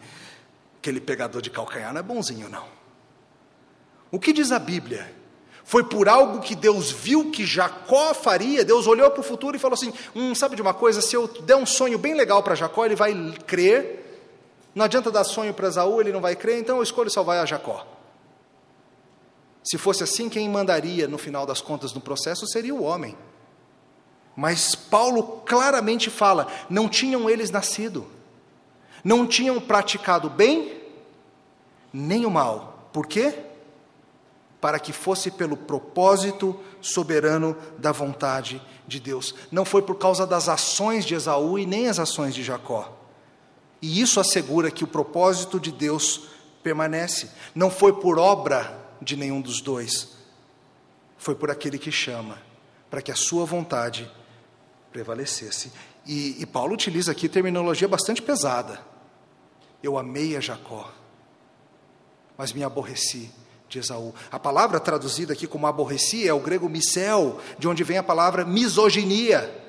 aquele 0.88 1.02
pegador 1.02 1.42
de 1.42 1.50
calcanhar 1.50 1.92
não 1.92 2.00
é 2.00 2.04
bonzinho, 2.04 2.48
não. 2.48 2.66
O 4.10 4.18
que 4.18 4.32
diz 4.32 4.54
a 4.54 4.60
Bíblia? 4.60 5.14
Foi 5.66 5.84
por 5.84 6.08
algo 6.08 6.40
que 6.40 6.56
Deus 6.56 6.90
viu 6.90 7.30
que 7.30 7.46
Jacó 7.46 8.14
faria. 8.14 8.64
Deus 8.64 8.88
olhou 8.88 9.12
para 9.12 9.20
o 9.20 9.24
futuro 9.24 9.58
e 9.58 9.60
falou 9.60 9.74
assim: 9.74 9.94
hum, 10.16 10.34
sabe 10.34 10.56
de 10.56 10.62
uma 10.62 10.74
coisa? 10.74 11.02
Se 11.02 11.14
eu 11.14 11.28
der 11.28 11.58
um 11.58 11.66
sonho 11.66 11.98
bem 11.98 12.14
legal 12.14 12.42
para 12.42 12.56
Jacó, 12.56 12.86
ele 12.86 12.96
vai 12.96 13.14
crer. 13.46 14.06
Não 14.74 14.86
adianta 14.86 15.12
dar 15.12 15.26
sonho 15.26 15.54
para 15.54 15.68
Esaú, 15.68 16.00
ele 16.00 16.14
não 16.14 16.22
vai 16.22 16.38
crer, 16.38 16.60
então 16.60 16.78
eu 16.78 16.84
escolho 16.84 17.10
salvar 17.10 17.40
a 17.40 17.46
Jacó. 17.46 17.86
Se 19.62 19.78
fosse 19.78 20.04
assim, 20.04 20.30
quem 20.30 20.48
mandaria 20.48 21.06
no 21.06 21.18
final 21.18 21.46
das 21.46 21.60
contas 21.60 21.92
no 21.94 22.00
processo 22.00 22.48
seria 22.48 22.74
o 22.74 22.84
homem. 22.84 23.18
Mas 24.38 24.74
Paulo 24.74 25.42
claramente 25.46 26.10
fala: 26.10 26.48
não 26.70 26.88
tinham 26.88 27.30
eles 27.30 27.52
nascido, 27.52 28.08
não 29.04 29.28
tinham 29.28 29.60
praticado 29.60 30.30
bem 30.30 30.77
nem 31.98 32.26
o 32.26 32.32
mal. 32.32 32.90
Por 32.94 33.08
quê? 33.08 33.34
Para 34.62 34.80
que 34.80 34.94
fosse 34.94 35.32
pelo 35.32 35.58
propósito 35.58 36.60
soberano 36.82 37.56
da 37.78 37.92
vontade 37.92 38.62
de 38.88 39.00
Deus. 39.00 39.36
Não 39.52 39.66
foi 39.66 39.82
por 39.82 39.96
causa 39.96 40.26
das 40.26 40.48
ações 40.48 41.06
de 41.06 41.16
Esaú 41.16 41.58
e 41.58 41.66
nem 41.66 41.88
as 41.88 42.00
ações 42.00 42.34
de 42.34 42.44
Jacó. 42.44 42.96
E 43.82 44.02
isso 44.02 44.20
assegura 44.20 44.72
que 44.72 44.84
o 44.84 44.88
propósito 44.88 45.60
de 45.60 45.72
Deus 45.72 46.30
permanece. 46.64 47.30
Não 47.54 47.70
foi 47.70 47.94
por 47.94 48.18
obra 48.18 48.78
de 49.02 49.16
nenhum 49.16 49.42
dos 49.42 49.62
dois. 49.62 50.16
Foi 51.18 51.36
por 51.36 51.50
aquele 51.52 51.78
que 51.78 51.92
chama, 51.92 52.38
para 52.90 53.02
que 53.02 53.12
a 53.12 53.16
sua 53.16 53.46
vontade 53.46 54.10
prevalecesse. 54.92 55.72
E, 56.06 56.42
e 56.42 56.46
Paulo 56.46 56.74
utiliza 56.74 57.12
aqui 57.12 57.28
terminologia 57.28 57.88
bastante 57.88 58.22
pesada. 58.22 58.80
Eu 59.84 59.98
amei 59.98 60.36
a 60.36 60.40
Jacó, 60.40 60.92
mas 62.38 62.54
me 62.54 62.64
aborreci 62.64 63.32
de 63.68 63.80
Esaú. 63.80 64.14
A 64.32 64.40
palavra 64.40 64.80
traduzida 64.80 65.34
aqui 65.34 65.48
como 65.48 65.68
aborreci 65.68 66.28
é 66.28 66.34
o 66.34 66.40
grego 66.40 66.70
misel, 66.70 67.40
de 67.58 67.68
onde 67.68 67.84
vem 67.84 67.98
a 67.98 68.04
palavra 68.04 68.46
misoginia. 68.46 69.64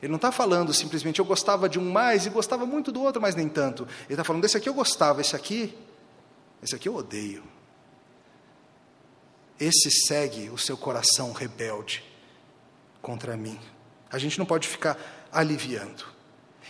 Ele 0.00 0.10
não 0.10 0.16
está 0.16 0.30
falando 0.30 0.72
simplesmente 0.72 1.18
eu 1.18 1.24
gostava 1.24 1.68
de 1.68 1.78
um 1.78 1.90
mais 1.90 2.24
e 2.24 2.30
gostava 2.30 2.64
muito 2.64 2.90
do 2.90 3.02
outro, 3.02 3.20
mas 3.20 3.34
nem 3.34 3.48
tanto. 3.48 3.82
Ele 4.04 4.14
está 4.14 4.24
falando 4.24 4.42
desse 4.42 4.56
aqui 4.56 4.68
eu 4.68 4.74
gostava, 4.74 5.20
esse 5.20 5.34
aqui, 5.34 5.76
esse 6.62 6.74
aqui 6.74 6.88
eu 6.88 6.94
odeio 6.94 7.42
esse 9.58 9.90
segue 9.90 10.50
o 10.50 10.58
seu 10.58 10.76
coração 10.76 11.32
rebelde 11.32 12.04
contra 13.02 13.36
mim. 13.36 13.58
A 14.10 14.18
gente 14.18 14.38
não 14.38 14.46
pode 14.46 14.68
ficar 14.68 14.96
aliviando. 15.32 16.04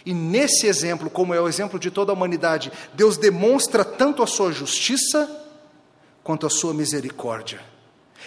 E 0.09 0.15
nesse 0.15 0.67
exemplo, 0.67 1.11
como 1.11 1.35
é 1.35 1.41
o 1.41 1.47
exemplo 1.47 1.79
de 1.79 1.91
toda 1.91 2.11
a 2.11 2.15
humanidade, 2.15 2.73
Deus 2.95 3.19
demonstra 3.19 3.85
tanto 3.85 4.23
a 4.23 4.27
sua 4.27 4.51
justiça 4.51 5.29
quanto 6.25 6.47
a 6.47 6.51
sua 6.51 6.73
misericórdia. 6.73 7.61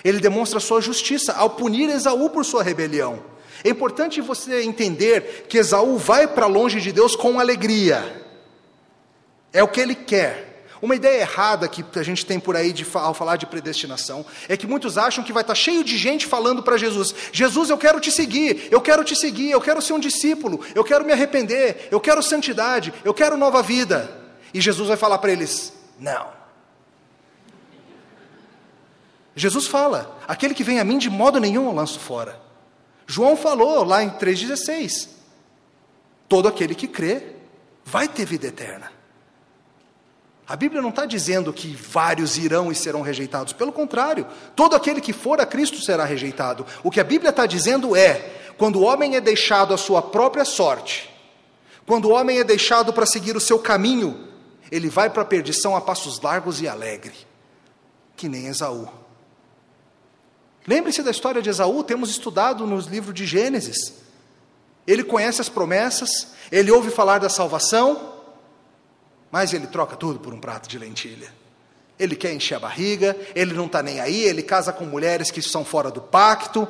Ele 0.03 0.19
demonstra 0.19 0.59
a 0.59 0.61
sua 0.61 0.79
justiça 0.79 1.33
ao 1.33 1.49
punir 1.49 1.89
Esaú 1.89 2.29
por 2.29 2.45
sua 2.45 2.61
rebelião. 2.61 3.23
É 3.63 3.69
importante 3.69 4.21
você 4.21 4.61
entender 4.61 5.47
que 5.49 5.57
Esaú 5.57 5.97
vai 5.97 6.27
para 6.27 6.45
longe 6.45 6.79
de 6.79 6.91
Deus 6.91 7.15
com 7.15 7.39
alegria. 7.39 8.27
É 9.51 9.63
o 9.63 9.67
que 9.67 9.81
ele 9.81 9.95
quer. 9.95 10.50
Uma 10.81 10.95
ideia 10.95 11.21
errada 11.21 11.67
que 11.67 11.85
a 11.99 12.03
gente 12.03 12.25
tem 12.25 12.39
por 12.39 12.55
aí 12.55 12.73
de, 12.73 12.85
ao 12.95 13.13
falar 13.13 13.35
de 13.35 13.45
predestinação 13.45 14.25
é 14.49 14.57
que 14.57 14.65
muitos 14.65 14.97
acham 14.97 15.23
que 15.23 15.31
vai 15.31 15.41
estar 15.41 15.53
cheio 15.53 15.83
de 15.83 15.95
gente 15.95 16.25
falando 16.25 16.63
para 16.63 16.77
Jesus: 16.77 17.13
Jesus, 17.31 17.69
eu 17.69 17.77
quero 17.77 17.99
te 17.99 18.11
seguir, 18.11 18.67
eu 18.71 18.81
quero 18.81 19.03
te 19.03 19.15
seguir, 19.15 19.51
eu 19.51 19.61
quero 19.61 19.81
ser 19.81 19.93
um 19.93 19.99
discípulo, 19.99 20.59
eu 20.73 20.83
quero 20.83 21.05
me 21.05 21.11
arrepender, 21.11 21.87
eu 21.91 21.99
quero 21.99 22.23
santidade, 22.23 22.91
eu 23.05 23.13
quero 23.13 23.37
nova 23.37 23.61
vida. 23.61 24.19
E 24.51 24.59
Jesus 24.59 24.87
vai 24.87 24.97
falar 24.97 25.19
para 25.19 25.31
eles: 25.31 25.71
Não. 25.99 26.27
Jesus 29.35 29.67
fala: 29.67 30.19
Aquele 30.27 30.55
que 30.55 30.63
vem 30.63 30.79
a 30.79 30.83
mim, 30.83 30.97
de 30.97 31.11
modo 31.11 31.39
nenhum 31.39 31.65
eu 31.65 31.73
lanço 31.73 31.99
fora. 31.99 32.41
João 33.05 33.37
falou 33.37 33.83
lá 33.83 34.01
em 34.01 34.09
3,16: 34.09 35.09
Todo 36.27 36.47
aquele 36.47 36.73
que 36.73 36.87
crê 36.87 37.35
vai 37.85 38.07
ter 38.07 38.25
vida 38.25 38.47
eterna. 38.47 39.00
A 40.51 40.55
Bíblia 40.57 40.81
não 40.81 40.89
está 40.89 41.05
dizendo 41.05 41.53
que 41.53 41.73
vários 41.73 42.37
irão 42.37 42.69
e 42.69 42.75
serão 42.75 43.01
rejeitados, 43.01 43.53
pelo 43.53 43.71
contrário, 43.71 44.27
todo 44.53 44.75
aquele 44.75 44.99
que 44.99 45.13
for 45.13 45.39
a 45.39 45.45
Cristo 45.45 45.81
será 45.81 46.03
rejeitado. 46.03 46.65
O 46.83 46.91
que 46.91 46.99
a 46.99 47.05
Bíblia 47.05 47.29
está 47.29 47.45
dizendo 47.45 47.95
é: 47.95 48.51
quando 48.57 48.75
o 48.75 48.81
homem 48.81 49.15
é 49.15 49.21
deixado 49.21 49.73
à 49.73 49.77
sua 49.77 50.01
própria 50.01 50.43
sorte, 50.43 51.09
quando 51.85 52.09
o 52.09 52.11
homem 52.11 52.39
é 52.39 52.43
deixado 52.43 52.91
para 52.91 53.05
seguir 53.05 53.33
o 53.37 53.39
seu 53.39 53.59
caminho, 53.59 54.27
ele 54.69 54.89
vai 54.89 55.09
para 55.09 55.21
a 55.21 55.25
perdição 55.25 55.73
a 55.73 55.79
passos 55.79 56.19
largos 56.19 56.61
e 56.61 56.67
alegre, 56.67 57.15
que 58.17 58.27
nem 58.27 58.47
Esaú. 58.47 58.89
Lembre-se 60.67 61.01
da 61.01 61.11
história 61.11 61.41
de 61.41 61.49
Esaú, 61.49 61.81
temos 61.81 62.09
estudado 62.09 62.67
nos 62.67 62.87
livros 62.87 63.13
de 63.13 63.25
Gênesis. 63.25 63.93
Ele 64.85 65.05
conhece 65.05 65.39
as 65.39 65.47
promessas, 65.47 66.33
ele 66.51 66.69
ouve 66.71 66.89
falar 66.89 67.19
da 67.19 67.29
salvação, 67.29 68.19
mas 69.31 69.53
ele 69.53 69.67
troca 69.67 69.95
tudo 69.95 70.19
por 70.19 70.33
um 70.33 70.39
prato 70.39 70.67
de 70.67 70.77
lentilha. 70.77 71.33
Ele 71.97 72.15
quer 72.15 72.33
encher 72.33 72.55
a 72.55 72.59
barriga, 72.59 73.15
ele 73.35 73.53
não 73.53 73.67
está 73.67 73.81
nem 73.81 73.99
aí, 73.99 74.23
ele 74.23 74.41
casa 74.41 74.73
com 74.73 74.85
mulheres 74.85 75.29
que 75.31 75.41
são 75.41 75.63
fora 75.63 75.89
do 75.89 76.01
pacto. 76.01 76.67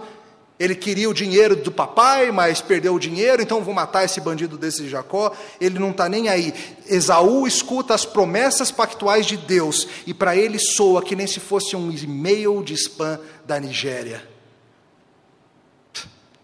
Ele 0.60 0.76
queria 0.76 1.10
o 1.10 1.14
dinheiro 1.14 1.56
do 1.56 1.72
papai, 1.72 2.32
mas 2.32 2.62
perdeu 2.62 2.94
o 2.94 3.00
dinheiro, 3.00 3.42
então 3.42 3.64
vou 3.64 3.74
matar 3.74 4.04
esse 4.04 4.22
bandido 4.22 4.60
desse 4.60 4.88
Jacó. 4.88 5.36
Ele 5.60 5.80
não 5.80 5.90
está 5.90 6.08
nem 6.08 6.30
aí. 6.30 6.54
Esaú 6.86 7.48
escuta 7.48 7.96
as 7.96 8.06
promessas 8.06 8.70
pactuais 8.70 9.26
de 9.26 9.38
Deus 9.38 9.88
e 10.06 10.14
para 10.14 10.36
ele 10.36 10.60
soa 10.60 11.02
que 11.02 11.16
nem 11.16 11.26
se 11.26 11.40
fosse 11.40 11.76
um 11.76 11.90
e-mail 11.90 12.62
de 12.62 12.76
spam 12.76 13.20
da 13.44 13.60
Nigéria. 13.60 14.30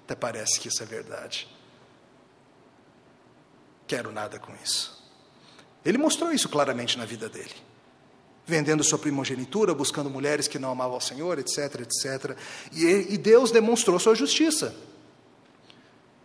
Até 0.05 0.15
parece 0.15 0.59
que 0.59 0.69
isso 0.69 0.81
é 0.81 0.85
verdade. 0.85 1.47
Quero 3.85 4.11
nada 4.11 4.39
com 4.39 4.51
isso. 4.63 4.96
Ele 5.85 5.97
mostrou 5.97 6.31
isso 6.31 6.49
claramente 6.49 6.97
na 6.97 7.05
vida 7.05 7.29
dele. 7.29 7.53
Vendendo 8.45 8.83
sua 8.83 8.97
primogenitura, 8.97 9.73
buscando 9.73 10.09
mulheres 10.09 10.47
que 10.47 10.59
não 10.59 10.71
amavam 10.71 10.95
ao 10.95 11.01
Senhor, 11.01 11.37
etc, 11.39 11.81
etc. 11.81 12.37
E, 12.71 13.13
e 13.13 13.17
Deus 13.17 13.51
demonstrou 13.51 13.99
sua 13.99 14.15
justiça. 14.15 14.75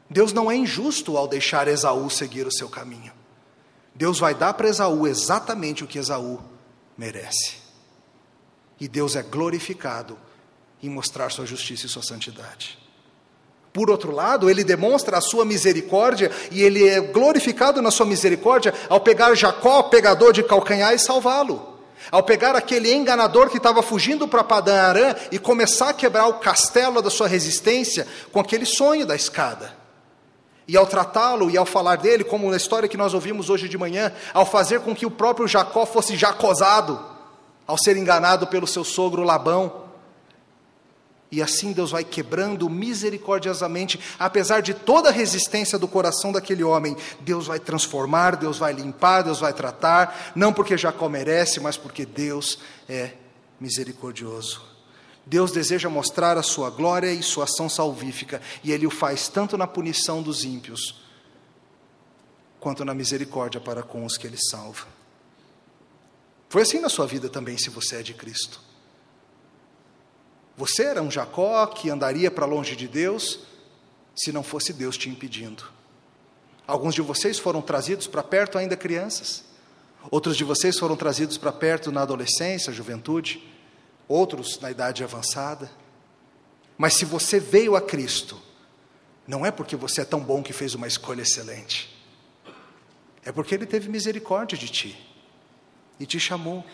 Deus 0.08 0.32
não 0.32 0.50
é 0.50 0.54
injusto 0.54 1.16
ao 1.16 1.26
deixar 1.26 1.68
Esaú 1.68 2.08
seguir 2.10 2.46
o 2.46 2.52
seu 2.52 2.68
caminho. 2.68 3.12
Deus 3.94 4.18
vai 4.18 4.34
dar 4.34 4.54
para 4.54 4.68
Esaú 4.68 5.06
exatamente 5.06 5.84
o 5.84 5.86
que 5.86 5.98
Esaú 5.98 6.40
merece. 6.96 7.56
E 8.78 8.88
Deus 8.88 9.16
é 9.16 9.22
glorificado 9.22 10.18
em 10.82 10.90
mostrar 10.90 11.30
sua 11.30 11.46
justiça 11.46 11.86
e 11.86 11.88
sua 11.88 12.02
santidade. 12.02 12.81
Por 13.72 13.88
outro 13.88 14.12
lado, 14.12 14.50
ele 14.50 14.62
demonstra 14.62 15.16
a 15.16 15.20
sua 15.20 15.44
misericórdia 15.44 16.30
e 16.50 16.62
ele 16.62 16.86
é 16.86 17.00
glorificado 17.00 17.80
na 17.80 17.90
sua 17.90 18.04
misericórdia 18.04 18.74
ao 18.88 19.00
pegar 19.00 19.34
Jacó, 19.34 19.84
pegador 19.84 20.32
de 20.32 20.42
calcanhar, 20.42 20.92
e 20.92 20.98
salvá-lo. 20.98 21.72
Ao 22.10 22.22
pegar 22.22 22.54
aquele 22.54 22.92
enganador 22.92 23.48
que 23.48 23.56
estava 23.56 23.82
fugindo 23.82 24.28
para 24.28 24.44
Padã 24.44 24.74
Arã 24.82 25.14
e 25.30 25.38
começar 25.38 25.90
a 25.90 25.94
quebrar 25.94 26.26
o 26.26 26.34
castelo 26.34 27.00
da 27.00 27.08
sua 27.08 27.28
resistência 27.28 28.06
com 28.30 28.40
aquele 28.40 28.66
sonho 28.66 29.06
da 29.06 29.16
escada. 29.16 29.72
E 30.68 30.76
ao 30.76 30.86
tratá-lo 30.86 31.50
e 31.50 31.56
ao 31.56 31.64
falar 31.64 31.96
dele, 31.96 32.24
como 32.24 32.50
na 32.50 32.56
história 32.56 32.88
que 32.88 32.96
nós 32.96 33.14
ouvimos 33.14 33.48
hoje 33.48 33.68
de 33.68 33.78
manhã, 33.78 34.12
ao 34.34 34.44
fazer 34.44 34.80
com 34.80 34.94
que 34.94 35.06
o 35.06 35.10
próprio 35.10 35.48
Jacó 35.48 35.86
fosse 35.86 36.16
jacosado, 36.16 37.00
ao 37.66 37.78
ser 37.78 37.96
enganado 37.96 38.46
pelo 38.46 38.66
seu 38.66 38.84
sogro 38.84 39.22
Labão, 39.22 39.91
e 41.32 41.40
assim 41.40 41.72
Deus 41.72 41.90
vai 41.90 42.04
quebrando 42.04 42.68
misericordiosamente, 42.68 43.98
apesar 44.18 44.60
de 44.60 44.74
toda 44.74 45.08
a 45.08 45.12
resistência 45.12 45.78
do 45.78 45.88
coração 45.88 46.30
daquele 46.30 46.62
homem, 46.62 46.94
Deus 47.20 47.46
vai 47.46 47.58
transformar, 47.58 48.36
Deus 48.36 48.58
vai 48.58 48.74
limpar, 48.74 49.22
Deus 49.22 49.40
vai 49.40 49.54
tratar, 49.54 50.32
não 50.36 50.52
porque 50.52 50.76
Jacó 50.76 51.08
merece, 51.08 51.58
mas 51.58 51.78
porque 51.78 52.04
Deus 52.04 52.58
é 52.86 53.12
misericordioso. 53.58 54.60
Deus 55.24 55.50
deseja 55.50 55.88
mostrar 55.88 56.36
a 56.36 56.42
sua 56.42 56.68
glória 56.68 57.10
e 57.10 57.22
sua 57.22 57.44
ação 57.44 57.66
salvífica, 57.66 58.42
e 58.62 58.70
ele 58.70 58.86
o 58.86 58.90
faz 58.90 59.26
tanto 59.26 59.56
na 59.56 59.66
punição 59.66 60.20
dos 60.20 60.44
ímpios, 60.44 61.00
quanto 62.60 62.84
na 62.84 62.92
misericórdia 62.92 63.58
para 63.58 63.82
com 63.82 64.04
os 64.04 64.18
que 64.18 64.26
ele 64.26 64.36
salva. 64.36 64.86
Foi 66.50 66.60
assim 66.60 66.78
na 66.78 66.90
sua 66.90 67.06
vida 67.06 67.30
também, 67.30 67.56
se 67.56 67.70
você 67.70 67.96
é 67.96 68.02
de 68.02 68.12
Cristo. 68.12 68.71
Você 70.56 70.84
era 70.84 71.02
um 71.02 71.10
Jacó 71.10 71.66
que 71.66 71.90
andaria 71.90 72.30
para 72.30 72.46
longe 72.46 72.76
de 72.76 72.86
Deus 72.86 73.40
se 74.14 74.32
não 74.32 74.42
fosse 74.42 74.72
Deus 74.72 74.96
te 74.96 75.08
impedindo. 75.08 75.64
Alguns 76.66 76.94
de 76.94 77.02
vocês 77.02 77.38
foram 77.38 77.62
trazidos 77.62 78.06
para 78.06 78.22
perto 78.22 78.58
ainda 78.58 78.76
crianças. 78.76 79.44
Outros 80.10 80.36
de 80.36 80.44
vocês 80.44 80.78
foram 80.78 80.96
trazidos 80.96 81.38
para 81.38 81.52
perto 81.52 81.90
na 81.90 82.02
adolescência, 82.02 82.72
juventude. 82.72 83.42
Outros 84.08 84.60
na 84.60 84.70
idade 84.70 85.02
avançada. 85.02 85.70
Mas 86.76 86.94
se 86.94 87.04
você 87.04 87.38
veio 87.38 87.76
a 87.76 87.80
Cristo, 87.80 88.40
não 89.26 89.46
é 89.46 89.50
porque 89.50 89.76
você 89.76 90.02
é 90.02 90.04
tão 90.04 90.20
bom 90.20 90.42
que 90.42 90.52
fez 90.52 90.74
uma 90.74 90.86
escolha 90.86 91.22
excelente. 91.22 91.92
É 93.24 93.30
porque 93.30 93.54
Ele 93.54 93.66
teve 93.66 93.88
misericórdia 93.88 94.58
de 94.58 94.68
ti 94.68 94.98
e 95.98 96.06
te 96.06 96.18
chamou. 96.18 96.64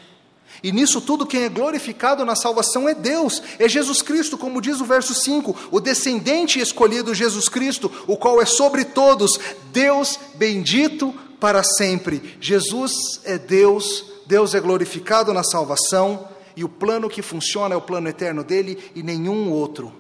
E 0.63 0.73
nisso 0.73 1.01
tudo, 1.01 1.27
quem 1.27 1.45
é 1.45 1.49
glorificado 1.49 2.25
na 2.25 2.35
salvação 2.35 2.89
é 2.89 2.95
Deus, 2.95 3.43
é 3.59 3.69
Jesus 3.69 4.03
Cristo, 4.03 4.37
como 4.37 4.61
diz 4.61 4.81
o 4.81 4.85
verso 4.85 5.15
5, 5.15 5.57
o 5.71 5.81
descendente 5.81 6.59
escolhido 6.59 7.15
Jesus 7.15 7.49
Cristo, 7.49 7.91
o 8.07 8.17
qual 8.17 8.41
é 8.41 8.45
sobre 8.45 8.85
todos, 8.85 9.39
Deus 9.73 10.19
bendito 10.35 11.15
para 11.39 11.63
sempre. 11.63 12.37
Jesus 12.41 13.21
é 13.25 13.39
Deus, 13.39 14.05
Deus 14.27 14.55
é 14.55 14.61
glorificado 14.61 15.33
na 15.33 15.45
salvação, 15.45 16.29
e 16.57 16.65
o 16.65 16.69
plano 16.69 17.09
que 17.09 17.23
funciona 17.23 17.75
é 17.75 17.79
o 17.79 17.83
plano 17.83 18.09
eterno 18.09 18.43
dele 18.43 18.91
e 18.95 19.03
nenhum 19.03 19.53
outro. 19.53 19.93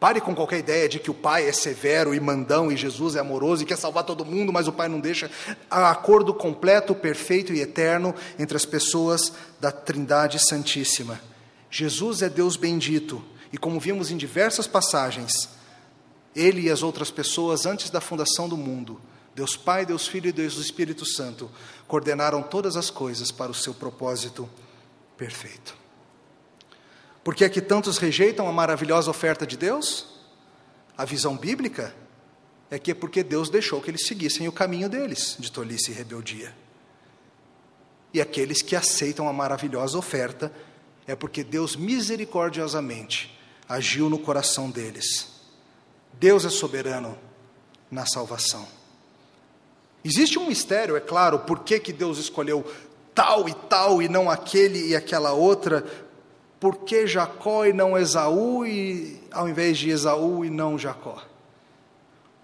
Pare 0.00 0.20
com 0.20 0.32
qualquer 0.32 0.58
ideia 0.58 0.88
de 0.88 1.00
que 1.00 1.10
o 1.10 1.14
Pai 1.14 1.48
é 1.48 1.52
severo 1.52 2.14
e 2.14 2.20
mandão 2.20 2.70
e 2.70 2.76
Jesus 2.76 3.16
é 3.16 3.20
amoroso 3.20 3.62
e 3.62 3.66
quer 3.66 3.76
salvar 3.76 4.04
todo 4.04 4.24
mundo, 4.24 4.52
mas 4.52 4.68
o 4.68 4.72
Pai 4.72 4.88
não 4.88 5.00
deixa. 5.00 5.28
Há 5.68 5.90
acordo 5.90 6.32
completo, 6.32 6.94
perfeito 6.94 7.52
e 7.52 7.60
eterno 7.60 8.14
entre 8.38 8.56
as 8.56 8.64
pessoas 8.64 9.32
da 9.60 9.72
Trindade 9.72 10.38
Santíssima. 10.38 11.20
Jesus 11.68 12.22
é 12.22 12.28
Deus 12.28 12.56
bendito 12.56 13.22
e, 13.52 13.58
como 13.58 13.80
vimos 13.80 14.10
em 14.12 14.16
diversas 14.16 14.68
passagens, 14.68 15.48
ele 16.34 16.62
e 16.62 16.70
as 16.70 16.82
outras 16.82 17.10
pessoas 17.10 17.66
antes 17.66 17.90
da 17.90 18.00
fundação 18.00 18.48
do 18.48 18.56
mundo, 18.56 19.00
Deus 19.34 19.56
Pai, 19.56 19.84
Deus 19.84 20.06
Filho 20.06 20.28
e 20.28 20.32
Deus 20.32 20.56
Espírito 20.58 21.04
Santo, 21.04 21.50
coordenaram 21.88 22.42
todas 22.42 22.76
as 22.76 22.88
coisas 22.90 23.32
para 23.32 23.50
o 23.50 23.54
seu 23.54 23.74
propósito 23.74 24.48
perfeito. 25.16 25.77
Por 27.28 27.34
que 27.34 27.44
é 27.44 27.48
que 27.50 27.60
tantos 27.60 27.98
rejeitam 27.98 28.48
a 28.48 28.52
maravilhosa 28.52 29.10
oferta 29.10 29.46
de 29.46 29.54
Deus? 29.54 30.06
A 30.96 31.04
visão 31.04 31.36
bíblica 31.36 31.94
é 32.70 32.78
que 32.78 32.92
é 32.92 32.94
porque 32.94 33.22
Deus 33.22 33.50
deixou 33.50 33.82
que 33.82 33.90
eles 33.90 34.06
seguissem 34.06 34.48
o 34.48 34.52
caminho 34.52 34.88
deles, 34.88 35.36
de 35.38 35.52
tolice 35.52 35.90
e 35.90 35.94
rebeldia. 35.94 36.56
E 38.14 38.20
aqueles 38.22 38.62
que 38.62 38.74
aceitam 38.74 39.28
a 39.28 39.32
maravilhosa 39.34 39.98
oferta 39.98 40.50
é 41.06 41.14
porque 41.14 41.44
Deus 41.44 41.76
misericordiosamente 41.76 43.38
agiu 43.68 44.08
no 44.08 44.18
coração 44.18 44.70
deles. 44.70 45.28
Deus 46.14 46.46
é 46.46 46.48
soberano 46.48 47.14
na 47.90 48.06
salvação. 48.06 48.66
Existe 50.02 50.38
um 50.38 50.46
mistério, 50.46 50.96
é 50.96 51.00
claro, 51.00 51.40
por 51.40 51.58
que, 51.58 51.78
que 51.78 51.92
Deus 51.92 52.16
escolheu 52.16 52.64
tal 53.14 53.46
e 53.50 53.52
tal 53.52 54.00
e 54.00 54.08
não 54.08 54.30
aquele 54.30 54.88
e 54.88 54.96
aquela 54.96 55.32
outra, 55.32 55.84
por 56.60 56.78
que 56.78 57.06
Jacó 57.06 57.64
e 57.64 57.72
não 57.72 57.96
Esaú, 57.96 58.66
e, 58.66 59.20
ao 59.30 59.48
invés 59.48 59.78
de 59.78 59.90
Esaú 59.90 60.44
e 60.44 60.50
não 60.50 60.78
Jacó? 60.78 61.22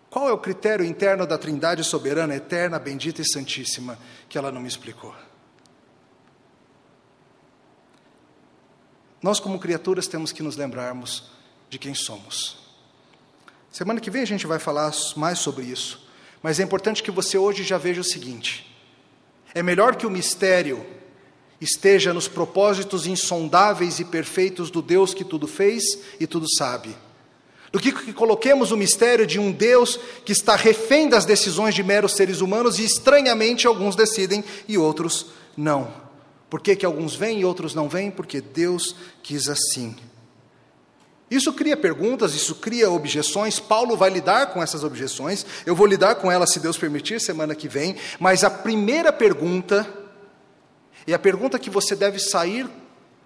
Qual 0.08 0.28
é 0.28 0.32
o 0.32 0.38
critério 0.38 0.84
interno 0.84 1.26
da 1.26 1.36
Trindade 1.36 1.82
soberana, 1.82 2.36
eterna, 2.36 2.78
bendita 2.78 3.20
e 3.20 3.28
santíssima 3.28 3.98
que 4.28 4.38
ela 4.38 4.52
não 4.52 4.60
me 4.60 4.68
explicou? 4.68 5.12
Nós, 9.20 9.40
como 9.40 9.58
criaturas, 9.58 10.06
temos 10.06 10.30
que 10.30 10.42
nos 10.42 10.54
lembrarmos 10.54 11.32
de 11.68 11.78
quem 11.78 11.94
somos. 11.94 12.58
Semana 13.72 13.98
que 13.98 14.10
vem 14.10 14.22
a 14.22 14.26
gente 14.26 14.46
vai 14.46 14.60
falar 14.60 14.92
mais 15.16 15.40
sobre 15.40 15.64
isso, 15.64 16.06
mas 16.40 16.60
é 16.60 16.62
importante 16.62 17.02
que 17.02 17.10
você 17.10 17.36
hoje 17.36 17.64
já 17.64 17.78
veja 17.78 18.00
o 18.00 18.04
seguinte: 18.04 18.72
é 19.52 19.62
melhor 19.64 19.96
que 19.96 20.06
o 20.06 20.10
mistério 20.10 20.86
esteja 21.64 22.12
nos 22.12 22.28
propósitos 22.28 23.06
insondáveis 23.06 23.98
e 23.98 24.04
perfeitos 24.04 24.70
do 24.70 24.80
Deus 24.80 25.12
que 25.14 25.24
tudo 25.24 25.46
fez 25.46 25.82
e 26.20 26.26
tudo 26.26 26.46
sabe, 26.56 26.96
do 27.72 27.80
que, 27.80 27.90
que 27.90 28.12
coloquemos 28.12 28.70
o 28.70 28.76
mistério 28.76 29.26
de 29.26 29.40
um 29.40 29.50
Deus 29.50 29.98
que 30.24 30.30
está 30.30 30.54
refém 30.54 31.08
das 31.08 31.24
decisões 31.24 31.74
de 31.74 31.82
meros 31.82 32.12
seres 32.12 32.40
humanos 32.40 32.78
e 32.78 32.84
estranhamente 32.84 33.66
alguns 33.66 33.96
decidem 33.96 34.44
e 34.68 34.78
outros 34.78 35.26
não. 35.56 35.92
Por 36.48 36.60
que, 36.60 36.76
que 36.76 36.86
alguns 36.86 37.16
vêm 37.16 37.40
e 37.40 37.44
outros 37.44 37.74
não 37.74 37.88
vêm? 37.88 38.12
Porque 38.12 38.40
Deus 38.40 38.94
quis 39.24 39.48
assim. 39.48 39.96
Isso 41.28 41.52
cria 41.52 41.76
perguntas, 41.76 42.32
isso 42.32 42.54
cria 42.54 42.88
objeções. 42.88 43.58
Paulo 43.58 43.96
vai 43.96 44.08
lidar 44.08 44.52
com 44.52 44.62
essas 44.62 44.84
objeções. 44.84 45.44
Eu 45.66 45.74
vou 45.74 45.84
lidar 45.84 46.14
com 46.14 46.30
elas, 46.30 46.52
se 46.52 46.60
Deus 46.60 46.78
permitir, 46.78 47.20
semana 47.20 47.56
que 47.56 47.66
vem. 47.66 47.96
Mas 48.20 48.44
a 48.44 48.50
primeira 48.50 49.12
pergunta, 49.12 49.84
e 51.06 51.12
a 51.12 51.18
pergunta 51.18 51.58
que 51.58 51.70
você 51.70 51.94
deve 51.94 52.18
sair 52.18 52.68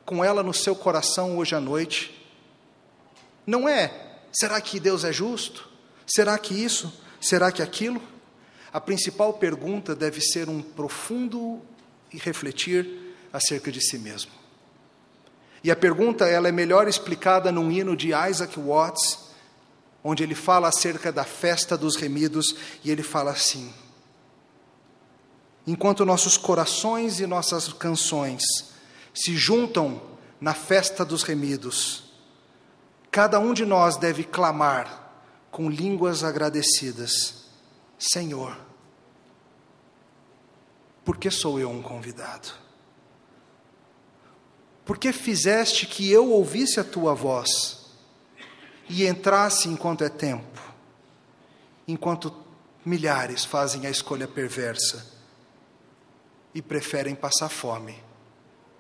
com 0.05 0.25
ela 0.25 0.43
no 0.43 0.55
seu 0.55 0.75
coração 0.75 1.37
hoje 1.37 1.55
à 1.55 1.61
noite, 1.61 2.27
não 3.47 3.69
é: 3.69 4.21
será 4.33 4.61
que 4.61 4.81
Deus 4.81 5.05
é 5.05 5.13
justo? 5.13 5.69
Será 6.07 6.39
que 6.39 6.55
isso? 6.55 6.93
Será 7.21 7.53
que 7.53 7.63
aquilo? 7.63 8.01
A 8.73 8.81
principal 8.81 9.35
pergunta 9.35 9.95
deve 9.95 10.21
ser 10.21 10.49
um 10.49 10.61
profundo 10.61 11.61
e 12.13 12.19
refletir 12.19 13.15
acerca 13.33 13.71
de 13.71 13.81
si 13.81 13.99
mesmo. 13.99 14.31
E 15.63 15.71
a 15.71 15.77
pergunta 15.77 16.27
ela 16.27 16.49
é 16.49 16.53
melhor 16.53 16.87
explicada 16.87 17.51
num 17.51 17.71
hino 17.71 17.97
de 17.97 18.09
Isaac 18.09 18.59
Watts, 18.59 19.19
onde 20.03 20.23
ele 20.23 20.35
fala 20.35 20.69
acerca 20.69 21.11
da 21.11 21.25
festa 21.25 21.77
dos 21.77 21.97
remidos 21.97 22.55
e 22.85 22.91
ele 22.91 23.03
fala 23.03 23.33
assim: 23.33 23.73
Enquanto 25.69 26.07
nossos 26.07 26.39
corações 26.39 27.21
e 27.21 27.27
nossas 27.27 27.71
canções 27.71 28.43
se 29.13 29.37
juntam 29.37 30.01
na 30.41 30.55
festa 30.55 31.05
dos 31.05 31.23
remidos, 31.23 32.05
cada 33.11 33.39
um 33.39 33.53
de 33.53 33.67
nós 33.67 33.99
deve 33.99 34.25
clamar 34.25 35.13
com 35.51 35.69
línguas 35.69 36.25
agradecidas: 36.25 37.51
Senhor, 37.99 38.59
por 41.05 41.19
que 41.19 41.31
sou 41.31 41.61
eu 41.61 41.69
um 41.69 41.83
convidado? 41.83 42.49
porque 44.87 45.13
fizeste 45.13 45.85
que 45.85 46.11
eu 46.11 46.31
ouvisse 46.31 46.81
a 46.81 46.85
tua 46.85 47.13
voz 47.13 47.91
e 48.89 49.07
entrasse 49.07 49.69
enquanto 49.69 50.03
é 50.03 50.09
tempo, 50.09 50.63
enquanto 51.87 52.35
milhares 52.87 53.45
fazem 53.45 53.87
a 53.87 53.91
escolha 53.91 54.27
perversa 54.27 55.18
e 56.55 56.63
preferem 56.63 57.15
passar 57.15 57.49
fome 57.49 58.03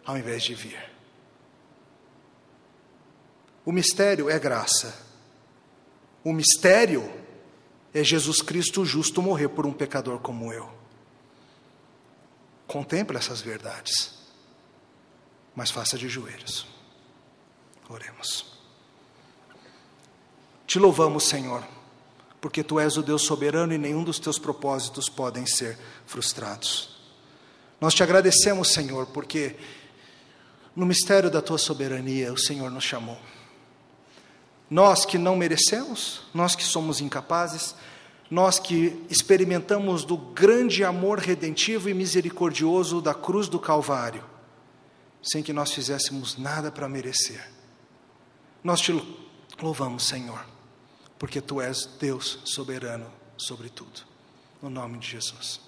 ao 0.04 0.16
invés 0.16 0.42
de 0.42 0.54
vir. 0.54 0.90
O 3.64 3.72
mistério 3.72 4.30
é 4.30 4.38
graça. 4.38 5.06
O 6.24 6.32
mistério 6.32 7.10
é 7.92 8.02
Jesus 8.02 8.40
Cristo 8.40 8.84
justo 8.84 9.20
morrer 9.20 9.48
por 9.48 9.66
um 9.66 9.72
pecador 9.72 10.18
como 10.20 10.52
eu. 10.52 10.68
Contemple 12.66 13.16
essas 13.16 13.40
verdades 13.40 14.18
mas 15.58 15.72
faça 15.72 15.98
de 15.98 16.08
joelhos. 16.08 16.68
Oremos. 17.88 18.46
Te 20.68 20.78
louvamos, 20.78 21.24
Senhor, 21.24 21.66
porque 22.40 22.62
tu 22.62 22.78
és 22.78 22.96
o 22.96 23.02
Deus 23.02 23.22
soberano 23.22 23.72
e 23.72 23.78
nenhum 23.78 24.04
dos 24.04 24.20
teus 24.20 24.38
propósitos 24.38 25.08
podem 25.08 25.44
ser 25.46 25.76
frustrados. 26.06 26.97
Nós 27.80 27.94
te 27.94 28.02
agradecemos, 28.02 28.72
Senhor, 28.72 29.06
porque 29.06 29.56
no 30.74 30.86
mistério 30.86 31.30
da 31.30 31.40
tua 31.42 31.58
soberania 31.58 32.32
o 32.32 32.38
Senhor 32.38 32.70
nos 32.70 32.84
chamou. 32.84 33.18
Nós 34.70 35.04
que 35.04 35.16
não 35.16 35.36
merecemos, 35.36 36.22
nós 36.34 36.54
que 36.54 36.62
somos 36.62 37.00
incapazes, 37.00 37.74
nós 38.30 38.58
que 38.58 39.04
experimentamos 39.08 40.04
do 40.04 40.16
grande 40.16 40.84
amor 40.84 41.18
redentivo 41.18 41.88
e 41.88 41.94
misericordioso 41.94 43.00
da 43.00 43.14
cruz 43.14 43.48
do 43.48 43.58
Calvário, 43.58 44.24
sem 45.22 45.42
que 45.42 45.52
nós 45.52 45.72
fizéssemos 45.72 46.36
nada 46.36 46.70
para 46.70 46.88
merecer. 46.88 47.50
Nós 48.62 48.80
te 48.80 48.92
louvamos, 49.62 50.06
Senhor, 50.06 50.44
porque 51.18 51.40
tu 51.40 51.60
és 51.60 51.86
Deus 51.98 52.40
soberano 52.44 53.10
sobre 53.36 53.70
tudo. 53.70 54.02
No 54.60 54.68
nome 54.68 54.98
de 54.98 55.08
Jesus. 55.08 55.67